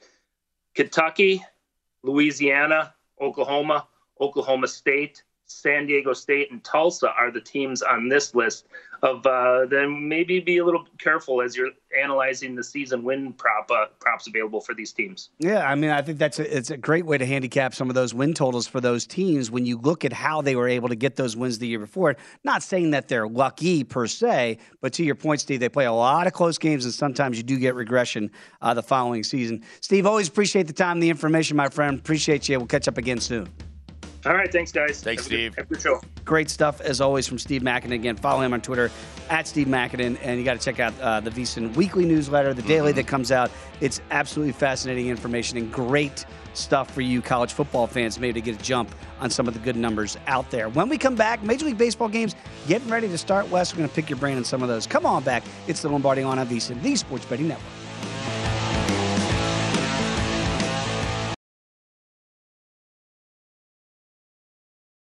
Kentucky, 0.74 1.42
Louisiana, 2.02 2.94
Oklahoma, 3.20 3.86
Oklahoma 4.20 4.68
State, 4.68 5.22
San 5.46 5.86
Diego 5.86 6.12
State, 6.12 6.50
and 6.50 6.62
Tulsa 6.62 7.10
are 7.10 7.30
the 7.30 7.40
teams 7.40 7.82
on 7.82 8.08
this 8.08 8.34
list. 8.34 8.66
Of 9.02 9.26
uh, 9.26 9.66
then 9.66 10.08
maybe 10.08 10.40
be 10.40 10.56
a 10.56 10.64
little 10.64 10.86
careful 10.98 11.42
as 11.42 11.54
you're 11.54 11.68
analyzing 12.02 12.54
the 12.54 12.64
season 12.64 13.04
win 13.04 13.34
prop 13.34 13.70
uh, 13.70 13.86
props 14.00 14.26
available 14.26 14.62
for 14.62 14.74
these 14.74 14.90
teams. 14.90 15.28
Yeah, 15.38 15.68
I 15.70 15.74
mean, 15.74 15.90
I 15.90 16.00
think 16.00 16.18
that's 16.18 16.38
a, 16.38 16.56
it's 16.56 16.70
a 16.70 16.78
great 16.78 17.04
way 17.04 17.18
to 17.18 17.26
handicap 17.26 17.74
some 17.74 17.90
of 17.90 17.94
those 17.94 18.14
win 18.14 18.32
totals 18.32 18.66
for 18.66 18.80
those 18.80 19.06
teams 19.06 19.50
when 19.50 19.66
you 19.66 19.76
look 19.76 20.06
at 20.06 20.14
how 20.14 20.40
they 20.40 20.56
were 20.56 20.66
able 20.66 20.88
to 20.88 20.96
get 20.96 21.16
those 21.16 21.36
wins 21.36 21.58
the 21.58 21.66
year 21.66 21.78
before. 21.78 22.16
Not 22.42 22.62
saying 22.62 22.92
that 22.92 23.08
they're 23.08 23.28
lucky 23.28 23.84
per 23.84 24.06
se, 24.06 24.58
but 24.80 24.94
to 24.94 25.04
your 25.04 25.14
point, 25.14 25.42
Steve, 25.42 25.60
they 25.60 25.68
play 25.68 25.84
a 25.84 25.92
lot 25.92 26.26
of 26.26 26.32
close 26.32 26.56
games, 26.56 26.86
and 26.86 26.94
sometimes 26.94 27.36
you 27.36 27.42
do 27.42 27.58
get 27.58 27.74
regression 27.74 28.30
uh, 28.62 28.72
the 28.72 28.82
following 28.82 29.22
season. 29.22 29.62
Steve, 29.82 30.06
always 30.06 30.26
appreciate 30.26 30.68
the 30.68 30.72
time, 30.72 31.00
the 31.00 31.10
information, 31.10 31.54
my 31.54 31.68
friend. 31.68 31.98
Appreciate 31.98 32.48
you. 32.48 32.58
We'll 32.58 32.66
catch 32.66 32.88
up 32.88 32.96
again 32.96 33.20
soon. 33.20 33.50
All 34.26 34.34
right, 34.34 34.50
thanks, 34.52 34.72
guys. 34.72 35.00
Thanks, 35.02 35.22
Have 35.24 35.32
a 35.32 35.36
good- 35.36 35.52
Steve. 35.52 35.54
Have 35.54 35.66
a 35.66 35.68
good 35.74 35.82
show. 35.82 36.00
Great 36.24 36.50
stuff 36.50 36.80
as 36.80 37.00
always 37.00 37.28
from 37.28 37.38
Steve 37.38 37.62
Makinen. 37.62 37.92
Again, 37.92 38.16
follow 38.16 38.40
him 38.42 38.52
on 38.52 38.60
Twitter 38.60 38.90
at 39.30 39.46
Steve 39.46 39.68
Makinen, 39.68 40.18
and 40.22 40.38
you 40.38 40.44
got 40.44 40.58
to 40.58 40.64
check 40.64 40.80
out 40.80 40.92
uh, 41.00 41.20
the 41.20 41.30
VSiN 41.30 41.74
weekly 41.76 42.04
newsletter, 42.04 42.52
the 42.52 42.62
daily 42.62 42.90
that 42.92 43.06
comes 43.06 43.30
out. 43.30 43.52
It's 43.80 44.00
absolutely 44.10 44.52
fascinating 44.52 45.06
information 45.08 45.58
and 45.58 45.72
great 45.72 46.26
stuff 46.54 46.92
for 46.92 47.02
you 47.02 47.22
college 47.22 47.52
football 47.52 47.86
fans, 47.86 48.18
maybe 48.18 48.40
to 48.40 48.40
get 48.40 48.60
a 48.60 48.64
jump 48.64 48.92
on 49.20 49.30
some 49.30 49.46
of 49.46 49.54
the 49.54 49.60
good 49.60 49.76
numbers 49.76 50.16
out 50.26 50.50
there. 50.50 50.68
When 50.70 50.88
we 50.88 50.98
come 50.98 51.14
back, 51.14 51.42
Major 51.44 51.66
League 51.66 51.78
Baseball 51.78 52.08
games 52.08 52.34
getting 52.66 52.88
ready 52.88 53.08
to 53.08 53.18
start. 53.18 53.48
Wes, 53.50 53.72
we're 53.72 53.78
going 53.78 53.88
to 53.88 53.94
pick 53.94 54.10
your 54.10 54.18
brain 54.18 54.36
on 54.38 54.44
some 54.44 54.62
of 54.62 54.68
those. 54.68 54.86
Come 54.86 55.06
on 55.06 55.22
back. 55.22 55.44
It's 55.68 55.82
the 55.82 55.88
Lombardi 55.88 56.22
on 56.22 56.38
VSiN, 56.38 56.82
the 56.82 56.96
Sports 56.96 57.26
Betting 57.26 57.48
Network. 57.48 58.45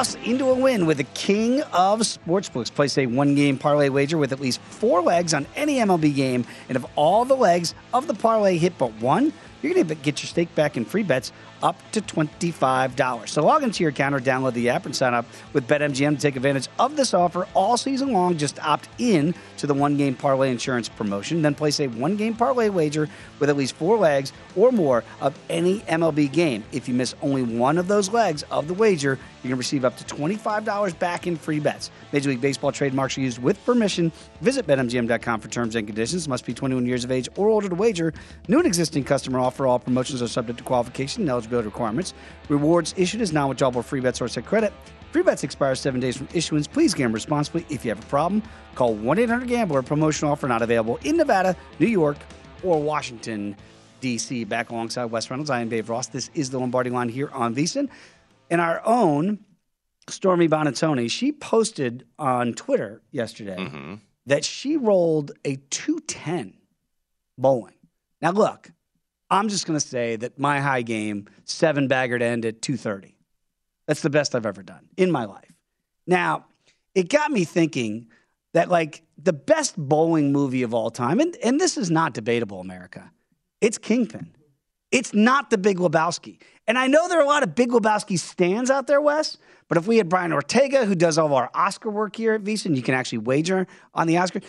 Into 0.00 0.48
a 0.48 0.54
win 0.54 0.86
with 0.86 0.96
the 0.96 1.04
king 1.04 1.60
of 1.60 2.00
sportsbooks. 2.00 2.74
Place 2.74 2.96
a 2.96 3.04
one 3.04 3.34
game 3.34 3.58
parlay 3.58 3.90
wager 3.90 4.16
with 4.16 4.32
at 4.32 4.40
least 4.40 4.58
four 4.62 5.02
legs 5.02 5.34
on 5.34 5.46
any 5.56 5.76
MLB 5.76 6.14
game. 6.14 6.46
And 6.70 6.76
if 6.76 6.86
all 6.96 7.26
the 7.26 7.36
legs 7.36 7.74
of 7.92 8.06
the 8.06 8.14
parlay 8.14 8.56
hit 8.56 8.78
but 8.78 8.94
one, 8.94 9.30
you're 9.60 9.74
going 9.74 9.86
to 9.86 9.94
get 9.94 10.22
your 10.22 10.28
stake 10.28 10.54
back 10.54 10.78
in 10.78 10.86
free 10.86 11.02
bets 11.02 11.32
up 11.62 11.76
to 11.92 12.00
$25. 12.00 13.28
So 13.28 13.44
log 13.44 13.62
into 13.62 13.82
your 13.82 13.90
account 13.90 14.14
or 14.14 14.20
download 14.20 14.54
the 14.54 14.70
app 14.70 14.86
and 14.86 14.96
sign 14.96 15.12
up 15.12 15.26
with 15.52 15.68
BetMGM 15.68 16.16
to 16.16 16.20
take 16.20 16.36
advantage 16.36 16.68
of 16.78 16.96
this 16.96 17.12
offer 17.12 17.46
all 17.54 17.76
season 17.76 18.12
long. 18.12 18.38
Just 18.38 18.58
opt 18.64 18.88
in 18.96 19.34
to 19.58 19.66
the 19.66 19.74
one 19.74 19.98
game 19.98 20.14
parlay 20.14 20.50
insurance 20.50 20.88
promotion. 20.88 21.42
Then 21.42 21.54
place 21.54 21.78
a 21.78 21.88
one 21.88 22.16
game 22.16 22.34
parlay 22.34 22.70
wager 22.70 23.06
with 23.38 23.50
at 23.50 23.56
least 23.58 23.74
four 23.76 23.98
legs 23.98 24.32
or 24.56 24.72
more 24.72 25.04
of 25.20 25.38
any 25.50 25.80
MLB 25.80 26.32
game. 26.32 26.64
If 26.72 26.88
you 26.88 26.94
miss 26.94 27.14
only 27.20 27.42
one 27.42 27.76
of 27.76 27.86
those 27.86 28.08
legs 28.08 28.44
of 28.44 28.66
the 28.66 28.74
wager, 28.74 29.18
going 29.48 29.50
to 29.50 29.56
receive 29.56 29.84
up 29.84 29.96
to 29.96 30.04
$25 30.04 30.98
back 30.98 31.26
in 31.26 31.36
free 31.36 31.60
bets. 31.60 31.90
Major 32.12 32.30
League 32.30 32.40
Baseball 32.40 32.72
trademarks 32.72 33.16
are 33.18 33.22
used 33.22 33.42
with 33.42 33.62
permission. 33.64 34.12
Visit 34.40 34.66
BetMGM.com 34.66 35.40
for 35.40 35.48
terms 35.48 35.74
and 35.74 35.86
conditions. 35.86 36.28
Must 36.28 36.44
be 36.44 36.54
21 36.54 36.86
years 36.86 37.04
of 37.04 37.10
age 37.10 37.28
or 37.36 37.48
older 37.48 37.68
to 37.68 37.74
wager. 37.74 38.12
New 38.48 38.58
and 38.58 38.66
existing 38.66 39.04
customer 39.04 39.38
offer. 39.38 39.66
All 39.66 39.78
promotions 39.78 40.22
are 40.22 40.28
subject 40.28 40.58
to 40.58 40.64
qualification 40.64 41.22
and 41.22 41.30
eligibility 41.30 41.66
requirements. 41.66 42.14
Rewards 42.48 42.94
issued 42.96 43.20
as 43.20 43.32
non-withdrawable 43.32 43.84
free 43.84 44.00
bets 44.00 44.20
or 44.20 44.28
set 44.28 44.46
credit. 44.46 44.72
Free 45.12 45.22
bets 45.22 45.42
expire 45.42 45.74
seven 45.74 46.00
days 46.00 46.16
from 46.16 46.28
issuance. 46.32 46.68
Please 46.68 46.94
gamble 46.94 47.14
responsibly. 47.14 47.66
If 47.68 47.84
you 47.84 47.90
have 47.90 48.02
a 48.02 48.06
problem, 48.06 48.42
call 48.76 48.96
1-800-GAMBLER. 48.96 49.82
Promotional 49.82 50.32
offer 50.32 50.46
not 50.46 50.62
available 50.62 50.98
in 51.02 51.16
Nevada, 51.16 51.56
New 51.80 51.88
York, 51.88 52.16
or 52.62 52.80
Washington, 52.80 53.56
D.C. 54.00 54.44
Back 54.44 54.70
alongside 54.70 55.06
Wes 55.06 55.30
Reynolds, 55.30 55.50
I 55.50 55.60
am 55.60 55.68
Dave 55.68 55.88
Ross. 55.88 56.06
This 56.06 56.30
is 56.34 56.50
the 56.50 56.58
Lombardi 56.58 56.90
line 56.90 57.08
here 57.08 57.28
on 57.32 57.54
VSiN. 57.54 57.88
And 58.50 58.60
our 58.60 58.82
own 58.84 59.38
Stormy 60.08 60.48
Buonantony, 60.48 61.10
she 61.10 61.32
posted 61.32 62.04
on 62.18 62.52
Twitter 62.54 63.00
yesterday 63.12 63.56
mm-hmm. 63.56 63.94
that 64.26 64.44
she 64.44 64.76
rolled 64.76 65.32
a 65.44 65.56
210 65.70 66.54
bowling. 67.38 67.74
Now, 68.20 68.32
look, 68.32 68.70
I'm 69.30 69.48
just 69.48 69.66
going 69.66 69.78
to 69.78 69.86
say 69.86 70.16
that 70.16 70.38
my 70.38 70.60
high 70.60 70.82
game, 70.82 71.28
seven 71.44 71.88
bagger 71.88 72.18
to 72.18 72.24
end 72.24 72.44
at 72.44 72.60
230. 72.60 73.16
That's 73.86 74.02
the 74.02 74.10
best 74.10 74.34
I've 74.34 74.46
ever 74.46 74.62
done 74.62 74.88
in 74.96 75.10
my 75.10 75.24
life. 75.24 75.52
Now, 76.06 76.46
it 76.94 77.08
got 77.08 77.30
me 77.30 77.44
thinking 77.44 78.08
that, 78.52 78.68
like, 78.68 79.02
the 79.16 79.32
best 79.32 79.76
bowling 79.76 80.32
movie 80.32 80.62
of 80.62 80.74
all 80.74 80.90
time, 80.90 81.20
and, 81.20 81.36
and 81.42 81.60
this 81.60 81.76
is 81.76 81.90
not 81.90 82.14
debatable, 82.14 82.60
America, 82.60 83.12
it's 83.60 83.78
Kingpin. 83.78 84.32
It's 84.90 85.14
not 85.14 85.50
the 85.50 85.58
Big 85.58 85.78
Lebowski. 85.78 86.38
And 86.66 86.78
I 86.78 86.86
know 86.86 87.08
there 87.08 87.18
are 87.18 87.24
a 87.24 87.26
lot 87.26 87.42
of 87.42 87.54
Big 87.54 87.70
Lebowski 87.70 88.18
stands 88.18 88.70
out 88.70 88.86
there, 88.86 89.00
Wes, 89.00 89.38
but 89.68 89.78
if 89.78 89.86
we 89.86 89.96
had 89.96 90.08
Brian 90.08 90.32
Ortega, 90.32 90.84
who 90.84 90.94
does 90.94 91.18
all 91.18 91.26
of 91.26 91.32
our 91.32 91.50
Oscar 91.54 91.90
work 91.90 92.16
here 92.16 92.34
at 92.34 92.42
VSiN, 92.42 92.66
and 92.66 92.76
you 92.76 92.82
can 92.82 92.94
actually 92.94 93.18
wager 93.18 93.66
on 93.94 94.06
the 94.06 94.18
Oscar, 94.18 94.40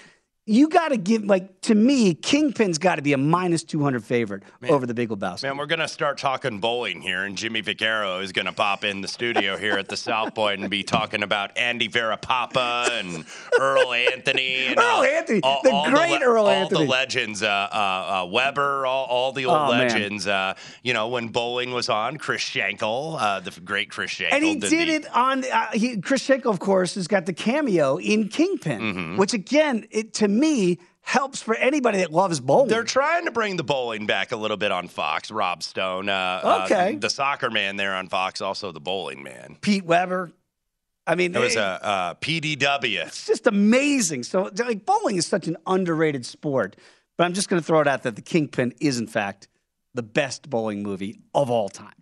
you 0.47 0.69
got 0.69 0.89
to 0.89 0.97
give 0.97 1.23
like 1.23 1.61
to 1.61 1.75
me, 1.75 2.15
Kingpin's 2.15 2.79
got 2.79 2.95
to 2.95 3.03
be 3.03 3.13
a 3.13 3.17
minus 3.17 3.63
two 3.63 3.81
hundred 3.83 4.03
favorite 4.03 4.41
over 4.67 4.87
the 4.87 4.93
Big 4.93 5.09
Lebowski. 5.09 5.43
Man, 5.43 5.55
we're 5.57 5.67
gonna 5.67 5.87
start 5.87 6.17
talking 6.17 6.59
bowling 6.59 6.99
here, 6.99 7.23
and 7.25 7.37
Jimmy 7.37 7.61
Vaccaro 7.61 8.23
is 8.23 8.31
gonna 8.31 8.51
pop 8.51 8.83
in 8.83 9.01
the 9.01 9.07
studio 9.07 9.55
here 9.55 9.73
at 9.77 9.87
the 9.87 9.95
South 9.95 10.33
Point 10.33 10.61
and 10.61 10.69
be 10.69 10.81
talking 10.81 11.21
about 11.21 11.55
Andy 11.59 11.87
Varipapa 11.87 12.89
and 12.99 13.23
Earl 13.59 13.93
Anthony 13.93 14.65
and 14.65 14.79
Earl 14.79 14.85
all- 14.85 15.03
Anthony, 15.03 15.39
all- 15.43 15.61
the 15.63 15.69
all 15.71 15.89
great 15.91 16.19
le- 16.19 16.25
Earl 16.25 16.43
all 16.45 16.49
Anthony. 16.49 16.85
the 16.85 16.89
legends, 16.89 17.43
uh, 17.43 17.47
uh, 17.47 18.23
uh, 18.23 18.25
Weber, 18.25 18.85
all, 18.87 19.05
all 19.05 19.31
the 19.33 19.45
old 19.45 19.57
Oh, 19.57 19.69
legends. 19.69 20.25
Uh, 20.25 20.55
you 20.81 20.93
know, 20.93 21.07
when 21.09 21.27
bowling 21.27 21.71
was 21.71 21.87
on, 21.87 22.17
Chris 22.17 22.41
Schenkel, 22.41 23.17
uh, 23.19 23.39
the 23.41 23.51
great 23.61 23.91
Chris 23.91 24.09
Schenkel, 24.09 24.35
And 24.37 24.43
he 24.43 24.55
did 24.55 24.69
did 24.71 24.87
the- 24.87 24.93
it 25.07 25.15
on 25.15 25.45
uh, 25.45 25.67
he, 25.73 25.97
Chris 26.01 26.23
Schenkel, 26.23 26.51
of 26.51 26.59
course, 26.59 26.95
has 26.95 27.07
got 27.07 27.27
the 27.27 27.33
cameo 27.33 27.97
in 27.97 28.27
Kingpin, 28.27 28.81
Mm-hmm. 28.81 29.17
which 29.17 29.33
again, 29.35 29.85
it 29.91 30.13
to 30.15 30.27
me 30.31 30.40
helps 31.01 31.41
for 31.41 31.55
anybody 31.55 31.99
that 31.99 32.11
loves 32.11 32.39
bowling. 32.39 32.67
They're 32.69 32.83
trying 32.83 33.25
to 33.25 33.31
bring 33.31 33.57
the 33.57 33.63
bowling 33.63 34.05
back 34.05 34.31
a 34.31 34.35
little 34.35 34.57
bit 34.57 34.71
on 34.71 34.87
Fox. 34.87 35.31
Rob 35.31 35.63
Stone, 35.63 36.09
uh, 36.09 36.41
uh, 36.43 36.61
Okay. 36.65 36.95
the 36.95 37.09
soccer 37.09 37.49
man 37.49 37.75
there 37.75 37.95
on 37.95 38.07
Fox, 38.07 38.41
also 38.41 38.71
the 38.71 38.79
bowling 38.79 39.23
man. 39.23 39.57
Pete 39.61 39.85
Weber. 39.85 40.31
I 41.07 41.15
mean, 41.15 41.35
It 41.35 41.39
was 41.39 41.55
a 41.55 41.61
uh, 41.83 42.13
PDW. 42.15 43.07
it's 43.07 43.25
just 43.25 43.47
amazing. 43.47 44.23
So, 44.23 44.51
like, 44.55 44.85
bowling 44.85 45.17
is 45.17 45.25
such 45.25 45.47
an 45.47 45.57
underrated 45.65 46.25
sport. 46.25 46.75
But 47.17 47.25
I'm 47.25 47.33
just 47.33 47.49
going 47.49 47.61
to 47.61 47.65
throw 47.65 47.81
it 47.81 47.87
out 47.87 48.03
that 48.03 48.15
the 48.15 48.21
Kingpin 48.21 48.73
is, 48.79 48.99
in 48.99 49.07
fact, 49.07 49.47
the 49.93 50.03
best 50.03 50.49
bowling 50.49 50.83
movie 50.83 51.19
of 51.33 51.49
all 51.49 51.69
time. 51.69 51.93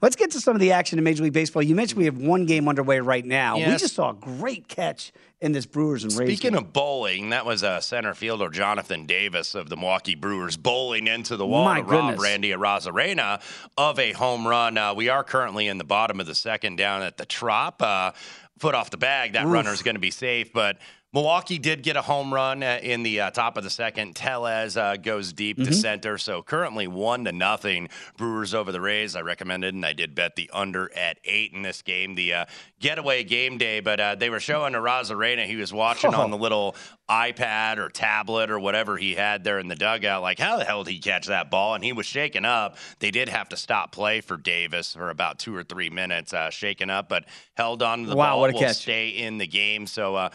Let's 0.00 0.16
get 0.16 0.30
to 0.32 0.40
some 0.40 0.54
of 0.54 0.60
the 0.60 0.72
action 0.72 0.98
in 0.98 1.04
Major 1.04 1.22
League 1.24 1.32
Baseball. 1.32 1.62
You 1.62 1.74
mentioned 1.74 1.98
we 1.98 2.04
have 2.06 2.18
one 2.18 2.46
game 2.46 2.68
underway 2.68 3.00
right 3.00 3.24
now. 3.24 3.56
We 3.56 3.64
just 3.76 3.94
saw 3.94 4.10
a 4.10 4.14
great 4.14 4.68
catch 4.68 5.12
in 5.40 5.52
this 5.52 5.66
Brewers 5.66 6.02
and 6.02 6.12
Rays. 6.14 6.28
Speaking 6.28 6.52
game. 6.52 6.58
of 6.58 6.72
bowling, 6.72 7.30
that 7.30 7.46
was 7.46 7.62
uh, 7.62 7.80
center 7.80 8.14
fielder 8.14 8.48
Jonathan 8.50 9.06
Davis 9.06 9.54
of 9.54 9.68
the 9.68 9.76
Milwaukee 9.76 10.14
Brewers 10.14 10.56
bowling 10.56 11.06
into 11.06 11.36
the 11.36 11.46
wall 11.46 11.64
My 11.64 11.80
to 11.80 11.86
rob 11.86 12.10
goodness. 12.10 12.22
Randy 12.22 12.50
Arozarena 12.50 13.40
of 13.76 13.98
a 13.98 14.12
home 14.12 14.46
run. 14.46 14.76
Uh, 14.76 14.94
we 14.94 15.08
are 15.08 15.22
currently 15.22 15.68
in 15.68 15.78
the 15.78 15.84
bottom 15.84 16.18
of 16.18 16.26
the 16.26 16.34
second 16.34 16.76
down 16.76 17.02
at 17.02 17.16
the 17.16 17.26
Trop. 17.26 17.80
Uh, 17.80 18.12
foot 18.58 18.74
off 18.74 18.90
the 18.90 18.96
bag, 18.96 19.34
that 19.34 19.46
Oof. 19.46 19.52
runner 19.52 19.72
is 19.72 19.82
going 19.82 19.96
to 19.96 20.00
be 20.00 20.10
safe, 20.10 20.52
but. 20.52 20.78
Milwaukee 21.12 21.58
did 21.58 21.82
get 21.82 21.96
a 21.96 22.02
home 22.02 22.32
run 22.34 22.62
uh, 22.62 22.78
in 22.82 23.02
the 23.02 23.20
uh, 23.22 23.30
top 23.30 23.56
of 23.56 23.64
the 23.64 23.70
second. 23.70 24.14
Tellez 24.14 24.76
uh, 24.76 24.96
goes 24.96 25.32
deep 25.32 25.56
Mm-hmm. 25.58 25.70
to 25.70 25.74
center, 25.74 26.18
so 26.18 26.42
currently 26.42 26.86
one 26.86 27.24
to 27.24 27.32
nothing. 27.32 27.88
Brewers 28.18 28.52
over 28.54 28.70
the 28.72 28.80
Rays. 28.80 29.16
I 29.16 29.22
recommended, 29.22 29.74
and 29.74 29.84
I 29.86 29.92
did 29.94 30.14
bet 30.14 30.36
the 30.36 30.50
under 30.52 30.94
at 30.96 31.18
eight 31.24 31.52
in 31.54 31.62
this 31.62 31.80
game. 31.82 32.14
The 32.14 32.34
uh, 32.34 32.44
getaway 32.78 33.24
game 33.24 33.56
day, 33.58 33.80
but 33.80 33.98
uh, 33.98 34.14
they 34.16 34.28
were 34.30 34.40
showing 34.40 34.74
Arozarena. 34.74 35.46
He 35.46 35.56
was 35.56 35.72
watching 35.72 36.14
on 36.14 36.30
the 36.32 36.36
little 36.36 36.76
iPad 37.08 37.78
or 37.78 37.88
tablet 37.88 38.50
or 38.50 38.60
whatever 38.60 38.98
he 38.98 39.14
had 39.14 39.42
there 39.42 39.58
in 39.58 39.66
the 39.68 39.74
dugout. 39.74 40.20
Like, 40.20 40.38
how 40.38 40.58
the 40.58 40.64
hell 40.64 40.84
did 40.84 40.92
he 40.92 40.98
catch 40.98 41.26
that 41.28 41.50
ball? 41.50 41.74
And 41.74 41.82
he 41.82 41.92
was 41.94 42.04
shaken 42.04 42.44
up. 42.44 42.76
They 42.98 43.10
did 43.10 43.30
have 43.30 43.48
to 43.48 43.56
stop 43.56 43.92
play 43.92 44.20
for 44.20 44.36
Davis 44.36 44.92
for 44.92 45.08
about 45.08 45.38
two 45.38 45.56
or 45.56 45.64
three 45.64 45.88
minutes, 45.88 46.34
uh, 46.34 46.50
shaken 46.50 46.90
up, 46.90 47.08
but 47.08 47.24
held 47.54 47.82
on 47.82 48.02
to 48.04 48.10
the 48.10 48.14
Wow, 48.16 48.32
ball. 48.32 48.40
what 48.40 48.50
a 48.50 48.52
will 48.52 48.60
catch. 48.60 48.76
stay 48.76 49.08
in 49.08 49.38
the 49.38 49.46
game. 49.46 49.86
So 49.86 50.14
uh, 50.16 50.28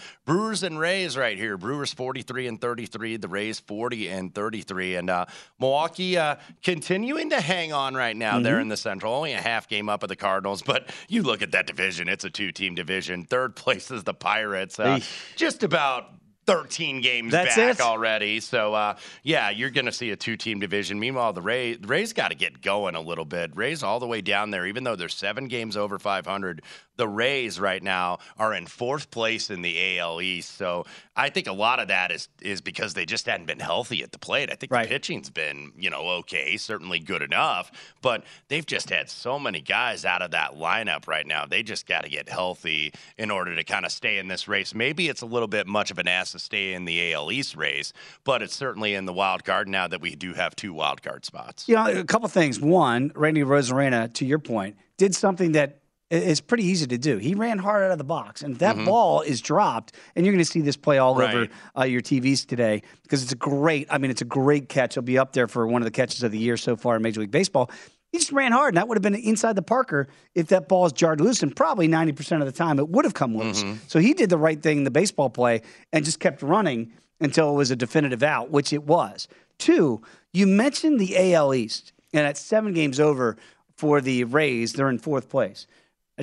Brewers 0.64 0.72
and 0.72 0.80
Rays 0.80 1.18
right 1.18 1.38
here. 1.38 1.58
Brewers 1.58 1.94
43 1.94 2.48
and 2.48 2.62
33. 2.62 3.18
The 3.18 3.28
Rays 3.28 3.60
40 3.60 4.08
and 4.10 4.34
33. 4.34 4.96
And 4.96 5.10
uh, 5.10 5.26
Milwaukee 5.60 6.18
uh, 6.18 6.38
continuing 6.64 7.30
to 7.32 7.42
hang 7.42 7.74
on 7.74 7.96
right 7.96 8.16
now. 8.16 8.40
They're 8.40 8.54
Mm-hmm. 8.54 8.62
in 8.62 8.68
the 8.70 8.78
Central, 8.78 9.14
only 9.14 9.34
a 9.34 9.42
half 9.42 9.68
game 9.68 9.90
up 9.90 10.04
of 10.04 10.10
the 10.10 10.16
Cardinals. 10.16 10.62
But 10.62 10.90
you 11.10 11.24
look 11.24 11.42
at 11.42 11.52
that 11.52 11.66
division; 11.68 12.08
it's 12.08 12.24
a 12.24 12.30
two-team 12.30 12.76
division. 12.76 13.24
Third 13.26 13.56
place 13.56 13.90
is 13.92 14.04
the 14.04 14.14
Pirates. 14.14 14.80
Uh, 14.80 15.00
just 15.36 15.64
about. 15.64 16.06
13 16.46 17.02
games 17.02 17.32
That's 17.32 17.56
back 17.56 17.76
it? 17.76 17.82
already. 17.82 18.40
So, 18.40 18.74
uh, 18.74 18.96
yeah, 19.24 19.50
you're 19.50 19.70
going 19.70 19.86
to 19.86 19.92
see 19.92 20.12
a 20.12 20.16
two 20.16 20.38
team 20.38 20.60
division. 20.60 21.00
Meanwhile, 21.00 21.34
the 21.34 21.42
Rays, 21.42 21.78
the 21.80 21.88
Rays 21.88 22.14
got 22.14 22.30
to 22.30 22.36
get 22.36 22.62
going 22.62 22.96
a 22.96 23.02
little 23.02 23.26
bit. 23.26 23.56
Rays 23.56 23.84
all 23.84 24.00
the 24.00 24.08
way 24.08 24.22
down 24.22 24.52
there, 24.52 24.66
even 24.66 24.84
though 24.84 24.96
they're 24.96 25.10
seven 25.10 25.48
games 25.48 25.78
over 25.78 25.98
500. 25.98 26.62
The 26.96 27.08
Rays 27.08 27.60
right 27.60 27.82
now 27.82 28.20
are 28.38 28.54
in 28.54 28.68
fourth 28.68 29.10
place 29.10 29.50
in 29.50 29.64
the 29.64 29.98
AL 29.98 30.22
East. 30.22 30.56
So 30.58 30.86
I 31.16 31.30
think 31.30 31.48
a 31.48 31.54
lot 31.54 31.80
of 31.80 31.88
that 31.88 32.12
is 32.12 32.28
is 32.42 32.62
because 32.62 32.94
they 32.94 33.06
just 33.06 33.26
hadn't 33.26 33.48
been 33.48 33.60
healthy 33.60 34.04
at 34.04 34.12
the 34.12 34.20
plate. 34.20 34.52
I 34.52 34.56
think 34.56 34.72
the 34.72 34.90
pitching's 34.90 35.32
been, 35.32 35.72
you 35.78 35.90
know, 35.90 36.08
okay, 36.20 36.56
certainly 36.58 37.00
good 37.00 37.24
enough, 37.24 37.72
but 38.02 38.24
they've 38.48 38.66
just 38.66 38.92
had 38.92 39.10
so 39.10 39.40
many 39.40 39.60
guys 39.60 40.06
out 40.06 40.22
of 40.22 40.32
that 40.32 40.54
lineup 40.56 41.08
right 41.08 41.26
now. 41.26 41.46
They 41.48 41.64
just 41.64 41.88
got 41.88 42.04
to 42.04 42.10
get 42.10 42.30
healthy 42.30 42.94
in 43.18 43.32
order 43.32 43.56
to 43.56 43.64
kind 43.64 43.86
of 43.86 43.92
stay 43.92 44.20
in 44.20 44.28
this 44.28 44.48
race. 44.48 44.76
Maybe 44.76 45.10
it's 45.10 45.22
a 45.22 45.26
little 45.26 45.48
bit 45.48 45.66
much 45.66 45.90
of 45.90 45.98
an 45.98 46.08
ass 46.08 46.33
to 46.34 46.40
stay 46.40 46.74
in 46.74 46.86
the 46.86 47.14
AL 47.14 47.32
East 47.32 47.56
race, 47.56 47.94
but 48.26 48.42
it's 48.42 48.56
certainly 48.56 48.94
in 48.94 49.06
the 49.06 49.14
wild 49.14 49.44
card 49.46 49.68
now 49.68 49.88
that 49.88 50.02
we 50.02 50.16
do 50.16 50.34
have 50.34 50.56
two 50.56 50.74
wild 50.74 51.02
card 51.02 51.24
spots. 51.26 51.68
You 51.70 51.76
know, 51.76 51.86
a 51.88 52.04
couple 52.04 52.28
things. 52.28 52.60
One, 52.60 53.12
Randy 53.16 53.42
Arozarena, 53.42 54.14
to 54.16 54.26
your 54.26 54.40
point, 54.40 54.76
did 54.98 55.16
something 55.16 55.54
that 55.54 55.80
i- 56.12 56.36
pretty 56.46 56.66
easy 56.66 56.86
to 56.86 56.98
do. 56.98 57.18
He 57.18 57.34
ran 57.34 57.58
hard 57.58 57.84
out 57.84 57.92
of 57.92 57.98
the 57.98 58.04
box, 58.04 58.44
and 58.44 58.58
that 58.60 58.76
Mhm. 58.76 58.86
ball 58.86 59.22
is 59.22 59.42
dropped, 59.42 59.94
and 60.16 60.26
you're 60.26 60.34
going 60.34 60.44
to 60.44 60.50
see 60.52 60.62
this 60.62 60.78
play 60.78 60.98
all 61.00 61.16
over 61.20 61.48
uh, 61.78 61.84
your 61.86 62.02
TVs 62.02 62.46
today 62.46 62.84
because 63.02 63.24
it's 63.24 63.32
a 63.32 63.36
great. 63.38 63.88
I 63.90 63.98
mean, 63.98 64.12
it's 64.12 64.22
a 64.22 64.26
great 64.26 64.70
catch. 64.70 64.92
It'll 64.94 65.02
be 65.04 65.18
up 65.18 65.34
there 65.34 65.48
for 65.48 65.66
one 65.66 65.82
of 65.82 65.86
the 65.86 65.92
catches 65.92 66.22
of 66.22 66.32
the 66.32 66.38
year 66.38 66.58
so 66.58 66.76
far 66.76 66.98
in 66.98 67.02
Major 67.02 67.22
League 67.22 67.32
Baseball. 67.32 67.72
He 68.14 68.20
just 68.20 68.32
ran 68.32 68.52
hard, 68.52 68.70
and 68.70 68.78
that 68.78 68.88
would 68.88 68.96
have 68.96 69.02
been 69.02 69.16
inside 69.16 69.56
the 69.56 69.64
Parker 69.64 70.08
if 70.36 70.48
that 70.50 70.70
ball 70.70 70.86
is 70.86 70.94
jarred 70.94 71.20
loose, 71.20 71.42
and 71.42 71.54
probably 71.54 71.88
90% 71.88 72.40
of 72.42 72.46
the 72.46 72.52
time 72.52 72.78
it 72.78 72.88
would 72.90 73.06
have 73.06 73.16
come 73.16 73.36
loose. 73.36 73.64
Mm-hmm. 73.64 73.80
So 73.88 73.98
he 73.98 74.14
did 74.14 74.30
the 74.30 74.38
right 74.38 74.62
thing 74.62 74.78
in 74.78 74.84
the 74.84 74.92
baseball 74.92 75.32
play 75.32 75.64
and 75.92 76.06
just 76.06 76.20
kept 76.20 76.44
running 76.44 76.94
until 77.20 77.50
it 77.50 77.54
was 77.56 77.72
a 77.72 77.76
definitive 77.76 78.22
out, 78.22 78.52
which 78.52 78.72
it 78.72 78.84
was. 78.84 79.28
Two, 79.58 80.04
you 80.32 80.46
mentioned 80.46 81.00
the 81.00 81.34
AL 81.34 81.56
East, 81.56 81.92
and 82.14 82.28
at 82.28 82.38
seven 82.38 82.74
games 82.74 83.00
over 83.00 83.36
for 83.78 84.00
the 84.00 84.26
Rays, 84.26 84.74
they're 84.74 84.90
in 84.90 85.00
fourth 85.00 85.28
place. 85.28 85.66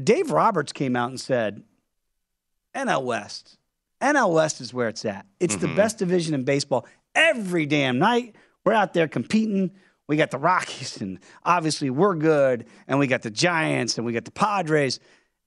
Dave 0.04 0.30
Roberts 0.30 0.72
came 0.72 0.94
out 0.94 1.10
and 1.10 1.20
said, 1.20 1.64
NL 2.72 3.02
West. 3.02 3.58
NL 4.00 4.32
West 4.32 4.60
is 4.60 4.72
where 4.72 4.88
it's 4.88 5.04
at. 5.04 5.26
It's 5.40 5.56
the 5.56 5.66
Mhm. 5.66 5.74
best 5.76 5.98
division 5.98 6.34
in 6.34 6.44
baseball. 6.44 6.86
Every 7.16 7.66
damn 7.66 7.98
night, 7.98 8.36
we're 8.64 8.74
out 8.74 8.94
there 8.94 9.08
competing. 9.08 9.72
We 10.10 10.16
got 10.16 10.32
the 10.32 10.38
Rockies, 10.38 11.00
and 11.00 11.20
obviously 11.44 11.88
we're 11.88 12.16
good, 12.16 12.66
and 12.88 12.98
we 12.98 13.06
got 13.06 13.22
the 13.22 13.30
Giants, 13.30 13.96
and 13.96 14.04
we 14.04 14.12
got 14.12 14.24
the 14.24 14.32
Padres. 14.32 14.98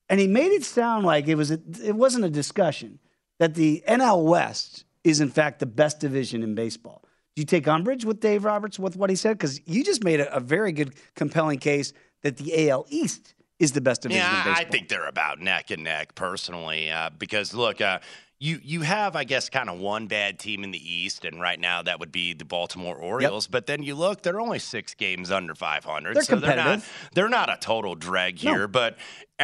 And 0.07 0.22
he 0.22 0.28
made 0.28 0.53
it 0.53 0.64
sound 0.64 1.05
like 1.05 1.28
it 1.28 1.36
was 1.36 1.51
a, 1.51 1.59
it 1.84 1.97
wasn't 1.97 2.24
a 2.24 2.30
discussion 2.30 2.99
that 3.39 3.55
the 3.55 3.84
NL 3.89 4.24
West 4.24 4.86
is 5.03 5.20
in 5.20 5.30
fact 5.30 5.59
the 5.59 5.66
best 5.66 5.99
division 5.99 6.43
in 6.43 6.55
baseball. 6.55 7.03
Do 7.36 7.41
you 7.41 7.45
take 7.45 7.68
umbrage 7.68 8.05
with 8.05 8.22
Dave 8.22 8.45
Roberts 8.45 8.80
with 8.80 8.95
what 8.95 9.09
he 9.09 9.18
said? 9.18 9.38
Because 9.38 9.59
you 9.68 9.84
just 9.84 10.01
made 10.01 10.22
a, 10.22 10.34
a 10.34 10.39
very 10.39 10.72
good, 10.72 10.93
compelling 11.14 11.59
case 11.59 11.91
that 12.22 12.38
the 12.38 12.70
AL 12.70 12.86
East 12.88 13.36
is 13.59 13.74
the 13.74 13.82
best 13.82 14.03
division 14.03 14.24
in 14.24 14.32
Yeah, 14.32 14.43
baseball. 14.45 14.66
I 14.66 14.70
think 14.70 14.88
they're 14.88 15.07
about 15.09 15.41
neck 15.41 15.72
and 15.72 15.84
neck 15.84 16.16
personally. 16.16 16.89
Uh, 16.89 17.09
because 17.18 17.53
look, 17.53 17.82
uh, 17.82 17.99
you 18.44 18.60
you 18.62 18.82
have 18.82 19.16
I 19.16 19.24
guess 19.24 19.50
kind 19.50 19.70
of 19.70 19.80
one 19.80 20.08
bad 20.08 20.38
team 20.38 20.66
in 20.66 20.72
the 20.72 20.94
East, 20.94 21.24
and 21.24 21.39
right 21.39 21.60
now 21.60 21.82
that 21.82 22.00
would 22.02 22.12
be 22.12 22.34
the 22.34 22.44
Baltimore 22.44 22.96
Orioles. 22.98 23.48
But 23.48 23.68
then 23.68 23.84
you 23.84 23.96
look, 23.96 24.22
they're 24.22 24.41
only 24.41 24.60
six 24.60 24.94
games 24.94 25.32
under 25.32 25.56
500, 25.56 26.16
They're 26.16 26.24
so 26.24 26.36
they're 26.36 26.56
not 26.58 26.82
they're 27.14 27.30
not 27.30 27.50
a 27.50 27.56
total 27.58 27.96
drag 27.96 28.44
No. 28.44 28.54
here. 28.54 28.68
But 28.68 28.98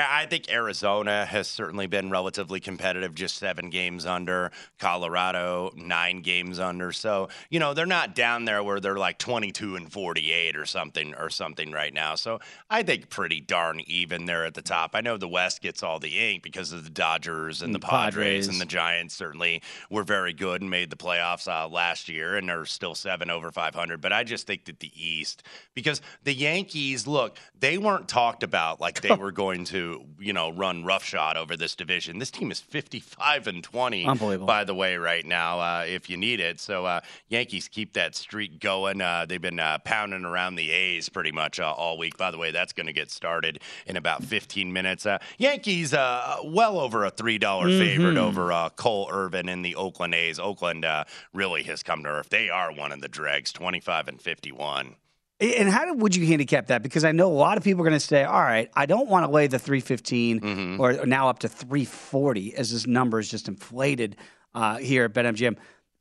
I 0.10 0.26
think 0.26 0.52
Arizona 0.52 1.26
has 1.26 1.48
certainly 1.48 1.88
been 1.88 2.10
relatively 2.10 2.60
competitive, 2.60 3.16
just 3.16 3.38
seven 3.38 3.70
games 3.70 4.06
under. 4.06 4.52
Colorado, 4.78 5.72
nine 5.76 6.22
games 6.22 6.60
under. 6.60 6.92
So, 6.92 7.30
you 7.50 7.60
know, 7.60 7.74
they're 7.74 7.86
not 7.86 8.14
down 8.16 8.46
there 8.46 8.64
where 8.64 8.80
they're 8.80 8.98
like 8.98 9.18
22 9.18 9.76
and 9.76 9.92
48 9.92 10.56
or 10.56 10.66
something 10.66 11.16
or 11.16 11.30
something 11.30 11.72
right 11.72 11.94
now. 11.94 12.16
So 12.16 12.40
I 12.70 12.84
think 12.84 13.10
pretty 13.10 13.42
darn 13.42 13.82
even 13.88 14.26
there 14.26 14.46
at 14.46 14.54
the 14.54 14.62
top. 14.62 14.92
I 14.94 15.02
know 15.02 15.18
the 15.18 15.28
West 15.28 15.62
gets 15.62 15.82
all 15.82 16.00
the 16.00 16.18
ink 16.20 16.44
because 16.44 16.72
of 16.72 16.84
the 16.84 16.90
Dodgers 16.90 17.62
and 17.62 17.74
the 17.74 17.78
And 17.78 17.84
Padres, 17.84 18.14
Padres. 18.14 18.48
and 18.48 18.60
the 18.62 18.66
Giants 18.66 19.16
certainly 19.16 19.62
were 19.90 20.04
very 20.04 20.34
good 20.34 20.62
and 20.62 20.70
made 20.70 20.90
the 20.90 20.96
playoffs 20.98 21.48
uh, 21.48 21.68
last 21.68 22.10
year 22.10 22.36
and 22.36 22.50
are 22.52 22.66
still 22.66 22.96
seven 22.96 23.30
over 23.30 23.52
500. 23.52 24.02
But 24.02 24.14
I 24.14 24.24
just 24.24 24.46
think 24.46 24.66
that 24.66 24.80
the 24.80 24.92
East, 24.96 25.44
because 25.74 26.02
the 26.24 26.34
Yankees, 26.34 27.08
look, 27.08 27.38
they 27.58 27.78
weren't 27.78 28.08
talked 28.08 28.44
about 28.44 28.80
like 28.82 29.02
they 29.02 29.16
were 29.16 29.32
going 29.32 29.64
to, 29.66 29.89
you 30.20 30.34
know, 30.34 30.52
run 30.52 30.84
roughshod 30.84 31.38
over 31.38 31.56
this 31.58 31.76
division. 31.76 32.20
This 32.20 32.32
team 32.32 32.52
is 32.52 32.60
55 32.60 33.48
and 33.48 33.64
20, 33.64 34.06
Unbelievable. 34.06 34.48
by 34.48 34.64
the 34.64 34.74
way, 34.76 34.98
right 34.98 35.26
now, 35.26 35.60
uh, 35.60 35.84
if 35.88 36.10
you 36.10 36.18
need 36.18 36.40
it. 36.40 36.60
So 36.60 36.86
uh, 36.86 37.02
Yankees 37.28 37.68
keep 37.68 37.94
that 37.94 38.16
streak 38.16 38.60
going. 38.60 39.02
Uh, 39.02 39.26
they've 39.28 39.42
been 39.42 39.60
uh, 39.60 39.80
pounding 39.80 40.26
around 40.26 40.56
the 40.56 40.72
A's 40.72 41.10
pretty 41.10 41.32
much 41.32 41.60
uh, 41.60 41.72
all 41.72 41.98
week. 41.98 42.18
By 42.18 42.32
the 42.32 42.38
way, 42.38 42.52
that's 42.52 42.74
going 42.74 42.88
to 42.88 42.94
get 42.94 43.12
started 43.12 43.60
in 43.86 43.98
about 43.98 44.24
15 44.24 44.72
minutes. 44.74 45.06
Uh, 45.06 45.18
Yankees, 45.38 45.94
uh, 45.94 46.38
well 46.44 46.80
over 46.80 47.06
a 47.06 47.12
$3 47.12 47.80
favorite 47.80 48.18
over 48.18 48.52
uh, 48.52 48.70
Cole 48.70 49.10
Irvin 49.12 49.50
and 49.50 49.64
the 49.64 49.76
Oakland 49.76 50.14
A's. 50.16 50.40
Oakland 50.40 50.86
uh, 50.86 51.04
really 51.34 51.64
has 51.64 51.84
come 51.84 52.04
to 52.04 52.10
earth. 52.10 52.30
They 52.30 52.50
are 52.50 52.72
one 52.72 52.92
of 52.92 53.02
the 53.02 53.08
dregs, 53.08 53.52
25 53.52 54.08
and 54.08 54.22
51. 54.22 54.96
And 55.40 55.70
how 55.70 55.94
would 55.94 56.16
you 56.16 56.26
handicap 56.28 56.68
that? 56.68 56.84
Because 56.84 57.06
I 57.06 57.14
know 57.14 57.28
a 57.28 57.34
lot 57.34 57.58
of 57.58 57.64
people 57.64 57.82
are 57.82 57.88
going 57.88 58.00
to 58.00 58.06
say, 58.06 58.24
all 58.26 58.42
right, 58.42 58.70
I 58.76 58.86
don't 58.86 59.08
want 59.08 59.26
to 59.26 59.32
lay 59.32 59.48
the 59.48 59.58
315 59.60 60.40
Mm-hmm. 60.42 60.82
or 60.82 61.06
now 61.06 61.30
up 61.30 61.40
to 61.40 61.48
340 61.48 62.56
as 62.56 62.72
this 62.72 62.86
number 62.86 63.20
is 63.20 63.30
just 63.30 63.48
inflated 63.48 64.18
uh, 64.54 64.78
here 64.78 65.06
at 65.06 65.14
BetMGM. 65.14 65.56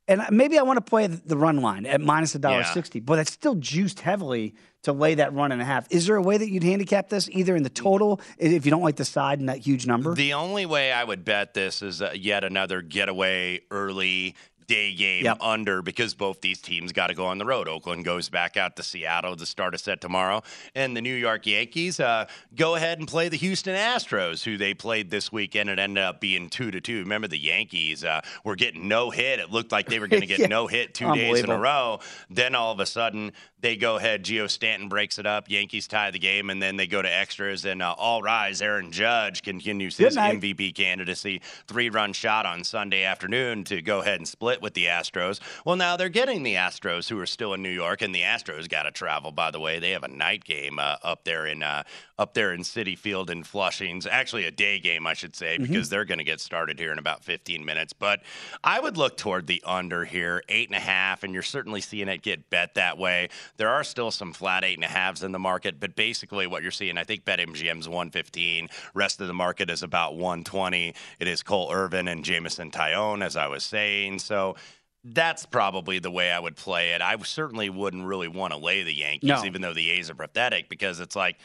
And 0.09 0.23
maybe 0.31 0.57
I 0.57 0.63
want 0.63 0.77
to 0.77 0.81
play 0.81 1.05
the 1.05 1.37
run 1.37 1.61
line 1.61 1.85
at 1.85 2.01
minus 2.01 2.33
a 2.33 2.39
dollar 2.39 2.63
sixty, 2.63 2.99
but 2.99 3.17
that's 3.17 3.31
still 3.31 3.53
juiced 3.53 3.99
heavily 3.99 4.55
to 4.81 4.91
lay 4.91 5.13
that 5.13 5.33
run 5.33 5.51
and 5.51 5.61
a 5.61 5.65
half. 5.65 5.85
Is 5.91 6.07
there 6.07 6.15
a 6.15 6.21
way 6.21 6.35
that 6.35 6.49
you'd 6.49 6.63
handicap 6.63 7.09
this 7.09 7.29
either 7.29 7.55
in 7.55 7.61
the 7.61 7.69
total 7.69 8.19
if 8.39 8.65
you 8.65 8.71
don't 8.71 8.81
like 8.81 8.95
the 8.95 9.05
side 9.05 9.37
and 9.39 9.49
that 9.49 9.59
huge 9.59 9.85
number? 9.85 10.15
The 10.15 10.33
only 10.33 10.65
way 10.65 10.91
I 10.91 11.03
would 11.03 11.23
bet 11.23 11.53
this 11.53 11.83
is 11.83 12.01
uh, 12.01 12.13
yet 12.15 12.43
another 12.43 12.81
getaway 12.81 13.59
early 13.69 14.33
day 14.69 14.93
game 14.93 15.25
Yep. 15.25 15.37
under 15.41 15.81
because 15.81 16.13
both 16.13 16.41
these 16.41 16.61
teams 16.61 16.91
got 16.91 17.07
to 17.07 17.13
go 17.15 17.25
on 17.25 17.39
the 17.39 17.45
road. 17.45 17.67
Oakland 17.67 18.05
goes 18.05 18.29
back 18.29 18.55
out 18.55 18.75
to 18.75 18.83
Seattle 18.83 19.35
to 19.35 19.45
start 19.45 19.73
a 19.73 19.77
set 19.77 19.99
tomorrow, 19.99 20.43
and 20.75 20.95
the 20.95 21.01
New 21.01 21.13
York 21.15 21.47
Yankees 21.47 21.99
uh, 21.99 22.25
go 22.55 22.75
ahead 22.75 22.99
and 22.99 23.07
play 23.07 23.27
the 23.29 23.37
Houston 23.37 23.75
Astros, 23.75 24.43
who 24.43 24.57
they 24.57 24.73
played 24.73 25.09
this 25.09 25.31
weekend. 25.31 25.69
and 25.69 25.79
ended 25.79 26.03
up 26.03 26.21
being 26.21 26.49
two 26.49 26.69
to 26.71 26.79
two. 26.79 26.99
Remember, 26.99 27.27
the 27.27 27.37
Yankees 27.39 28.03
uh, 28.05 28.21
were 28.43 28.55
getting 28.55 28.87
no 28.87 29.09
hit. 29.09 29.39
It 29.39 29.51
looked 29.51 29.71
like 29.71 29.87
they 29.87 29.99
were 29.99 30.07
going 30.07 30.21
to 30.27 30.27
get 30.27 30.39
Yeah. 30.39 30.47
no 30.47 30.67
hit 30.67 30.93
two 30.93 31.13
days 31.13 31.39
in 31.39 31.49
a 31.49 31.57
row. 31.57 31.99
Then 32.29 32.53
all 32.55 32.71
of 32.71 32.79
a 32.79 32.85
sudden, 32.85 33.31
they 33.61 33.75
go 33.75 33.97
ahead. 33.97 34.23
Geo 34.23 34.47
Stanton 34.47 34.87
breaks 34.87 35.17
it 35.19 35.25
up. 35.25 35.49
Yankees 35.49 35.87
tie 35.87 36.11
the 36.11 36.19
game, 36.19 36.49
and 36.49 36.61
then 36.61 36.77
they 36.77 36.87
go 36.87 37.01
to 37.01 37.11
extras. 37.13 37.65
And 37.65 37.81
uh, 37.81 37.93
all 37.97 38.21
rise. 38.21 38.61
Aaron 38.61 38.91
Judge 38.91 39.41
continues 39.41 39.97
his. 39.97 40.15
MVP 40.15 40.75
candidacy. 40.75 41.41
Three 41.67 41.89
run 41.89 42.13
shot 42.13 42.45
on 42.45 42.63
Sunday 42.63 43.03
afternoon 43.03 43.63
to 43.65 43.81
go 43.81 43.99
ahead 43.99 44.17
and 44.19 44.27
split 44.27 44.58
with 44.61 44.73
the 44.73 44.85
Astros. 44.85 45.39
Well, 45.65 45.75
now 45.75 45.97
they're 45.97 46.09
getting 46.09 46.43
the 46.43 46.55
Astros, 46.55 47.09
who 47.09 47.19
are 47.19 47.25
still 47.25 47.53
in 47.53 47.61
New 47.61 47.69
York, 47.69 48.01
and 48.01 48.13
the 48.13 48.21
Astros 48.21 48.69
got 48.69 48.83
to 48.83 48.91
travel. 48.91 49.31
By 49.31 49.51
the 49.51 49.59
way, 49.59 49.79
they 49.79 49.91
have 49.91 50.03
a 50.03 50.07
night 50.07 50.43
game 50.43 50.79
uh, 50.79 50.97
up 51.03 51.23
there 51.23 51.45
in 51.45 51.63
uh, 51.63 51.83
up 52.17 52.33
there 52.33 52.53
in 52.53 52.61
Citi 52.61 52.97
Field 52.97 53.29
in 53.29 53.43
Flushing's. 53.43 54.05
Actually, 54.05 54.45
a 54.45 54.51
day 54.51 54.79
game, 54.79 55.07
I 55.07 55.13
should 55.13 55.35
say, 55.35 55.57
because 55.57 55.89
they're 55.89 56.05
going 56.05 56.17
to 56.17 56.25
get 56.25 56.41
started 56.41 56.77
here 56.77 56.91
in 56.91 56.99
about 56.99 57.23
15 57.23 57.63
minutes. 57.63 57.93
But 57.93 58.21
I 58.61 58.79
would 58.79 58.97
look 58.97 59.15
toward 59.15 59.47
the 59.47 59.63
under 59.65 60.03
here, 60.03 60.43
eight 60.49 60.67
and 60.67 60.75
a 60.75 60.81
half, 60.81 61.23
and 61.23 61.33
you're 61.33 61.41
certainly 61.41 61.79
seeing 61.79 62.09
it 62.09 62.21
get 62.21 62.49
bet 62.49 62.75
that 62.75 62.97
way. 62.97 63.29
There 63.55 63.69
are 63.69 63.85
still 63.85 64.11
some 64.11 64.33
flat 64.33 64.65
eight 64.65 64.75
and 64.77 64.83
a 64.83 64.87
halves 64.87 65.23
in 65.23 65.31
the 65.31 65.39
market, 65.39 65.79
but 65.79 65.95
basically 65.95 66.45
what 66.45 66.61
you're 66.61 66.71
seeing, 66.71 66.97
I 66.97 67.05
think 67.05 67.23
BetMGM's 67.23 67.87
115. 67.87 68.67
Rest 68.93 69.21
of 69.21 69.27
the 69.27 69.33
market 69.33 69.69
is 69.69 69.81
about 69.81 70.15
120. 70.15 70.93
It 71.19 71.27
is 71.27 71.41
Cole 71.41 71.71
Irvin 71.71 72.09
and 72.09 72.25
Jameson 72.25 72.71
Taillon, 72.71 73.23
as 73.23 73.37
I 73.37 73.47
was 73.47 73.63
saying. 73.63 74.19
So 74.19 74.48
that's 75.03 75.45
probably 75.45 75.99
the 75.99 76.11
way 76.11 76.31
I 76.31 76.39
would 76.39 76.55
play 76.55 76.91
it. 76.91 77.01
I 77.01 77.15
certainly 77.23 77.69
wouldn't 77.69 78.05
really 78.05 78.27
want 78.27 78.53
to 78.53 78.59
lay 78.59 78.83
the 78.83 78.93
Yankees, 78.93 79.29
No. 79.29 79.45
even 79.45 79.61
though 79.61 79.73
the 79.73 79.89
A's 79.91 80.09
are 80.09 80.15
pathetic, 80.15 80.67
because 80.69 80.99
it's 80.99 81.15
like 81.15 81.37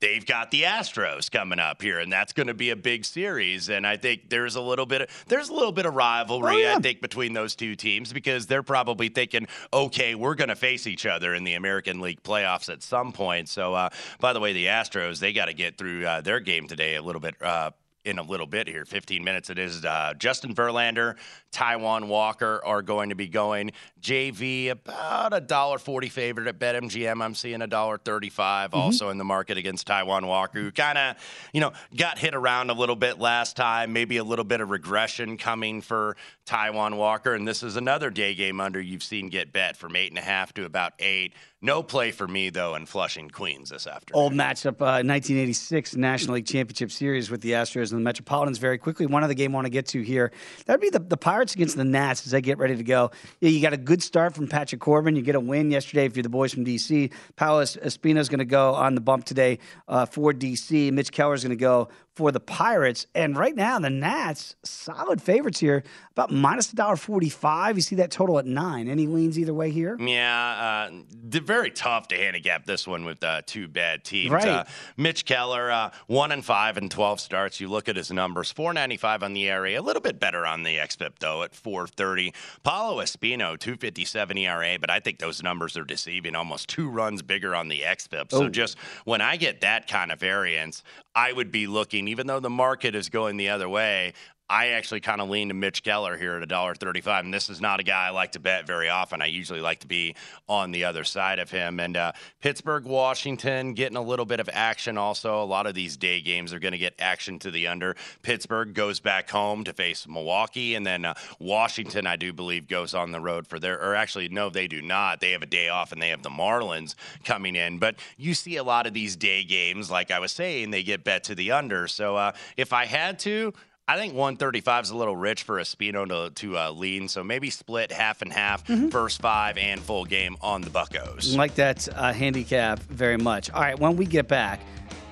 they've 0.00 0.24
got 0.26 0.50
the 0.50 0.62
Astros 0.62 1.30
coming 1.30 1.58
up 1.58 1.80
here, 1.82 1.98
and 1.98 2.12
that's 2.12 2.32
going 2.32 2.46
to 2.46 2.54
be 2.54 2.70
a 2.70 2.76
big 2.76 3.04
series. 3.04 3.68
And 3.68 3.86
I 3.86 3.96
think 3.96 4.28
there's 4.30 4.56
a 4.56 4.60
little 4.60 4.86
bit 4.86 5.02
of 5.02 5.24
there's 5.28 5.48
a 5.48 5.54
little 5.54 5.72
bit 5.72 5.84
of 5.86 5.94
rivalry, 5.94 6.68
I 6.68 6.78
think, 6.80 7.00
between 7.02 7.32
those 7.34 7.54
two 7.54 7.76
teams 7.76 8.12
because 8.12 8.46
they're 8.46 8.62
probably 8.62 9.08
thinking, 9.08 9.46
okay, 9.72 10.14
we're 10.14 10.34
going 10.34 10.48
to 10.48 10.56
face 10.56 10.86
each 10.86 11.06
other 11.06 11.34
in 11.34 11.44
the 11.44 11.54
American 11.54 12.00
League 12.00 12.22
playoffs 12.22 12.70
at 12.72 12.82
some 12.82 13.12
point. 13.12 13.48
So, 13.48 13.74
uh, 13.74 13.90
by 14.20 14.32
the 14.32 14.40
way, 14.40 14.52
the 14.52 14.66
Astros 14.66 15.18
they 15.18 15.32
got 15.32 15.46
to 15.46 15.54
get 15.54 15.76
through 15.78 16.06
uh, 16.06 16.20
their 16.22 16.40
game 16.40 16.66
today 16.66 16.96
a 16.96 17.02
little 17.02 17.20
bit. 17.20 17.34
Uh, 17.42 17.70
in 18.06 18.18
a 18.18 18.22
little 18.22 18.46
bit 18.46 18.68
here, 18.68 18.84
15 18.84 19.22
minutes. 19.24 19.50
It 19.50 19.58
is 19.58 19.84
uh, 19.84 20.14
Justin 20.16 20.54
Verlander, 20.54 21.16
Taijuan 21.52 22.06
Walker 22.06 22.60
are 22.64 22.82
going 22.82 23.08
to 23.08 23.14
be 23.14 23.26
going. 23.26 23.72
JV 24.00 24.70
about 24.70 25.32
a 25.32 25.40
dollar 25.40 25.78
forty 25.78 26.08
favorite 26.08 26.46
at 26.46 26.58
BetMGM. 26.58 27.22
I'm 27.22 27.34
seeing 27.34 27.62
a 27.62 27.66
dollar 27.66 27.98
thirty-five 27.98 28.74
also 28.74 29.08
in 29.08 29.18
the 29.18 29.24
market 29.24 29.56
against 29.58 29.88
Taijuan 29.88 30.26
Walker, 30.26 30.60
who 30.60 30.70
kind 30.70 30.98
of 30.98 31.16
you 31.52 31.60
know 31.60 31.72
got 31.96 32.18
hit 32.18 32.34
around 32.34 32.70
a 32.70 32.74
little 32.74 32.94
bit 32.94 33.18
last 33.18 33.56
time. 33.56 33.92
Maybe 33.92 34.18
a 34.18 34.24
little 34.24 34.44
bit 34.44 34.60
of 34.60 34.70
regression 34.70 35.38
coming 35.38 35.80
for 35.80 36.16
Taijuan 36.46 36.96
Walker, 36.96 37.34
and 37.34 37.48
this 37.48 37.62
is 37.62 37.76
another 37.76 38.10
day 38.10 38.34
game 38.34 38.60
under 38.60 38.80
you've 38.80 39.02
seen 39.02 39.28
get 39.28 39.52
bet 39.52 39.76
from 39.76 39.96
eight 39.96 40.10
and 40.10 40.18
a 40.18 40.22
half 40.22 40.52
to 40.54 40.64
about 40.64 40.92
eight. 41.00 41.32
No 41.66 41.82
play 41.82 42.12
for 42.12 42.28
me 42.28 42.50
though 42.50 42.76
in 42.76 42.86
Flushing 42.86 43.28
Queens 43.28 43.70
this 43.70 43.88
afternoon. 43.88 44.22
Old 44.22 44.32
matchup, 44.32 44.80
uh, 44.80 45.02
1986 45.02 45.96
National 45.96 46.34
League 46.34 46.46
Championship 46.46 46.92
Series 46.92 47.28
with 47.28 47.40
the 47.40 47.52
Astros 47.52 47.90
and 47.90 48.00
the 48.00 48.04
Metropolitans. 48.04 48.58
Very 48.58 48.78
quickly, 48.78 49.04
one 49.04 49.24
other 49.24 49.34
game 49.34 49.52
I 49.52 49.56
want 49.56 49.64
to 49.64 49.70
get 49.70 49.86
to 49.86 50.00
here. 50.00 50.30
That'd 50.66 50.80
be 50.80 50.90
the, 50.90 51.00
the 51.00 51.16
Pirates 51.16 51.56
against 51.56 51.76
the 51.76 51.82
Nats 51.82 52.24
as 52.24 52.30
they 52.30 52.40
get 52.40 52.58
ready 52.58 52.76
to 52.76 52.84
go. 52.84 53.10
Yeah, 53.40 53.48
you 53.48 53.60
got 53.60 53.72
a 53.72 53.76
good 53.76 54.00
start 54.00 54.36
from 54.36 54.46
Patrick 54.46 54.80
Corbin. 54.80 55.16
You 55.16 55.22
get 55.22 55.34
a 55.34 55.40
win 55.40 55.72
yesterday 55.72 56.04
if 56.04 56.14
you're 56.14 56.22
the 56.22 56.28
boys 56.28 56.54
from 56.54 56.64
DC. 56.64 57.12
Paolo 57.34 57.62
is 57.62 57.76
going 58.00 58.38
to 58.38 58.44
go 58.44 58.72
on 58.74 58.94
the 58.94 59.00
bump 59.00 59.24
today 59.24 59.58
uh, 59.88 60.06
for 60.06 60.32
DC. 60.32 60.92
Mitch 60.92 61.10
Keller 61.10 61.34
is 61.34 61.42
going 61.42 61.50
to 61.50 61.56
go 61.56 61.88
for 62.16 62.32
the 62.32 62.40
Pirates. 62.40 63.06
And 63.14 63.36
right 63.36 63.54
now, 63.54 63.78
the 63.78 63.90
Nats, 63.90 64.56
solid 64.64 65.20
favorites 65.20 65.60
here, 65.60 65.84
about 66.12 66.32
minus 66.32 66.72
$1.45. 66.72 67.74
You 67.76 67.80
see 67.82 67.96
that 67.96 68.10
total 68.10 68.38
at 68.38 68.46
nine. 68.46 68.88
Any 68.88 69.06
leans 69.06 69.38
either 69.38 69.52
way 69.52 69.70
here? 69.70 69.96
Yeah, 70.00 70.88
uh, 70.90 71.02
very 71.40 71.70
tough 71.70 72.08
to 72.08 72.16
handicap 72.16 72.64
this 72.64 72.86
one 72.88 73.04
with 73.04 73.22
uh, 73.22 73.42
two 73.44 73.68
bad 73.68 74.02
teams. 74.02 74.30
Right. 74.32 74.48
Uh, 74.48 74.64
Mitch 74.96 75.26
Keller, 75.26 75.70
uh, 75.70 75.90
one 76.06 76.32
and 76.32 76.42
five 76.44 76.78
and 76.78 76.90
twelve 76.90 77.20
starts. 77.20 77.60
You 77.60 77.68
look 77.68 77.88
at 77.88 77.96
his 77.96 78.10
numbers: 78.10 78.50
four 78.50 78.72
ninety 78.72 78.96
five 78.96 79.22
on 79.22 79.34
the 79.34 79.48
area, 79.48 79.78
a 79.78 79.82
little 79.82 80.00
bit 80.02 80.18
better 80.18 80.46
on 80.46 80.62
the 80.62 80.76
xFIP 80.78 81.18
though 81.20 81.42
at 81.42 81.54
four 81.54 81.86
thirty. 81.86 82.32
Paolo 82.62 83.02
Espino, 83.02 83.58
two 83.58 83.76
fifty 83.76 84.06
seven 84.06 84.38
ERA, 84.38 84.78
but 84.80 84.88
I 84.90 85.00
think 85.00 85.18
those 85.18 85.42
numbers 85.42 85.76
are 85.76 85.84
deceiving. 85.84 86.34
Almost 86.34 86.70
two 86.70 86.88
runs 86.88 87.20
bigger 87.20 87.54
on 87.54 87.68
the 87.68 87.80
xFIP. 87.80 88.30
So 88.30 88.44
Oh. 88.44 88.48
just 88.48 88.78
when 89.04 89.20
I 89.20 89.36
get 89.36 89.60
that 89.60 89.86
kind 89.86 90.10
of 90.10 90.18
variance, 90.18 90.82
I 91.16 91.32
would 91.32 91.50
be 91.50 91.66
looking, 91.66 92.08
even 92.08 92.26
though 92.26 92.40
the 92.40 92.50
market 92.50 92.94
is 92.94 93.08
going 93.08 93.38
the 93.38 93.48
other 93.48 93.68
way. 93.70 94.12
I 94.48 94.68
actually 94.68 95.00
kind 95.00 95.20
of 95.20 95.28
lean 95.28 95.48
to 95.48 95.54
Mitch 95.54 95.82
Keller 95.82 96.16
here 96.16 96.36
at 96.36 96.42
a 96.42 96.46
dollar 96.46 96.74
thirty-five, 96.74 97.24
and 97.24 97.34
this 97.34 97.50
is 97.50 97.60
not 97.60 97.80
a 97.80 97.82
guy 97.82 98.06
I 98.06 98.10
like 98.10 98.32
to 98.32 98.40
bet 98.40 98.64
very 98.64 98.88
often. 98.88 99.20
I 99.20 99.26
usually 99.26 99.60
like 99.60 99.80
to 99.80 99.88
be 99.88 100.14
on 100.48 100.70
the 100.70 100.84
other 100.84 101.02
side 101.02 101.40
of 101.40 101.50
him. 101.50 101.80
And 101.80 101.96
uh, 101.96 102.12
Pittsburgh, 102.40 102.84
Washington, 102.84 103.74
getting 103.74 103.96
a 103.96 104.02
little 104.02 104.24
bit 104.24 104.38
of 104.38 104.48
action. 104.52 104.98
Also, 104.98 105.42
a 105.42 105.44
lot 105.44 105.66
of 105.66 105.74
these 105.74 105.96
day 105.96 106.20
games 106.20 106.52
are 106.52 106.60
going 106.60 106.72
to 106.72 106.78
get 106.78 106.94
action 107.00 107.40
to 107.40 107.50
the 107.50 107.66
under. 107.66 107.96
Pittsburgh 108.22 108.72
goes 108.72 109.00
back 109.00 109.28
home 109.28 109.64
to 109.64 109.72
face 109.72 110.06
Milwaukee, 110.06 110.76
and 110.76 110.86
then 110.86 111.04
uh, 111.04 111.14
Washington, 111.40 112.06
I 112.06 112.14
do 112.14 112.32
believe, 112.32 112.68
goes 112.68 112.94
on 112.94 113.10
the 113.10 113.20
road 113.20 113.48
for 113.48 113.58
their. 113.58 113.82
Or 113.82 113.96
actually, 113.96 114.28
no, 114.28 114.48
they 114.48 114.68
do 114.68 114.80
not. 114.80 115.20
They 115.20 115.32
have 115.32 115.42
a 115.42 115.46
day 115.46 115.68
off, 115.70 115.90
and 115.90 116.00
they 116.00 116.10
have 116.10 116.22
the 116.22 116.30
Marlins 116.30 116.94
coming 117.24 117.56
in. 117.56 117.78
But 117.78 117.96
you 118.16 118.32
see 118.32 118.56
a 118.56 118.64
lot 118.64 118.86
of 118.86 118.94
these 118.94 119.16
day 119.16 119.42
games, 119.42 119.90
like 119.90 120.12
I 120.12 120.20
was 120.20 120.30
saying, 120.30 120.70
they 120.70 120.84
get 120.84 121.02
bet 121.02 121.24
to 121.24 121.34
the 121.34 121.50
under. 121.50 121.88
So 121.88 122.14
uh, 122.14 122.32
if 122.56 122.72
I 122.72 122.84
had 122.84 123.18
to. 123.20 123.52
I 123.88 123.96
think 123.96 124.14
135 124.14 124.84
is 124.84 124.90
a 124.90 124.96
little 124.96 125.14
rich 125.14 125.44
for 125.44 125.60
Espino 125.60 126.08
to, 126.08 126.34
to 126.34 126.58
uh, 126.58 126.70
lean, 126.72 127.06
so 127.06 127.22
maybe 127.22 127.50
split 127.50 127.92
half 127.92 128.20
and 128.20 128.32
half, 128.32 128.66
first 128.90 129.22
five 129.22 129.56
and 129.58 129.80
full 129.80 130.04
game 130.04 130.36
on 130.40 130.60
the 130.62 130.70
Buccos. 130.70 131.36
Like 131.36 131.54
that 131.54 131.88
uh, 131.94 132.12
handicap 132.12 132.80
very 132.80 133.16
much. 133.16 133.48
All 133.52 133.60
right, 133.60 133.78
when 133.78 133.96
we 133.96 134.04
get 134.04 134.26
back, 134.26 134.60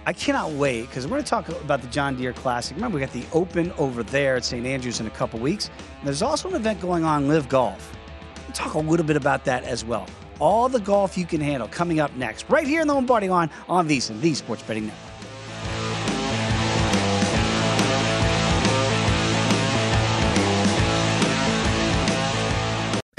I 0.06 0.12
cannot 0.12 0.50
wait 0.50 0.88
because 0.88 1.06
we're 1.06 1.10
going 1.10 1.22
to 1.22 1.30
talk 1.30 1.48
about 1.62 1.82
the 1.82 1.86
John 1.86 2.16
Deere 2.16 2.32
Classic. 2.32 2.76
Remember, 2.76 2.96
we 2.96 3.00
got 3.00 3.12
the 3.12 3.24
Open 3.32 3.70
over 3.78 4.02
there 4.02 4.34
at 4.34 4.44
St. 4.44 4.66
Andrews 4.66 4.98
in 4.98 5.06
a 5.06 5.10
couple 5.10 5.38
weeks. 5.38 5.70
And 5.98 6.08
there's 6.08 6.20
also 6.20 6.48
an 6.48 6.56
event 6.56 6.80
going 6.80 7.04
on, 7.04 7.28
Live 7.28 7.48
Golf. 7.48 7.96
We'll 8.44 8.54
talk 8.54 8.74
a 8.74 8.78
little 8.80 9.06
bit 9.06 9.16
about 9.16 9.44
that 9.44 9.62
as 9.62 9.84
well. 9.84 10.08
All 10.40 10.68
the 10.68 10.80
golf 10.80 11.16
you 11.16 11.26
can 11.26 11.40
handle 11.40 11.68
coming 11.68 12.00
up 12.00 12.14
next, 12.16 12.50
right 12.50 12.66
here 12.66 12.80
in 12.80 12.88
the 12.88 12.94
Lombardi 12.94 13.28
line 13.28 13.50
on 13.68 13.88
VSiN, 13.88 14.20
the 14.20 14.34
Sports 14.34 14.62
Betting 14.64 14.86
Network. 14.88 15.13